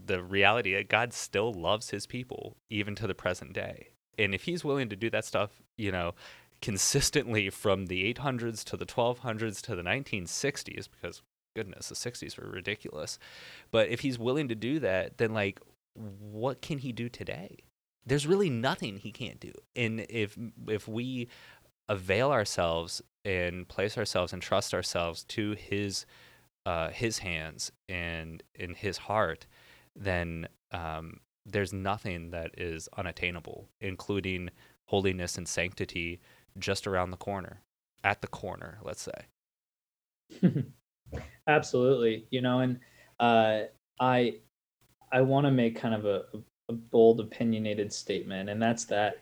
the 0.07 0.23
reality 0.23 0.75
that 0.75 0.89
God 0.89 1.13
still 1.13 1.53
loves 1.53 1.91
his 1.91 2.07
people 2.07 2.57
even 2.69 2.95
to 2.97 3.07
the 3.07 3.15
present 3.15 3.53
day. 3.53 3.89
And 4.19 4.35
if 4.35 4.45
he's 4.45 4.65
willing 4.65 4.89
to 4.89 4.97
do 4.97 5.11
that 5.11 5.25
stuff, 5.25 5.63
you 5.77 5.93
know, 5.93 6.15
consistently 6.61 7.49
from 7.51 7.87
the 7.87 8.13
800s 8.13 8.65
to 8.65 8.77
the 8.77 8.87
1200s 8.87 9.63
to 9.63 9.75
the 9.75 9.83
1960s 9.83 10.89
because 10.91 11.23
goodness, 11.55 11.89
the 11.89 11.95
60s 11.95 12.39
were 12.39 12.49
ridiculous. 12.49 13.19
But 13.71 13.89
if 13.89 14.01
he's 14.01 14.19
willing 14.19 14.49
to 14.49 14.55
do 14.55 14.79
that, 14.81 15.19
then 15.19 15.33
like 15.33 15.61
what 15.95 16.63
can 16.63 16.79
he 16.79 16.93
do 16.93 17.09
today? 17.09 17.59
There's 18.07 18.27
really 18.27 18.51
nothing 18.51 18.99
he 18.99 19.13
can't 19.13 19.41
do. 19.41 19.53
And 19.77 20.07
if 20.09 20.37
if 20.69 20.89
we 20.89 21.29
avail 21.89 22.31
ourselves 22.31 23.03
and 23.25 23.69
place 23.69 23.99
ourselves 23.99 24.33
and 24.33 24.41
trust 24.41 24.73
ourselves 24.73 25.25
to 25.25 25.53
his 25.53 26.07
uh, 26.67 26.91
his 26.91 27.19
hands 27.19 27.73
and 27.89 28.43
in 28.55 28.75
his 28.75 28.99
heart, 28.99 29.47
then 30.01 30.49
um, 30.73 31.21
there's 31.47 31.73
nothing 31.73 32.31
that 32.31 32.59
is 32.59 32.89
unattainable, 32.97 33.69
including 33.81 34.51
holiness 34.87 35.39
and 35.39 35.47
sanctity 35.47 36.21
just 36.59 36.87
around 36.87 37.11
the 37.11 37.17
corner, 37.17 37.61
at 38.03 38.23
the 38.23 38.27
corner, 38.27 38.79
let's 38.83 39.03
say. 39.03 39.27
Absolutely, 41.47 42.27
you 42.31 42.41
know, 42.41 42.61
and 42.61 42.81
uh, 43.21 43.63
I 44.01 44.37
I 45.13 45.21
want 45.21 45.47
to 45.47 45.51
make 45.51 45.77
kind 45.77 45.95
of 45.95 46.07
a, 46.07 46.23
a 46.69 46.73
bold, 46.73 47.21
opinionated 47.21 47.93
statement, 47.93 48.49
and 48.49 48.63
that's 48.63 48.85
that 48.87 49.17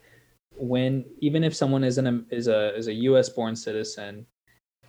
when 0.57 1.05
even 1.21 1.45
if 1.45 1.55
someone 1.55 1.85
is 1.85 1.99
an 1.99 2.27
is 2.31 2.49
a 2.49 2.75
is 2.77 2.89
a 2.89 2.93
U.S. 2.93 3.29
born 3.29 3.57
citizen, 3.57 4.27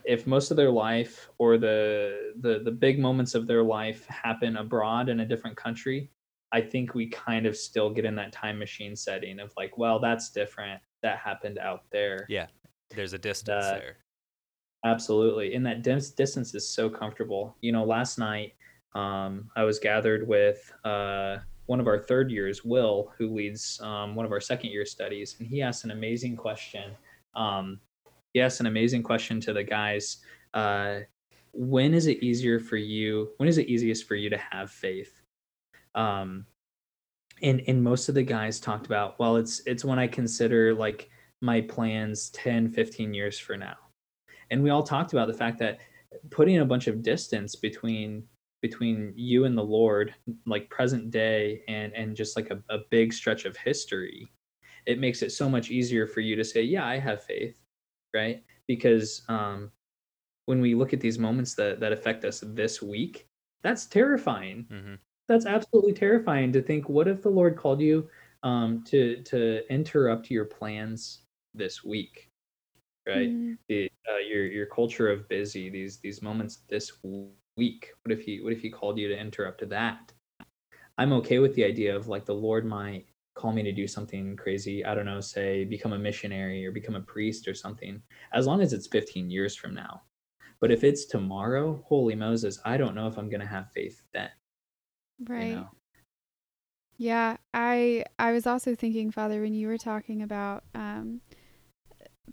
if 0.09 0.25
most 0.25 0.49
of 0.49 0.57
their 0.57 0.71
life 0.71 1.29
or 1.37 1.59
the 1.59 2.33
the 2.41 2.61
the 2.65 2.71
big 2.71 2.99
moments 2.99 3.35
of 3.35 3.45
their 3.45 3.61
life 3.61 4.07
happen 4.07 4.57
abroad 4.57 5.07
in 5.07 5.19
a 5.19 5.25
different 5.25 5.55
country, 5.55 6.09
I 6.51 6.61
think 6.61 6.95
we 6.95 7.07
kind 7.07 7.45
of 7.45 7.55
still 7.55 7.91
get 7.91 8.05
in 8.05 8.15
that 8.15 8.31
time 8.31 8.57
machine 8.57 8.95
setting 8.95 9.39
of 9.39 9.53
like, 9.55 9.77
well, 9.77 9.99
that's 9.99 10.31
different. 10.31 10.81
That 11.03 11.19
happened 11.19 11.59
out 11.59 11.83
there. 11.91 12.25
Yeah, 12.27 12.47
there's 12.89 13.13
a 13.13 13.19
distance 13.19 13.65
that, 13.65 13.79
there. 13.79 13.97
Absolutely. 14.83 15.53
And 15.53 15.63
that 15.67 15.83
dis- 15.83 16.11
distance 16.11 16.55
is 16.55 16.67
so 16.67 16.89
comfortable. 16.89 17.55
You 17.61 17.71
know, 17.71 17.83
last 17.83 18.17
night 18.17 18.53
um, 18.95 19.51
I 19.55 19.63
was 19.63 19.77
gathered 19.77 20.27
with 20.27 20.73
uh, 20.83 21.37
one 21.67 21.79
of 21.79 21.85
our 21.85 21.99
third 21.99 22.31
years, 22.31 22.65
Will, 22.65 23.13
who 23.15 23.33
leads 23.33 23.79
um, 23.83 24.15
one 24.15 24.25
of 24.25 24.31
our 24.31 24.41
second 24.41 24.71
year 24.71 24.85
studies, 24.85 25.35
and 25.37 25.47
he 25.47 25.61
asked 25.61 25.83
an 25.83 25.91
amazing 25.91 26.35
question. 26.35 26.95
Um, 27.35 27.79
asked 28.35 28.59
an 28.59 28.65
amazing 28.65 29.03
question 29.03 29.39
to 29.41 29.53
the 29.53 29.63
guys. 29.63 30.17
Uh, 30.53 30.99
when 31.53 31.93
is 31.93 32.07
it 32.07 32.23
easier 32.23 32.59
for 32.59 32.77
you? 32.77 33.29
When 33.37 33.49
is 33.49 33.57
it 33.57 33.67
easiest 33.67 34.07
for 34.07 34.15
you 34.15 34.29
to 34.29 34.37
have 34.37 34.71
faith? 34.71 35.21
Um, 35.95 36.45
and 37.41 37.61
and 37.67 37.83
most 37.83 38.09
of 38.09 38.15
the 38.15 38.23
guys 38.23 38.59
talked 38.59 38.85
about, 38.85 39.17
well, 39.19 39.37
it's 39.37 39.61
it's 39.65 39.85
when 39.85 39.97
I 39.97 40.07
consider 40.07 40.73
like 40.73 41.09
my 41.41 41.61
plans 41.61 42.29
10, 42.31 42.69
15 42.69 43.13
years 43.13 43.39
for 43.39 43.57
now 43.57 43.77
and 44.51 44.61
we 44.61 44.69
all 44.69 44.83
talked 44.83 45.13
about 45.13 45.27
the 45.27 45.33
fact 45.33 45.59
that 45.59 45.79
putting 46.31 46.59
a 46.59 46.65
bunch 46.65 46.87
of 46.87 47.01
distance 47.01 47.55
between 47.55 48.23
between 48.61 49.13
you 49.15 49.45
and 49.45 49.57
the 49.57 49.63
lord 49.63 50.13
like 50.45 50.69
present 50.69 51.11
day 51.11 51.61
and 51.67 51.93
and 51.93 52.15
just 52.15 52.35
like 52.35 52.49
a, 52.49 52.61
a 52.73 52.79
big 52.89 53.13
stretch 53.13 53.45
of 53.45 53.55
history 53.55 54.31
it 54.85 54.99
makes 54.99 55.21
it 55.21 55.31
so 55.31 55.49
much 55.49 55.69
easier 55.69 56.07
for 56.07 56.19
you 56.19 56.35
to 56.35 56.43
say 56.43 56.61
yeah 56.61 56.85
i 56.85 56.97
have 56.97 57.23
faith 57.23 57.57
right 58.13 58.43
because 58.67 59.23
um 59.29 59.71
when 60.45 60.61
we 60.61 60.73
look 60.73 60.93
at 60.93 60.99
these 60.99 61.19
moments 61.19 61.53
that 61.53 61.79
that 61.79 61.91
affect 61.91 62.25
us 62.25 62.43
this 62.47 62.81
week 62.81 63.27
that's 63.61 63.85
terrifying 63.85 64.65
mm-hmm. 64.71 64.95
that's 65.27 65.45
absolutely 65.45 65.93
terrifying 65.93 66.51
to 66.51 66.61
think 66.61 66.89
what 66.89 67.07
if 67.07 67.21
the 67.21 67.29
lord 67.29 67.55
called 67.55 67.81
you 67.81 68.07
um 68.43 68.83
to 68.85 69.21
to 69.23 69.61
interrupt 69.71 70.31
your 70.31 70.45
plans 70.45 71.23
this 71.53 71.83
week 71.83 72.29
right? 73.09 73.29
Mm. 73.29 73.57
The, 73.67 73.91
uh, 74.09 74.17
your 74.17 74.45
your 74.45 74.65
culture 74.65 75.09
of 75.09 75.27
busy, 75.27 75.69
these 75.69 75.97
these 75.97 76.21
moments 76.21 76.59
this 76.69 76.91
week. 77.03 77.91
What 78.03 78.11
if 78.11 78.21
he 78.21 78.41
what 78.41 78.53
if 78.53 78.61
he 78.61 78.69
called 78.69 78.97
you 78.97 79.07
to 79.07 79.19
interrupt 79.19 79.67
that? 79.69 80.13
I'm 80.97 81.13
okay 81.13 81.39
with 81.39 81.55
the 81.55 81.63
idea 81.63 81.95
of 81.95 82.07
like 82.07 82.25
the 82.25 82.35
Lord 82.35 82.65
might 82.65 83.07
call 83.39 83.53
me 83.53 83.63
to 83.63 83.71
do 83.71 83.87
something 83.87 84.35
crazy. 84.35 84.83
I 84.83 84.93
don't 84.93 85.05
know, 85.05 85.21
say 85.21 85.63
become 85.63 85.93
a 85.93 85.97
missionary 85.97 86.65
or 86.65 86.71
become 86.71 86.95
a 86.95 87.01
priest 87.01 87.47
or 87.47 87.53
something. 87.53 88.01
As 88.33 88.45
long 88.45 88.61
as 88.61 88.73
it's 88.73 88.87
15 88.87 89.29
years 89.29 89.55
from 89.55 89.73
now. 89.73 90.01
But 90.59 90.71
if 90.71 90.83
it's 90.83 91.05
tomorrow, 91.05 91.81
holy 91.87 92.15
Moses, 92.15 92.59
I 92.65 92.75
don't 92.75 92.95
know 92.95 93.07
if 93.07 93.17
I'm 93.17 93.29
gonna 93.29 93.45
have 93.45 93.71
faith 93.71 94.01
then. 94.13 94.29
Right. 95.25 95.47
You 95.47 95.55
know? 95.55 95.69
Yeah, 96.97 97.37
I 97.53 98.03
I 98.19 98.33
was 98.33 98.45
also 98.45 98.75
thinking, 98.75 99.09
Father, 99.09 99.39
when 99.39 99.53
you 99.53 99.67
were 99.67 99.77
talking 99.77 100.21
about 100.21 100.65
um, 100.75 101.21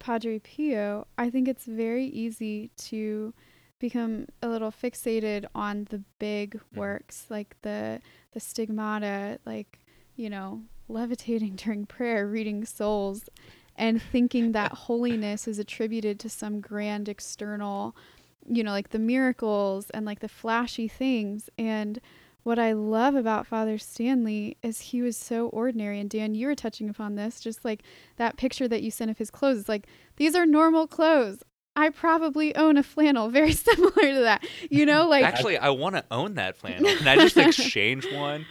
Padre 0.00 0.40
Pio, 0.40 1.06
I 1.16 1.30
think 1.30 1.46
it's 1.46 1.66
very 1.66 2.06
easy 2.06 2.72
to 2.88 3.32
become 3.78 4.26
a 4.42 4.48
little 4.48 4.72
fixated 4.72 5.44
on 5.54 5.86
the 5.90 6.02
big 6.18 6.54
mm-hmm. 6.56 6.80
works 6.80 7.26
like 7.28 7.54
the 7.62 8.00
the 8.32 8.40
stigmata 8.40 9.38
like 9.44 9.78
you 10.16 10.30
know 10.30 10.62
levitating 10.88 11.56
during 11.56 11.86
prayer 11.86 12.26
reading 12.26 12.64
souls 12.64 13.28
and 13.76 14.00
thinking 14.00 14.52
that 14.52 14.72
holiness 14.72 15.46
is 15.46 15.58
attributed 15.58 16.18
to 16.20 16.28
some 16.28 16.60
grand 16.60 17.08
external 17.08 17.94
you 18.48 18.62
know 18.62 18.70
like 18.70 18.90
the 18.90 18.98
miracles 18.98 19.90
and 19.90 20.06
like 20.06 20.20
the 20.20 20.28
flashy 20.28 20.88
things 20.88 21.50
and 21.58 22.00
what 22.46 22.60
I 22.60 22.74
love 22.74 23.16
about 23.16 23.44
Father 23.44 23.76
Stanley 23.76 24.56
is 24.62 24.78
he 24.80 25.02
was 25.02 25.16
so 25.16 25.48
ordinary. 25.48 25.98
And 25.98 26.08
Dan, 26.08 26.36
you 26.36 26.46
were 26.46 26.54
touching 26.54 26.88
upon 26.88 27.16
this, 27.16 27.40
just 27.40 27.64
like 27.64 27.82
that 28.18 28.36
picture 28.36 28.68
that 28.68 28.84
you 28.84 28.92
sent 28.92 29.10
of 29.10 29.18
his 29.18 29.32
clothes. 29.32 29.58
It's 29.58 29.68
like, 29.68 29.88
these 30.14 30.36
are 30.36 30.46
normal 30.46 30.86
clothes. 30.86 31.42
I 31.74 31.88
probably 31.88 32.54
own 32.54 32.76
a 32.76 32.84
flannel 32.84 33.28
very 33.30 33.50
similar 33.50 33.90
to 33.90 34.20
that. 34.20 34.46
You 34.70 34.86
know, 34.86 35.08
like 35.08 35.24
actually, 35.24 35.58
I 35.58 35.70
want 35.70 35.96
to 35.96 36.04
own 36.12 36.34
that 36.34 36.56
flannel. 36.56 36.88
Can 36.98 37.08
I 37.08 37.16
just 37.16 37.36
exchange 37.36 38.06
one? 38.12 38.46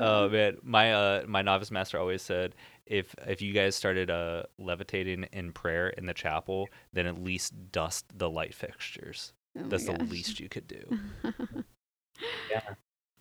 Oh 0.00 0.28
man, 0.28 0.58
my 0.62 0.92
uh, 0.92 1.24
my 1.26 1.42
novice 1.42 1.70
master 1.70 1.98
always 1.98 2.22
said 2.22 2.54
if 2.86 3.14
if 3.26 3.42
you 3.42 3.52
guys 3.52 3.76
started 3.76 4.10
uh, 4.10 4.44
levitating 4.58 5.24
in 5.32 5.52
prayer 5.52 5.88
in 5.90 6.06
the 6.06 6.14
chapel, 6.14 6.68
then 6.92 7.06
at 7.06 7.22
least 7.22 7.54
dust 7.72 8.06
the 8.16 8.28
light 8.28 8.54
fixtures. 8.54 9.32
Oh 9.58 9.62
That's 9.68 9.86
the 9.86 10.02
least 10.04 10.40
you 10.40 10.48
could 10.48 10.66
do. 10.68 10.98
yeah, 12.50 12.60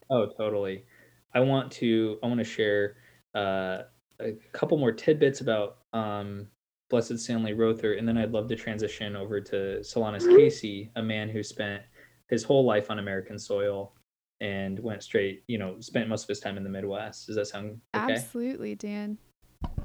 Oh, 0.10 0.28
totally. 0.38 0.86
I 1.34 1.39
want 1.41 1.72
to 1.74 2.18
I 2.24 2.28
want 2.28 2.39
to 2.39 2.43
share 2.43 2.95
uh, 3.36 3.84
a 4.20 4.34
couple 4.53 4.78
more 4.78 4.91
tidbits 4.91 5.41
about 5.41 5.80
um, 5.93 6.47
Blessed 6.89 7.20
Stanley 7.20 7.53
Rother, 7.53 7.93
and 7.93 8.08
then 8.08 8.18
I'd 8.18 8.32
love 8.32 8.47
to 8.49 8.55
transition 8.55 9.16
over 9.16 9.41
to 9.41 9.80
Solanus 9.82 10.28
Casey, 10.36 10.91
a 10.95 11.03
man 11.03 11.30
who 11.30 11.43
spent 11.43 11.84
his 12.30 12.43
whole 12.43 12.66
life 12.66 12.89
on 12.89 12.99
American 12.99 13.38
soil 13.38 13.93
and 14.41 14.79
went 14.79 15.03
straight, 15.03 15.43
you 15.47 15.57
know, 15.57 15.79
spent 15.79 16.09
most 16.09 16.23
of 16.23 16.29
his 16.29 16.39
time 16.39 16.57
in 16.57 16.63
the 16.63 16.69
Midwest. 16.69 17.27
Does 17.27 17.35
that 17.35 17.47
sound 17.47 17.81
okay? 17.95 18.13
Absolutely, 18.13 18.75
Dan. 18.75 19.17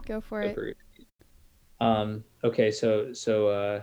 Go 0.07 0.21
for 0.21 0.43
it. 0.43 0.77
Um, 1.81 2.23
okay, 2.45 2.71
so 2.71 3.13
so 3.13 3.49
uh, 3.49 3.83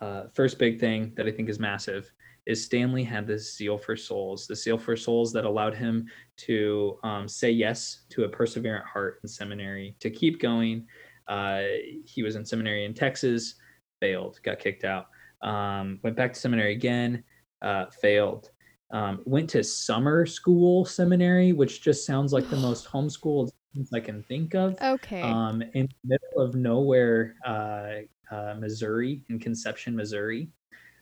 uh, 0.00 0.24
first 0.34 0.58
big 0.58 0.78
thing 0.78 1.12
that 1.16 1.26
I 1.26 1.30
think 1.30 1.48
is 1.48 1.58
massive 1.58 2.12
is 2.46 2.64
Stanley 2.64 3.04
had 3.04 3.26
this 3.26 3.56
zeal 3.56 3.78
for 3.78 3.96
souls, 3.96 4.46
the 4.46 4.56
zeal 4.56 4.78
for 4.78 4.96
souls 4.96 5.32
that 5.32 5.44
allowed 5.44 5.74
him 5.74 6.06
to 6.38 6.98
um, 7.02 7.28
say 7.28 7.50
yes 7.50 8.02
to 8.10 8.24
a 8.24 8.28
perseverant 8.28 8.84
heart 8.84 9.20
in 9.22 9.28
seminary, 9.28 9.94
to 10.00 10.10
keep 10.10 10.40
going. 10.40 10.86
Uh, 11.28 11.62
he 12.04 12.22
was 12.22 12.36
in 12.36 12.44
seminary 12.44 12.84
in 12.84 12.94
Texas, 12.94 13.56
failed, 14.00 14.40
got 14.42 14.58
kicked 14.58 14.84
out. 14.84 15.06
Um, 15.42 16.00
went 16.02 16.16
back 16.16 16.32
to 16.32 16.40
seminary 16.40 16.72
again, 16.72 17.22
uh, 17.62 17.86
failed. 18.00 18.50
Um, 18.92 19.22
went 19.24 19.48
to 19.50 19.62
summer 19.62 20.26
school 20.26 20.84
seminary, 20.84 21.52
which 21.52 21.80
just 21.80 22.04
sounds 22.04 22.32
like 22.32 22.48
the 22.50 22.56
most 22.68 22.86
homeschooled 22.86 23.50
I 23.92 24.00
can 24.00 24.22
think 24.22 24.54
of. 24.54 24.80
Okay. 24.82 25.22
Um, 25.22 25.62
in 25.62 25.88
the 26.04 26.18
middle 26.18 26.44
of 26.44 26.54
nowhere, 26.54 27.36
uh, 27.46 28.34
uh, 28.34 28.54
Missouri, 28.58 29.22
in 29.28 29.38
Conception, 29.38 29.94
Missouri. 29.94 30.48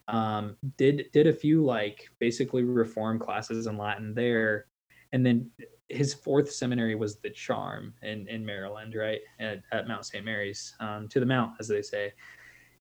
Um, 0.09 0.57
did 0.79 1.07
did 1.13 1.27
a 1.27 1.33
few 1.33 1.65
like 1.65 2.09
basically 2.19 2.65
reform 2.65 3.19
classes 3.19 3.67
in 3.67 3.77
Latin 3.77 4.15
there, 4.15 4.67
and 5.13 5.25
then 5.25 5.51
his 5.89 6.15
fourth 6.15 6.51
seminary 6.51 6.95
was 6.95 7.17
the 7.17 7.31
Charm 7.31 7.95
in 8.03 8.27
in 8.29 8.45
Maryland, 8.45 8.95
right 8.95 9.21
at, 9.39 9.63
at 9.73 9.89
Mount 9.89 10.07
St. 10.07 10.25
Mary's, 10.25 10.75
um, 10.81 11.09
to 11.09 11.21
the 11.21 11.27
Mount, 11.27 11.53
as 11.61 11.69
they 11.69 11.83
say. 11.83 12.13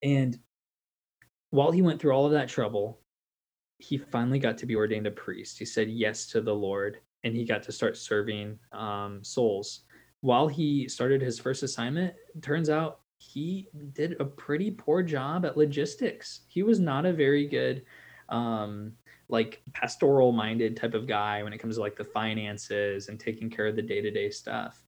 And 0.04 0.40
while 1.50 1.72
he 1.72 1.82
went 1.82 2.00
through 2.00 2.12
all 2.12 2.26
of 2.26 2.32
that 2.34 2.50
trouble, 2.50 3.00
he 3.80 3.98
finally 3.98 4.40
got 4.40 4.58
to 4.60 4.66
be 4.66 4.76
ordained 4.76 5.08
a 5.08 5.12
priest. 5.12 5.60
He 5.60 5.66
said 5.66 5.90
yes 5.90 6.26
to 6.28 6.42
the 6.42 6.54
Lord, 6.54 7.00
and 7.24 7.36
he 7.36 7.46
got 7.46 7.64
to 7.64 7.72
start 7.72 7.98
serving 7.98 8.58
um, 8.72 9.24
souls. 9.24 9.82
While 10.22 10.48
he 10.48 10.88
started 10.88 11.22
his 11.22 11.40
first 11.40 11.64
assignment, 11.64 12.16
turns 12.42 12.70
out 12.70 13.02
he 13.20 13.70
did 13.94 14.16
a 14.20 14.26
pretty 14.26 14.72
poor 14.72 15.02
job 15.04 15.46
at 15.46 15.58
logistics. 15.58 16.42
He 16.48 16.64
was 16.64 16.80
not 16.80 17.06
a 17.06 17.14
very 17.14 17.48
good 17.48 17.84
um 18.30 18.92
like 19.30 19.62
pastoral 19.74 20.32
minded 20.32 20.76
type 20.76 20.94
of 20.94 21.08
guy 21.08 21.44
when 21.44 21.54
it 21.54 21.58
comes 21.58 21.76
to 21.76 21.82
like 21.82 21.96
the 21.96 22.04
finances 22.04 23.08
and 23.08 23.20
taking 23.20 23.50
care 23.50 23.68
of 23.68 23.76
the 23.76 23.82
day-to-day 23.82 24.30
stuff. 24.30 24.84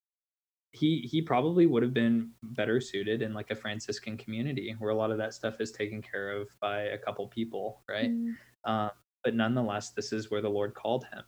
He 0.72 1.00
he 1.00 1.22
probably 1.22 1.66
would 1.66 1.84
have 1.84 1.94
been 1.94 2.32
better 2.44 2.80
suited 2.80 3.22
in 3.22 3.34
like 3.34 3.50
a 3.52 3.56
Franciscan 3.56 4.18
community 4.18 4.76
where 4.78 4.92
a 4.92 4.96
lot 4.96 5.12
of 5.12 5.18
that 5.18 5.34
stuff 5.34 5.60
is 5.60 5.72
taken 5.72 6.02
care 6.02 6.32
of 6.32 6.48
by 6.60 6.82
a 6.82 6.98
couple 6.98 7.28
people, 7.28 7.82
right? 7.90 8.12
Mm. 8.12 8.36
Um, 8.66 8.92
but 9.24 9.36
nonetheless, 9.36 9.92
this 9.92 10.14
is 10.14 10.32
where 10.32 10.42
the 10.42 10.50
Lord 10.50 10.74
called 10.74 11.06
him. 11.06 11.24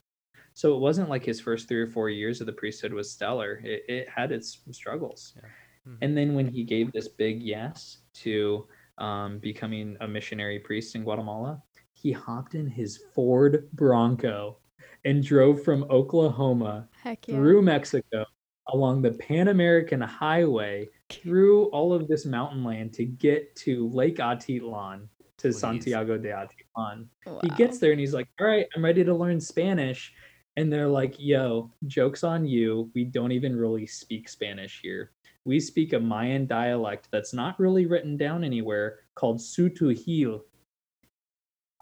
So 0.54 0.76
it 0.76 0.80
wasn't 0.80 1.10
like 1.10 1.26
his 1.26 1.40
first 1.40 1.68
three 1.68 1.82
or 1.82 1.88
four 1.88 2.10
years 2.10 2.42
of 2.42 2.48
the 2.48 2.54
priesthood 2.54 2.94
was 2.94 3.12
stellar. 3.12 3.62
It, 3.64 3.84
it 3.88 4.10
had 4.10 4.32
its 4.32 4.60
struggles. 4.72 5.34
Yeah. 5.36 5.50
Mm-hmm. 5.88 5.98
And 6.02 6.18
then 6.18 6.34
when 6.36 6.48
he 6.48 6.64
gave 6.64 6.92
this 6.92 7.08
big 7.08 7.42
yes 7.42 8.00
to 8.16 8.68
um, 8.98 9.40
becoming 9.40 9.98
a 10.02 10.08
missionary 10.08 10.60
priest 10.60 10.96
in 10.96 11.04
Guatemala, 11.04 11.62
he 11.94 12.12
hopped 12.12 12.56
in 12.56 12.68
his 12.68 13.02
Ford 13.14 13.70
Bronco 13.74 14.58
and 15.06 15.24
drove 15.24 15.64
from 15.64 15.84
Oklahoma 15.90 16.88
yeah. 17.06 17.16
through 17.24 17.62
Mexico 17.62 18.26
along 18.68 19.02
the 19.02 19.12
Pan 19.12 19.48
American 19.48 20.02
Highway 20.02 20.88
through 21.10 21.66
all 21.66 21.94
of 21.94 22.08
this 22.08 22.26
mountain 22.26 22.64
land 22.64 22.94
to 22.94 23.06
get 23.06 23.56
to 23.58 23.90
Lake 23.90 24.18
Atitlan 24.18 25.08
to 25.42 25.50
Please. 25.50 25.60
Santiago 25.60 26.18
de 26.18 26.30
Atitlan. 26.30 27.08
Wow. 27.26 27.40
He 27.44 27.50
gets 27.50 27.78
there 27.78 27.92
and 27.92 28.00
he's 28.00 28.14
like, 28.14 28.28
All 28.40 28.48
right, 28.48 28.68
I'm 28.76 28.84
ready 28.84 29.04
to 29.04 29.14
learn 29.14 29.40
Spanish. 29.40 30.14
And 30.58 30.72
they're 30.72 30.88
like, 30.88 31.16
Yo, 31.18 31.72
joke's 31.88 32.24
on 32.24 32.46
you. 32.46 32.90
We 32.96 33.04
don't 33.04 33.32
even 33.32 33.56
really 33.56 33.86
speak 33.86 34.30
Spanish 34.30 34.80
here 34.82 35.12
we 35.46 35.60
speak 35.60 35.94
a 35.94 36.00
Mayan 36.00 36.46
dialect 36.46 37.08
that's 37.12 37.34
not 37.34 37.60
really 37.60 37.86
written 37.86 38.18
down 38.18 38.44
anywhere 38.44 39.00
called 39.16 39.40
Tz'utujil. 39.40 40.42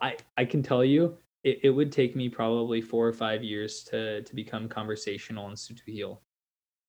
I 0.01 0.15
I 0.37 0.45
can 0.45 0.63
tell 0.63 0.83
you 0.83 1.17
it, 1.43 1.59
it 1.63 1.69
would 1.69 1.91
take 1.91 2.15
me 2.15 2.29
probably 2.29 2.81
four 2.81 3.07
or 3.07 3.13
five 3.13 3.43
years 3.43 3.83
to 3.85 4.21
to 4.23 4.35
become 4.35 4.69
conversational 4.69 5.47
in 5.49 5.55
Tz'utujil. 5.55 6.19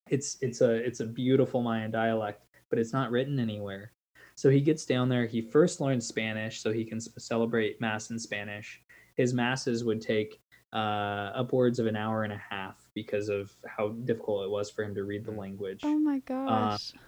It's 0.09 0.39
it's 0.41 0.61
a 0.61 0.75
it's 0.75 1.01
a 1.01 1.07
beautiful 1.07 1.63
Mayan 1.63 1.91
dialect, 1.91 2.47
but 2.69 2.79
it's 2.79 2.93
not 2.93 3.11
written 3.11 3.39
anywhere. 3.39 3.93
So 4.41 4.49
he 4.49 4.63
gets 4.63 4.87
down 4.87 5.11
there. 5.11 5.27
He 5.27 5.43
first 5.43 5.83
learns 5.83 6.07
Spanish 6.07 6.63
so 6.63 6.73
he 6.73 6.83
can 6.83 6.99
celebrate 6.99 7.79
mass 7.79 8.09
in 8.09 8.19
Spanish. 8.19 8.81
His 9.15 9.35
masses 9.35 9.85
would 9.85 10.01
take 10.01 10.41
uh, 10.73 11.31
upwards 11.35 11.79
of 11.79 11.87
an 11.87 11.95
hour 11.95 12.23
and 12.23 12.33
a 12.33 12.41
half 12.49 12.89
because 12.95 13.29
of 13.29 13.55
how 13.67 13.89
difficult 14.07 14.45
it 14.45 14.51
was 14.51 14.71
for 14.71 14.83
him 14.83 14.95
to 14.95 15.05
read 15.05 15.27
the 15.27 15.31
language. 15.31 15.81
Oh 15.83 15.99
my 15.99 16.21
gosh. 16.21 16.95
Uh, 16.95 16.99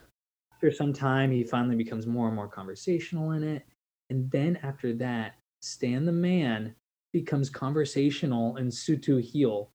after 0.53 0.70
some 0.70 0.93
time, 0.93 1.33
he 1.33 1.43
finally 1.43 1.74
becomes 1.74 2.07
more 2.07 2.26
and 2.26 2.37
more 2.37 2.49
conversational 2.49 3.30
in 3.30 3.43
it. 3.43 3.64
And 4.11 4.30
then 4.30 4.59
after 4.62 4.93
that, 4.97 5.37
Stan 5.62 6.05
the 6.05 6.12
man 6.12 6.74
becomes 7.14 7.49
conversational 7.49 8.59
in 8.59 8.68
Tz'utujil. 8.68 9.68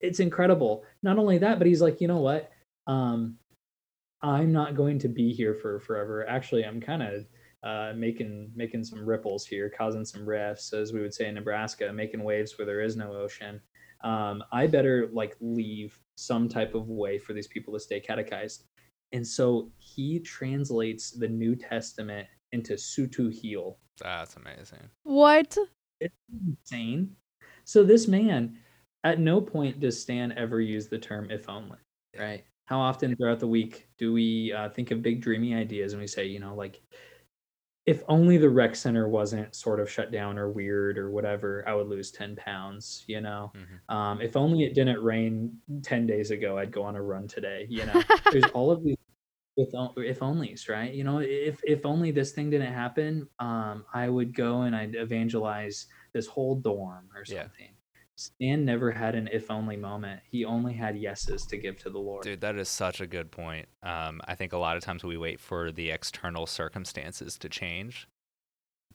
It's 0.00 0.20
incredible. 0.20 0.84
Not 1.02 1.18
only 1.18 1.36
that, 1.36 1.58
but 1.58 1.66
he's 1.66 1.82
like, 1.82 2.00
you 2.00 2.08
know 2.08 2.20
what? 2.20 2.50
Um, 2.86 3.36
I'm 4.22 4.52
not 4.52 4.76
going 4.76 4.98
to 5.00 5.08
be 5.08 5.32
here 5.32 5.54
for 5.54 5.80
forever. 5.80 6.28
Actually, 6.28 6.64
I'm 6.64 6.80
kind 6.80 7.02
of 7.02 7.26
uh, 7.62 7.92
making 7.96 8.50
making 8.54 8.84
some 8.84 9.04
ripples 9.04 9.46
here, 9.46 9.70
causing 9.76 10.04
some 10.04 10.28
rifts, 10.28 10.72
as 10.72 10.92
we 10.92 11.00
would 11.00 11.14
say 11.14 11.28
in 11.28 11.34
Nebraska, 11.34 11.92
making 11.92 12.22
waves 12.22 12.56
where 12.56 12.66
there 12.66 12.80
is 12.80 12.96
no 12.96 13.12
ocean. 13.12 13.60
Um, 14.04 14.42
I 14.52 14.66
better 14.66 15.08
like 15.12 15.36
leave 15.40 15.98
some 16.16 16.48
type 16.48 16.74
of 16.74 16.88
way 16.88 17.18
for 17.18 17.32
these 17.32 17.46
people 17.46 17.72
to 17.74 17.80
stay 17.80 18.00
catechized. 18.00 18.64
And 19.12 19.26
so 19.26 19.70
he 19.78 20.18
translates 20.20 21.10
the 21.10 21.28
New 21.28 21.54
Testament 21.54 22.26
into 22.52 22.74
Tz'utujil. 22.74 23.76
That's 24.00 24.36
amazing. 24.36 24.88
What? 25.04 25.56
It's 26.00 26.14
insane. 26.48 27.14
So 27.64 27.84
this 27.84 28.08
man, 28.08 28.58
at 29.04 29.20
no 29.20 29.40
point 29.40 29.80
does 29.80 30.00
Stan 30.00 30.32
ever 30.32 30.60
use 30.60 30.88
the 30.88 30.98
term 30.98 31.30
"if 31.30 31.48
only." 31.48 31.78
Right? 32.18 32.44
How 32.72 32.80
often 32.80 33.14
throughout 33.14 33.38
the 33.38 33.46
week 33.46 33.86
do 33.98 34.14
we 34.14 34.50
uh, 34.50 34.70
think 34.70 34.92
of 34.92 35.02
big 35.02 35.20
dreamy 35.20 35.54
ideas 35.54 35.92
and 35.92 36.00
we 36.00 36.06
say, 36.06 36.24
you 36.24 36.40
know, 36.40 36.54
like 36.54 36.80
if 37.84 38.02
only 38.08 38.38
the 38.38 38.48
rec 38.48 38.74
center 38.74 39.10
wasn't 39.10 39.54
sort 39.54 39.78
of 39.78 39.90
shut 39.90 40.10
down 40.10 40.38
or 40.38 40.48
weird 40.50 40.96
or 40.96 41.10
whatever, 41.10 41.68
I 41.68 41.74
would 41.74 41.86
lose 41.86 42.10
10 42.10 42.34
pounds, 42.36 43.04
you 43.06 43.20
know? 43.20 43.52
Mm-hmm. 43.54 43.94
Um, 43.94 44.22
if 44.22 44.38
only 44.38 44.64
it 44.64 44.72
didn't 44.72 45.02
rain 45.02 45.52
10 45.82 46.06
days 46.06 46.30
ago, 46.30 46.56
I'd 46.56 46.72
go 46.72 46.82
on 46.82 46.96
a 46.96 47.02
run 47.02 47.28
today, 47.28 47.66
you 47.68 47.84
know? 47.84 48.02
There's 48.32 48.50
all 48.54 48.70
of 48.70 48.82
these 48.82 48.96
if, 49.58 49.68
if 49.98 50.20
onlys, 50.20 50.70
right? 50.70 50.94
You 50.94 51.04
know, 51.04 51.18
if, 51.18 51.60
if 51.64 51.84
only 51.84 52.10
this 52.10 52.32
thing 52.32 52.48
didn't 52.48 52.72
happen, 52.72 53.28
um, 53.38 53.84
I 53.92 54.08
would 54.08 54.34
go 54.34 54.62
and 54.62 54.74
I'd 54.74 54.94
evangelize 54.94 55.88
this 56.14 56.26
whole 56.26 56.54
dorm 56.54 57.10
or 57.14 57.26
something. 57.26 57.74
Stan 58.16 58.64
never 58.64 58.90
had 58.90 59.14
an 59.14 59.28
if 59.32 59.50
only 59.50 59.76
moment. 59.76 60.20
He 60.30 60.44
only 60.44 60.74
had 60.74 60.96
yeses 60.96 61.46
to 61.46 61.56
give 61.56 61.78
to 61.78 61.90
the 61.90 61.98
Lord. 61.98 62.24
Dude, 62.24 62.40
that 62.42 62.56
is 62.56 62.68
such 62.68 63.00
a 63.00 63.06
good 63.06 63.30
point. 63.30 63.66
Um, 63.82 64.20
I 64.26 64.34
think 64.34 64.52
a 64.52 64.58
lot 64.58 64.76
of 64.76 64.84
times 64.84 65.02
we 65.02 65.16
wait 65.16 65.40
for 65.40 65.72
the 65.72 65.90
external 65.90 66.46
circumstances 66.46 67.38
to 67.38 67.48
change 67.48 68.06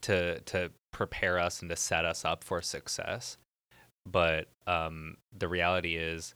to 0.01 0.39
to 0.41 0.72
prepare 0.91 1.39
us 1.39 1.61
and 1.61 1.70
to 1.70 1.76
set 1.76 2.05
us 2.05 2.24
up 2.26 2.43
for 2.43 2.61
success. 2.61 3.38
But 4.05 4.47
um, 4.65 5.18
the 5.38 5.47
reality 5.47 5.97
is, 5.97 6.34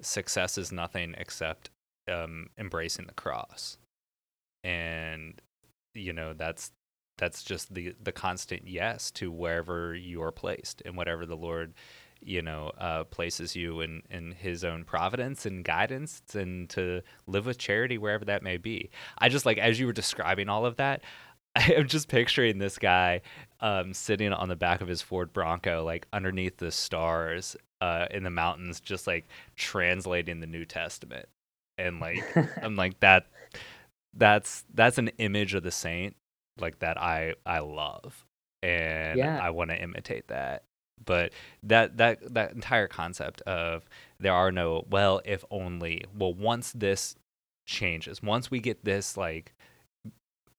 success 0.00 0.58
is 0.58 0.72
nothing 0.72 1.14
except 1.18 1.70
um, 2.10 2.48
embracing 2.58 3.06
the 3.06 3.14
cross, 3.14 3.78
and 4.64 5.40
you 5.94 6.12
know 6.12 6.32
that's 6.32 6.72
that's 7.18 7.42
just 7.42 7.74
the 7.74 7.94
the 8.02 8.12
constant 8.12 8.66
yes 8.66 9.10
to 9.12 9.30
wherever 9.30 9.94
you 9.94 10.22
are 10.22 10.32
placed 10.32 10.82
and 10.84 10.96
whatever 10.96 11.26
the 11.26 11.36
Lord 11.36 11.74
you 12.24 12.42
know 12.42 12.72
uh, 12.78 13.04
places 13.04 13.54
you 13.56 13.80
in 13.80 14.02
in 14.10 14.32
his 14.32 14.64
own 14.64 14.84
providence 14.84 15.46
and 15.46 15.64
guidance 15.64 16.22
and 16.34 16.68
to 16.70 17.02
live 17.26 17.46
with 17.46 17.58
charity 17.58 17.98
wherever 17.98 18.24
that 18.24 18.42
may 18.42 18.56
be. 18.56 18.90
I 19.18 19.28
just 19.28 19.46
like 19.46 19.58
as 19.58 19.78
you 19.78 19.86
were 19.86 19.92
describing 19.92 20.48
all 20.48 20.66
of 20.66 20.76
that 20.76 21.02
i'm 21.56 21.86
just 21.86 22.08
picturing 22.08 22.56
this 22.56 22.78
guy 22.78 23.20
um, 23.60 23.92
sitting 23.92 24.32
on 24.32 24.48
the 24.48 24.56
back 24.56 24.80
of 24.80 24.88
his 24.88 25.02
ford 25.02 25.34
bronco 25.34 25.84
like 25.84 26.06
underneath 26.10 26.56
the 26.56 26.70
stars 26.70 27.56
uh, 27.82 28.06
in 28.12 28.22
the 28.22 28.30
mountains 28.30 28.80
just 28.80 29.08
like 29.08 29.26
translating 29.56 30.38
the 30.38 30.46
new 30.46 30.64
testament. 30.64 31.26
And 31.78 31.98
like 31.98 32.22
i'm 32.62 32.76
like 32.76 33.00
that 33.00 33.26
that's 34.14 34.64
that's 34.72 34.98
an 34.98 35.08
image 35.18 35.54
of 35.54 35.64
the 35.64 35.70
saint 35.72 36.14
like 36.58 36.78
that 36.78 36.96
i 36.96 37.34
i 37.44 37.58
love. 37.58 38.24
And 38.62 39.18
yeah. 39.18 39.40
i 39.42 39.50
want 39.50 39.70
to 39.70 39.82
imitate 39.82 40.28
that 40.28 40.62
but 41.04 41.32
that 41.62 41.96
that 41.96 42.34
that 42.34 42.52
entire 42.52 42.88
concept 42.88 43.40
of 43.42 43.88
there 44.20 44.32
are 44.32 44.52
no 44.52 44.84
well 44.90 45.20
if 45.24 45.44
only 45.50 46.04
well 46.16 46.34
once 46.34 46.72
this 46.72 47.16
changes 47.66 48.22
once 48.22 48.50
we 48.50 48.60
get 48.60 48.84
this 48.84 49.16
like 49.16 49.52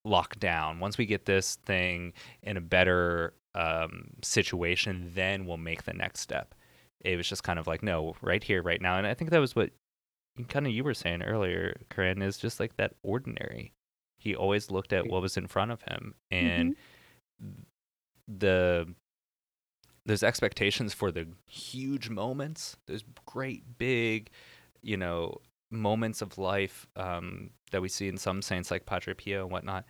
locked 0.05 0.39
down, 0.39 0.79
once 0.79 0.97
we 0.97 1.05
get 1.05 1.25
this 1.25 1.55
thing 1.65 2.13
in 2.41 2.57
a 2.57 2.61
better 2.61 3.33
um, 3.55 4.09
situation, 4.21 5.11
then 5.13 5.45
we'll 5.45 5.57
make 5.57 5.83
the 5.83 5.93
next 5.93 6.19
step. 6.19 6.55
It 7.01 7.17
was 7.17 7.27
just 7.27 7.43
kind 7.43 7.59
of 7.59 7.67
like, 7.67 7.83
no, 7.83 8.15
right 8.21 8.43
here, 8.43 8.61
right 8.61 8.81
now. 8.81 8.97
And 8.97 9.07
I 9.07 9.13
think 9.13 9.31
that 9.31 9.39
was 9.39 9.55
what 9.55 9.71
kind 10.47 10.65
of 10.65 10.73
you 10.73 10.83
were 10.83 10.93
saying 10.93 11.21
earlier, 11.21 11.75
Corinne, 11.89 12.21
is 12.21 12.37
just 12.37 12.59
like 12.59 12.75
that 12.77 12.95
ordinary. 13.03 13.73
He 14.17 14.35
always 14.35 14.71
looked 14.71 14.93
at 14.93 15.07
what 15.07 15.21
was 15.21 15.37
in 15.37 15.47
front 15.47 15.71
of 15.71 15.81
him. 15.81 16.15
And 16.31 16.75
the 18.27 18.87
those 20.05 20.23
expectations 20.23 20.93
for 20.93 21.11
the 21.11 21.27
huge 21.47 22.09
moments, 22.09 22.77
those 22.87 23.03
great 23.25 23.77
big, 23.77 24.29
you 24.81 24.97
know, 24.97 25.37
moments 25.71 26.21
of 26.21 26.37
life 26.37 26.87
um, 26.95 27.49
that 27.71 27.81
we 27.81 27.89
see 27.89 28.07
in 28.07 28.17
some 28.17 28.41
saints 28.41 28.69
like 28.69 28.85
Padre 28.85 29.13
Pio 29.13 29.43
and 29.43 29.51
whatnot, 29.51 29.85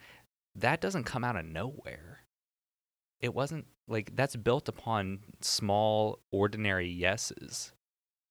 that 0.56 0.82
doesn't 0.82 1.04
come 1.04 1.24
out 1.24 1.36
of 1.36 1.46
nowhere. 1.46 2.20
It 3.20 3.34
wasn't 3.34 3.66
like 3.88 4.16
that's 4.16 4.36
built 4.36 4.70
upon 4.70 5.20
small, 5.42 6.20
ordinary 6.32 6.90
yeses 6.90 7.74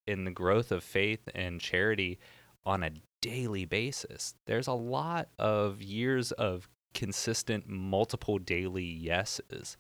in 0.07 0.25
the 0.25 0.31
growth 0.31 0.71
of 0.73 0.85
faith 0.85 1.29
and 1.35 1.61
charity 1.61 2.19
on 2.65 2.83
a 2.83 2.91
daily 3.21 3.65
basis. 3.65 4.35
There's 4.47 4.67
a 4.67 4.73
lot 4.73 5.29
of 5.39 5.83
years 5.83 6.33
of 6.33 6.69
consistent, 6.95 7.69
multiple 7.69 8.39
daily 8.39 8.85
yeses 8.85 9.77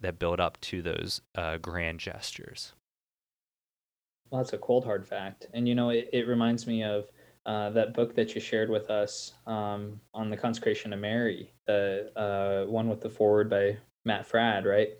that 0.00 0.18
build 0.18 0.40
up 0.40 0.60
to 0.62 0.82
those 0.82 1.20
uh, 1.34 1.58
grand 1.58 2.00
gestures. 2.00 2.72
Well, 4.30 4.42
that's 4.42 4.52
a 4.52 4.58
cold 4.58 4.84
hard 4.84 5.06
fact, 5.06 5.46
and 5.52 5.68
you 5.68 5.74
know, 5.74 5.90
it, 5.90 6.08
it 6.12 6.26
reminds 6.26 6.66
me 6.66 6.82
of 6.82 7.06
uh, 7.46 7.70
that 7.70 7.94
book 7.94 8.14
that 8.14 8.34
you 8.34 8.40
shared 8.40 8.70
with 8.70 8.90
us 8.90 9.34
um, 9.46 10.00
on 10.14 10.30
the 10.30 10.36
consecration 10.36 10.92
of 10.92 11.00
Mary, 11.00 11.52
the 11.66 12.10
uh, 12.16 12.70
one 12.70 12.88
with 12.88 13.00
the 13.00 13.10
forward 13.10 13.50
by 13.50 13.76
Matt 14.04 14.28
Fradd, 14.28 14.64
right? 14.64 14.90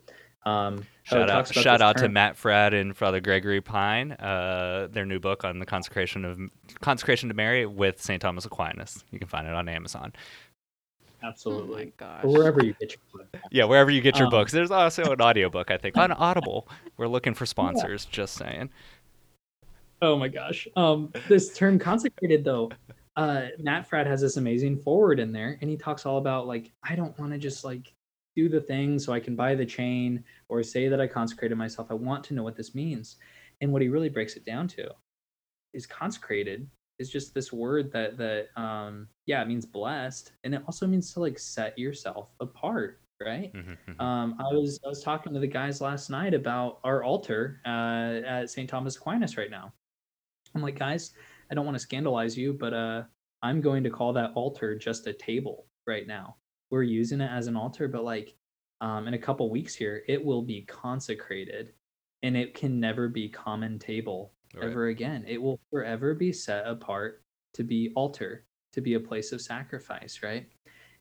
Um, 0.46 0.84
shout 1.04 1.30
out, 1.30 1.52
shout 1.54 1.80
out 1.80 1.96
to 1.98 2.08
Matt 2.08 2.36
Fradd 2.36 2.78
and 2.78 2.94
Father 2.94 3.20
Gregory 3.20 3.62
Pine, 3.62 4.12
uh, 4.12 4.88
their 4.90 5.06
new 5.06 5.18
book 5.18 5.42
on 5.42 5.58
the 5.58 5.64
consecration 5.64 6.24
of 6.26 6.38
consecration 6.80 7.30
to 7.30 7.34
Mary 7.34 7.64
with 7.64 8.02
St. 8.02 8.20
Thomas 8.20 8.44
Aquinas. 8.44 9.04
You 9.10 9.18
can 9.18 9.28
find 9.28 9.46
it 9.46 9.54
on 9.54 9.68
Amazon. 9.70 10.12
Absolutely. 11.26 11.74
Oh 11.74 11.84
my 11.84 11.92
gosh. 11.96 12.24
Or 12.24 12.32
wherever 12.32 12.64
you 12.64 12.74
get 12.80 12.92
your 12.92 13.00
book. 13.12 13.42
Yeah, 13.50 13.64
wherever 13.64 13.90
you 13.90 14.00
get 14.00 14.16
your 14.16 14.26
um, 14.26 14.30
books. 14.30 14.52
There's 14.52 14.70
also 14.70 15.12
an 15.12 15.20
audiobook, 15.20 15.70
I 15.70 15.78
think, 15.78 15.96
on 15.96 16.12
Audible. 16.18 16.68
We're 16.96 17.08
looking 17.08 17.34
for 17.34 17.46
sponsors, 17.46 18.04
yeah. 18.04 18.14
just 18.14 18.34
saying. 18.34 18.70
Oh 20.02 20.16
my 20.16 20.28
gosh. 20.28 20.68
Um, 20.76 21.12
this 21.28 21.56
term 21.56 21.78
consecrated 21.78 22.44
though, 22.44 22.70
uh, 23.16 23.46
Matt 23.58 23.88
Fradd 23.88 24.06
has 24.06 24.20
this 24.20 24.36
amazing 24.36 24.76
forward 24.76 25.18
in 25.18 25.32
there, 25.32 25.56
and 25.60 25.70
he 25.70 25.76
talks 25.76 26.04
all 26.04 26.18
about 26.18 26.46
like, 26.46 26.72
I 26.82 26.94
don't 26.94 27.18
want 27.18 27.32
to 27.32 27.38
just 27.38 27.64
like 27.64 27.94
do 28.36 28.48
the 28.48 28.60
thing 28.60 28.98
so 28.98 29.12
I 29.12 29.20
can 29.20 29.36
buy 29.36 29.54
the 29.54 29.64
chain 29.64 30.24
or 30.48 30.62
say 30.62 30.88
that 30.88 31.00
I 31.00 31.06
consecrated 31.06 31.56
myself. 31.56 31.88
I 31.90 31.94
want 31.94 32.24
to 32.24 32.34
know 32.34 32.42
what 32.42 32.56
this 32.56 32.74
means. 32.74 33.16
And 33.60 33.72
what 33.72 33.82
he 33.82 33.88
really 33.88 34.08
breaks 34.08 34.34
it 34.34 34.44
down 34.44 34.68
to 34.68 34.90
is 35.72 35.86
consecrated 35.86 36.68
is 36.98 37.10
just 37.10 37.34
this 37.34 37.52
word 37.52 37.92
that 37.92 38.16
that 38.16 38.48
um 38.60 39.08
yeah 39.26 39.42
it 39.42 39.48
means 39.48 39.66
blessed 39.66 40.32
and 40.44 40.54
it 40.54 40.62
also 40.66 40.86
means 40.86 41.12
to 41.12 41.20
like 41.20 41.38
set 41.38 41.78
yourself 41.78 42.28
apart 42.40 43.00
right? 43.24 43.52
Mm-hmm, 43.54 43.70
mm-hmm. 43.70 44.00
um 44.00 44.34
i 44.38 44.52
was 44.52 44.80
i 44.84 44.88
was 44.88 45.02
talking 45.02 45.32
to 45.32 45.40
the 45.40 45.46
guys 45.46 45.80
last 45.80 46.10
night 46.10 46.34
about 46.34 46.78
our 46.84 47.02
altar 47.02 47.60
uh 47.64 48.20
at 48.26 48.50
st 48.50 48.68
thomas 48.68 48.96
aquinas 48.96 49.36
right 49.36 49.50
now. 49.50 49.72
I'm 50.54 50.62
like 50.62 50.78
guys 50.78 51.12
i 51.50 51.54
don't 51.54 51.64
want 51.64 51.76
to 51.76 51.80
scandalize 51.80 52.36
you 52.36 52.52
but 52.52 52.74
uh 52.74 53.02
i'm 53.42 53.60
going 53.60 53.82
to 53.84 53.90
call 53.90 54.12
that 54.12 54.32
altar 54.34 54.76
just 54.76 55.06
a 55.06 55.12
table 55.12 55.66
right 55.86 56.06
now. 56.06 56.36
We're 56.70 56.82
using 56.82 57.20
it 57.20 57.30
as 57.30 57.46
an 57.46 57.56
altar 57.56 57.88
but 57.88 58.04
like 58.04 58.34
um 58.80 59.06
in 59.08 59.14
a 59.14 59.18
couple 59.18 59.48
weeks 59.48 59.74
here 59.74 60.02
it 60.08 60.22
will 60.22 60.42
be 60.42 60.62
consecrated 60.62 61.72
and 62.22 62.36
it 62.36 62.54
can 62.54 62.80
never 62.80 63.08
be 63.08 63.28
common 63.28 63.78
table 63.78 64.32
right. 64.56 64.70
ever 64.70 64.88
again. 64.88 65.24
It 65.26 65.40
will 65.40 65.60
forever 65.70 66.14
be 66.14 66.32
set 66.32 66.66
apart 66.66 67.22
to 67.54 67.64
be 67.64 67.92
altar, 67.94 68.44
to 68.72 68.80
be 68.80 68.94
a 68.94 69.00
place 69.00 69.32
of 69.32 69.40
sacrifice, 69.40 70.20
right? 70.22 70.46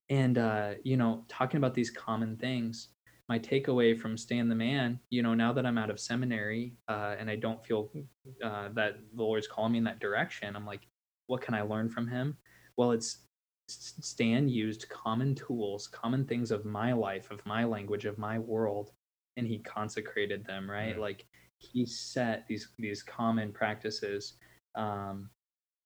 And 0.09 0.37
uh, 0.37 0.73
you 0.83 0.97
know, 0.97 1.25
talking 1.27 1.57
about 1.57 1.73
these 1.73 1.89
common 1.89 2.37
things, 2.37 2.89
my 3.29 3.39
takeaway 3.39 3.97
from 3.97 4.17
Stan 4.17 4.49
the 4.49 4.55
Man, 4.55 4.99
you 5.09 5.23
know, 5.23 5.33
now 5.33 5.53
that 5.53 5.65
I'm 5.65 5.77
out 5.77 5.89
of 5.89 5.99
seminary 5.99 6.75
uh, 6.87 7.15
and 7.17 7.29
I 7.29 7.35
don't 7.35 7.65
feel 7.65 7.89
uh, 8.43 8.69
that 8.73 8.97
the 9.15 9.23
Lord's 9.23 9.47
calling 9.47 9.71
me 9.71 9.77
in 9.77 9.83
that 9.85 9.99
direction, 9.99 10.55
I'm 10.55 10.65
like, 10.65 10.87
what 11.27 11.41
can 11.41 11.53
I 11.53 11.61
learn 11.61 11.89
from 11.89 12.07
him? 12.07 12.37
Well, 12.75 12.91
it's 12.91 13.19
Stan 13.69 14.49
used 14.49 14.89
common 14.89 15.35
tools, 15.35 15.87
common 15.87 16.25
things 16.25 16.51
of 16.51 16.65
my 16.65 16.91
life, 16.93 17.31
of 17.31 17.45
my 17.45 17.63
language, 17.63 18.05
of 18.05 18.17
my 18.17 18.37
world, 18.37 18.91
and 19.37 19.47
he 19.47 19.59
consecrated 19.59 20.45
them, 20.45 20.69
right? 20.69 20.97
Mm. 20.97 20.99
Like 20.99 21.25
he 21.63 21.85
set 21.85 22.47
these 22.47 22.69
these 22.77 23.03
common 23.03 23.51
practices 23.51 24.33
um, 24.75 25.29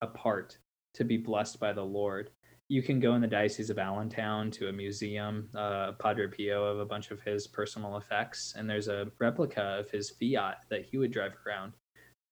apart 0.02 0.58
to 0.94 1.04
be 1.04 1.18
blessed 1.18 1.60
by 1.60 1.74
the 1.74 1.84
Lord. 1.84 2.32
You 2.70 2.84
can 2.84 3.00
go 3.00 3.16
in 3.16 3.22
the 3.22 3.28
Diocese 3.28 3.70
of 3.70 3.80
Allentown 3.80 4.52
to 4.52 4.68
a 4.68 4.74
museum, 4.74 5.50
uh, 5.56 5.94
Padre 5.94 6.28
Pio, 6.28 6.66
of 6.66 6.80
a 6.80 6.86
bunch 6.86 7.12
of 7.12 7.22
his 7.22 7.48
personal 7.48 7.96
effects, 7.96 8.56
and 8.58 8.70
there's 8.70 8.90
a 8.90 9.10
replica 9.20 9.80
of 9.80 9.90
his 9.90 10.10
Fiat 10.10 10.66
that 10.70 10.86
he 10.86 10.98
would 10.98 11.12
drive 11.12 11.34
around. 11.46 11.74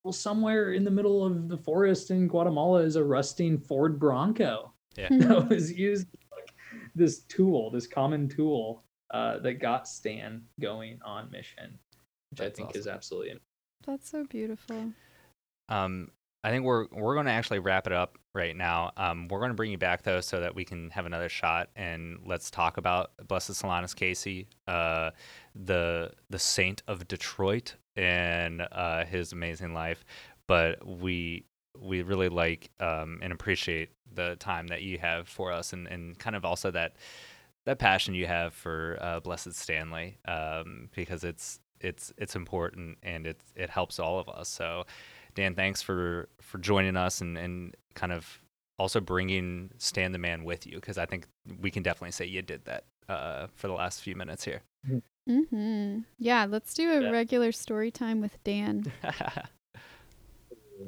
Well, 0.04 0.12
somewhere 0.12 0.74
in 0.74 0.84
the 0.84 0.92
middle 0.92 1.26
of 1.26 1.48
the 1.48 1.58
forest 1.58 2.12
in 2.12 2.28
Guatemala 2.28 2.82
is 2.82 2.98
a 2.98 3.04
rusting 3.04 3.58
Ford 3.58 3.98
Bronco 3.98 4.74
yeah. 4.98 5.08
that 5.12 5.50
was 5.50 5.72
used 5.72 6.08
like 6.32 6.54
this 6.96 7.22
tool, 7.22 7.72
this 7.72 7.88
common 7.88 8.28
tool 8.28 8.84
uh, 9.12 9.40
that 9.40 9.62
got 9.62 9.88
Stan 9.88 10.44
going 10.60 11.00
on 11.04 11.32
mission 11.32 11.80
which 12.36 12.46
That's 12.46 12.54
I 12.54 12.56
think 12.56 12.70
awesome. 12.70 12.82
is 12.82 12.88
absolutely. 12.88 13.40
That's 13.86 14.10
so 14.10 14.26
beautiful. 14.26 14.92
Um, 15.70 16.12
I 16.44 16.50
think 16.50 16.66
we're 16.66 16.88
we're 16.92 17.14
going 17.14 17.28
to 17.28 17.32
actually 17.32 17.60
wrap 17.60 17.88
it 17.88 17.94
up 17.94 18.18
right 18.34 18.56
now. 18.56 18.92
Um, 18.98 19.28
we're 19.30 19.40
going 19.40 19.52
to 19.52 19.56
bring 19.56 19.72
you 19.72 19.78
back 19.78 20.04
though, 20.04 20.22
so 20.22 20.42
that 20.42 20.54
we 20.54 20.66
can 20.66 20.90
have 20.90 21.06
another 21.06 21.30
shot 21.30 21.70
and 21.76 22.20
let's 22.26 22.52
talk 22.52 22.78
about 22.78 23.12
Blessed 23.28 23.52
Solanus 23.52 23.96
Casey, 23.96 24.48
uh, 24.68 25.12
the 25.56 26.12
the 26.30 26.40
saint 26.40 26.84
of 26.88 27.08
Detroit, 27.08 27.76
and 27.96 28.68
uh, 28.72 29.06
his 29.06 29.32
amazing 29.32 29.74
life. 29.74 30.04
But 30.48 30.86
we 30.86 31.46
we 31.80 32.02
really 32.02 32.30
like 32.30 32.70
um, 32.80 33.20
and 33.22 33.32
appreciate 33.32 33.92
the 34.14 34.36
time 34.36 34.68
that 34.68 34.82
you 34.82 34.98
have 35.00 35.28
for 35.28 35.52
us, 35.52 35.74
and 35.74 35.88
and 35.88 36.20
kind 36.20 36.36
of 36.36 36.44
also 36.44 36.70
that 36.72 36.98
that 37.66 37.80
passion 37.80 38.14
you 38.14 38.28
have 38.28 38.54
for 38.54 38.98
uh, 39.02 39.20
Blessed 39.20 39.54
Stanley, 39.54 40.18
um, 40.28 40.90
because 40.96 41.24
it's 41.24 41.60
it's 41.80 42.14
it's 42.18 42.36
important 42.36 42.98
and 43.04 43.28
it 43.28 43.40
it 43.56 43.70
helps 43.70 44.00
all 44.00 44.20
of 44.20 44.30
us. 44.30 44.50
So, 44.50 44.86
Dan, 45.36 45.56
thanks 45.56 45.82
for 45.82 46.30
for 46.42 46.58
joining 46.58 46.98
us 46.98 47.22
and 47.22 47.38
and 47.38 47.76
kind 47.94 48.12
of 48.12 48.40
also 48.78 49.00
bringing 49.00 49.72
Stan 49.78 50.12
the 50.12 50.18
Man 50.18 50.44
with 50.44 50.66
you 50.68 50.76
because 50.76 50.98
I 50.98 51.06
think 51.06 51.28
we 51.62 51.72
can 51.72 51.84
definitely 51.84 52.12
say 52.12 52.26
you 52.26 52.42
did 52.42 52.66
that 52.66 52.84
uh, 53.08 53.48
for 53.56 53.68
the 53.68 53.74
last 53.74 54.02
few 54.02 54.16
minutes 54.16 54.44
here. 54.44 54.62
Mm-hmm. 55.30 56.00
Yeah, 56.20 56.46
let's 56.48 56.74
do 56.74 56.92
a 56.92 57.02
yeah. 57.02 57.10
regular 57.10 57.52
story 57.52 57.92
time 57.92 58.22
with 58.22 58.44
Dan. 58.44 58.92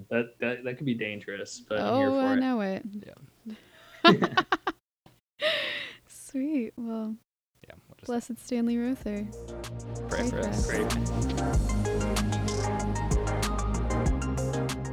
that, 0.09 0.37
that 0.39 0.63
that 0.63 0.77
could 0.77 0.85
be 0.85 0.93
dangerous, 0.93 1.61
but 1.67 1.79
oh, 1.79 2.19
i 2.19 2.33
it. 2.33 2.35
know 2.37 2.61
it. 2.61 2.83
Yeah. 4.05 4.43
Sweet. 6.07 6.73
Well, 6.77 7.15
Blessed 8.07 8.39
Stanley 8.39 8.77
Rother. 8.77 9.27
Pray, 10.07 10.29
Pray 10.29 10.29
for 10.29 10.39
us. 10.39 10.71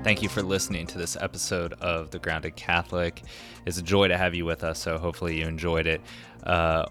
Thank 0.03 0.21
you 0.21 0.29
for 0.29 0.43
listening 0.43 0.89
to 0.89 0.99
this 0.99 1.17
episode 1.21 1.75
of 1.75 2.11
The 2.11 2.19
Grounded 2.19 2.57
Catholic. 2.57 3.23
It's 3.67 3.79
a 3.79 3.83
joy 3.83 4.09
to 4.09 4.19
have 4.19 4.35
you 4.35 4.45
with 4.45 4.65
us, 4.65 4.81
so 4.81 4.99
hopefully 4.99 5.39
you 5.39 5.47
enjoyed 5.47 5.87
it. 5.87 6.01
Uh, 6.43 6.87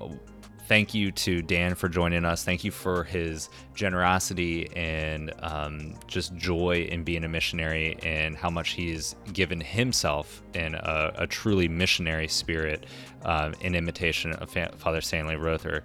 thank 0.68 0.94
you 0.94 1.12
to 1.12 1.42
Dan 1.42 1.76
for 1.76 1.90
joining 1.90 2.24
us. 2.24 2.44
Thank 2.46 2.64
you 2.64 2.72
for 2.72 3.04
his 3.04 3.50
generosity 3.76 4.70
and 4.76 5.34
um, 5.40 5.96
just 6.08 6.36
joy 6.36 6.88
in 6.90 7.04
being 7.04 7.26
a 7.26 7.30
missionary 7.30 7.98
and 8.02 8.38
how 8.38 8.50
much 8.50 8.72
he's 8.72 9.16
given 9.34 9.60
himself 9.60 10.42
in 10.54 10.76
a, 10.76 11.12
a 11.18 11.28
truly 11.28 11.68
missionary 11.68 12.30
spirit 12.30 12.86
uh, 13.26 13.52
in 13.62 13.76
imitation 13.76 14.32
of 14.34 14.50
Father 14.78 15.02
Stanley 15.02 15.36
Rother 15.36 15.84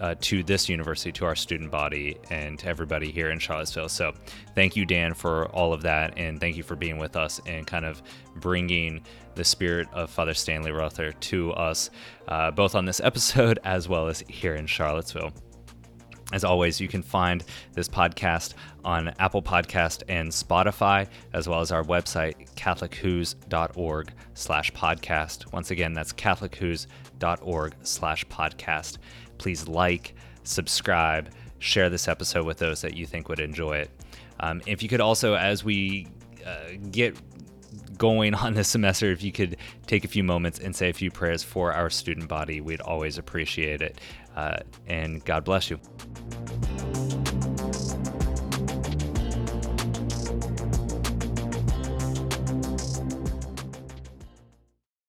uh, 0.00 0.14
to 0.20 0.42
this 0.42 0.68
university, 0.68 1.12
to 1.12 1.24
our 1.24 1.36
student 1.36 1.70
body, 1.70 2.16
and 2.30 2.58
to 2.58 2.66
everybody 2.66 3.10
here 3.10 3.30
in 3.30 3.38
Charlottesville. 3.38 3.88
So, 3.88 4.12
thank 4.54 4.76
you, 4.76 4.86
Dan, 4.86 5.14
for 5.14 5.46
all 5.50 5.72
of 5.72 5.82
that, 5.82 6.14
and 6.16 6.40
thank 6.40 6.56
you 6.56 6.62
for 6.62 6.76
being 6.76 6.98
with 6.98 7.16
us 7.16 7.40
and 7.46 7.66
kind 7.66 7.84
of 7.84 8.02
bringing 8.36 9.02
the 9.34 9.44
spirit 9.44 9.88
of 9.92 10.10
Father 10.10 10.34
Stanley 10.34 10.72
Rother 10.72 11.12
to 11.12 11.52
us, 11.52 11.90
uh, 12.28 12.50
both 12.50 12.74
on 12.74 12.84
this 12.84 13.00
episode 13.04 13.58
as 13.64 13.88
well 13.88 14.08
as 14.08 14.20
here 14.28 14.54
in 14.54 14.66
Charlottesville. 14.66 15.32
As 16.32 16.44
always, 16.44 16.80
you 16.80 16.86
can 16.86 17.02
find 17.02 17.44
this 17.72 17.88
podcast 17.88 18.54
on 18.84 19.08
Apple 19.18 19.42
Podcast 19.42 20.04
and 20.08 20.30
Spotify, 20.30 21.08
as 21.32 21.48
well 21.48 21.60
as 21.60 21.72
our 21.72 21.82
website, 21.82 22.48
catholichoosorg 22.54 24.10
slash 24.34 24.72
podcast. 24.72 25.52
Once 25.52 25.72
again, 25.72 25.92
that's 25.92 26.12
catholichoosorg 26.12 27.72
slash 27.82 28.24
podcast. 28.26 28.98
Please 29.40 29.66
like, 29.66 30.14
subscribe, 30.44 31.30
share 31.60 31.88
this 31.88 32.08
episode 32.08 32.44
with 32.44 32.58
those 32.58 32.82
that 32.82 32.94
you 32.94 33.06
think 33.06 33.30
would 33.30 33.40
enjoy 33.40 33.78
it. 33.78 33.90
Um, 34.40 34.60
if 34.66 34.82
you 34.82 34.88
could 34.90 35.00
also, 35.00 35.34
as 35.34 35.64
we 35.64 36.08
uh, 36.46 36.72
get 36.90 37.16
going 37.96 38.34
on 38.44 38.52
this 38.52 38.68
semester, 38.68 39.10
if 39.10 39.22
you 39.22 39.32
could 39.32 39.56
take 39.86 40.04
a 40.04 40.08
few 40.08 40.22
moments 40.22 40.58
and 40.58 40.76
say 40.76 40.90
a 40.90 40.92
few 40.92 41.10
prayers 41.10 41.42
for 41.42 41.72
our 41.72 41.88
student 41.88 42.28
body, 42.28 42.60
we'd 42.60 42.82
always 42.82 43.16
appreciate 43.16 43.80
it. 43.80 43.98
Uh, 44.36 44.58
and 44.86 45.24
God 45.24 45.42
bless 45.44 45.70
you. 45.70 45.80